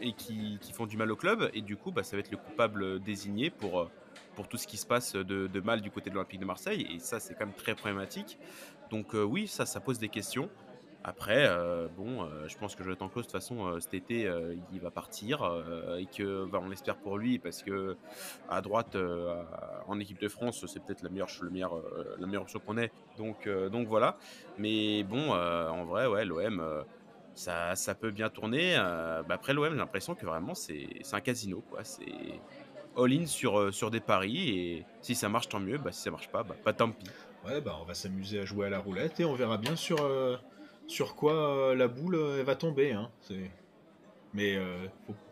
et 0.00 0.14
qui, 0.14 0.58
font 0.72 0.86
du 0.86 0.96
mal 0.96 1.12
au 1.12 1.16
club. 1.16 1.50
Et 1.52 1.60
du 1.60 1.76
coup, 1.76 1.90
bah, 1.90 2.02
ça 2.02 2.16
va 2.16 2.20
être 2.20 2.30
le 2.30 2.38
coupable 2.38 3.00
désigné 3.00 3.50
pour 3.50 3.90
pour 4.34 4.48
tout 4.48 4.56
ce 4.56 4.66
qui 4.66 4.76
se 4.76 4.86
passe 4.86 5.14
de, 5.14 5.46
de 5.46 5.60
mal 5.60 5.80
du 5.80 5.90
côté 5.90 6.10
de 6.10 6.14
l'Olympique 6.14 6.40
de 6.40 6.44
Marseille. 6.46 6.86
Et 6.94 6.98
ça, 6.98 7.20
c'est 7.20 7.34
quand 7.34 7.46
même 7.46 7.54
très 7.54 7.74
problématique. 7.74 8.38
Donc 8.90 9.12
oui, 9.12 9.48
ça, 9.48 9.66
ça 9.66 9.80
pose 9.80 9.98
des 9.98 10.08
questions. 10.08 10.48
Après, 11.08 11.46
euh, 11.46 11.86
bon, 11.96 12.24
euh, 12.24 12.48
je 12.48 12.58
pense 12.58 12.74
que 12.74 12.82
Jonathan 12.82 13.08
Klaus, 13.08 13.24
de 13.24 13.30
toute 13.30 13.40
façon, 13.40 13.64
euh, 13.68 13.78
cet 13.78 13.94
été, 13.94 14.28
il 14.72 14.80
va 14.80 14.90
partir 14.90 15.40
et 15.98 16.06
que, 16.06 16.46
bah, 16.46 16.58
on 16.60 16.68
l'espère 16.68 16.96
pour 16.96 17.16
lui, 17.16 17.38
parce 17.38 17.62
que 17.62 17.96
à 18.48 18.60
droite, 18.60 18.96
en 19.86 20.00
équipe 20.00 20.20
de 20.20 20.28
France, 20.28 20.66
c'est 20.66 20.84
peut-être 20.84 21.02
la 21.02 21.08
meilleure, 21.08 21.28
le 21.40 21.50
la 22.18 22.26
meilleure 22.26 22.42
option 22.42 22.58
qu'on 22.58 22.76
ait. 22.76 22.90
Donc, 23.18 23.48
donc 23.70 23.86
voilà. 23.86 24.18
Mais 24.58 25.04
bon, 25.04 25.30
en 25.30 25.84
vrai, 25.84 26.08
ouais, 26.08 26.24
l'OM, 26.24 26.84
ça, 27.36 27.76
ça 27.76 27.94
peut 27.94 28.10
bien 28.10 28.28
tourner. 28.28 28.74
Bah, 28.74 29.34
après, 29.34 29.54
l'OM, 29.54 29.70
j'ai 29.70 29.78
l'impression 29.78 30.16
que 30.16 30.26
vraiment, 30.26 30.54
c'est 30.56 30.88
un 31.12 31.20
casino. 31.20 31.62
C'est 31.84 32.40
all-in 32.96 33.26
sur, 33.26 33.72
sur 33.72 33.92
des 33.92 34.00
paris 34.00 34.48
et 34.58 34.86
si 35.02 35.14
ça 35.14 35.28
marche, 35.28 35.48
tant 35.48 35.60
mieux. 35.60 35.78
Bah, 35.78 35.92
si 35.92 36.02
ça 36.02 36.10
marche 36.10 36.28
pas, 36.30 36.42
bah, 36.42 36.56
pas 36.64 36.72
tant 36.72 36.90
pis. 36.90 37.06
Ouais, 37.46 37.60
bah, 37.60 37.76
on 37.80 37.84
va 37.84 37.94
s'amuser 37.94 38.40
à 38.40 38.44
jouer 38.44 38.66
à 38.66 38.70
la 38.70 38.80
roulette 38.80 39.20
et 39.20 39.24
on 39.24 39.34
verra 39.34 39.56
bien 39.56 39.76
sur 39.76 39.98
sur 40.86 41.14
quoi 41.14 41.32
euh, 41.34 41.74
la 41.74 41.88
boule 41.88 42.14
euh, 42.14 42.42
va 42.42 42.56
tomber. 42.56 42.92
Hein. 42.92 43.10
Mais 44.34 44.56
euh, 44.56 44.86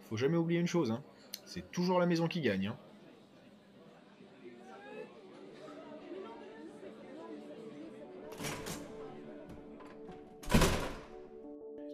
faut, 0.09 0.17
jamais 0.17 0.37
oublier 0.37 0.61
une 0.61 0.67
chose, 0.67 0.91
hein. 0.91 1.03
c'est 1.45 1.71
toujours 1.71 1.99
la 1.99 2.07
maison 2.07 2.29
qui 2.29 2.41
gagne. 2.41 2.69
Hein. 2.69 2.77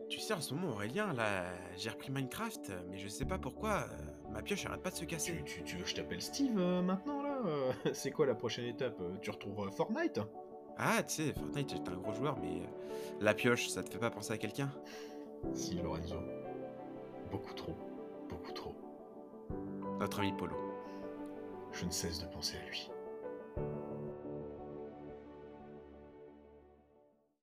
Tu 0.08 0.18
sais, 0.18 0.34
en 0.34 0.40
ce 0.40 0.54
moment, 0.54 0.70
Aurélien, 0.70 1.12
là, 1.12 1.44
j'ai 1.76 1.90
repris 1.90 2.10
Minecraft, 2.10 2.72
mais 2.90 2.98
je 2.98 3.08
sais 3.08 3.24
pas 3.24 3.38
pourquoi, 3.38 3.86
ma 4.32 4.42
pioche 4.42 4.66
arrête 4.66 4.82
pas 4.82 4.90
de 4.90 4.96
se 4.96 5.04
casser. 5.04 5.42
Tu, 5.44 5.76
veux 5.76 5.82
que 5.82 5.88
je 5.88 5.94
t'appelle 5.94 6.22
Steve 6.22 6.54
maintenant, 6.54 7.22
là 7.22 7.40
C'est 7.92 8.10
quoi 8.10 8.26
la 8.26 8.34
prochaine 8.34 8.66
étape 8.66 9.00
Tu 9.22 9.30
retrouves 9.30 9.70
Fortnite 9.72 10.20
ah, 10.82 11.02
tu 11.02 11.14
sais, 11.14 11.32
Fortnite, 11.32 11.70
j'étais 11.70 11.90
un 11.90 11.96
gros 11.96 12.12
joueur, 12.12 12.38
mais 12.40 12.62
euh, 12.62 13.20
la 13.20 13.34
pioche, 13.34 13.68
ça 13.68 13.82
te 13.82 13.90
fait 13.90 13.98
pas 13.98 14.10
penser 14.10 14.32
à 14.32 14.38
quelqu'un? 14.38 14.70
Si, 15.54 15.74
Lorenzo. 15.74 16.16
Beaucoup 17.30 17.54
trop. 17.54 17.76
Beaucoup 18.28 18.52
trop. 18.52 18.74
Notre 19.98 20.20
ami 20.20 20.32
Polo. 20.32 20.56
Je 21.72 21.84
ne 21.84 21.90
cesse 21.90 22.20
de 22.20 22.26
penser 22.26 22.56
à 22.56 22.68
lui. 22.68 22.90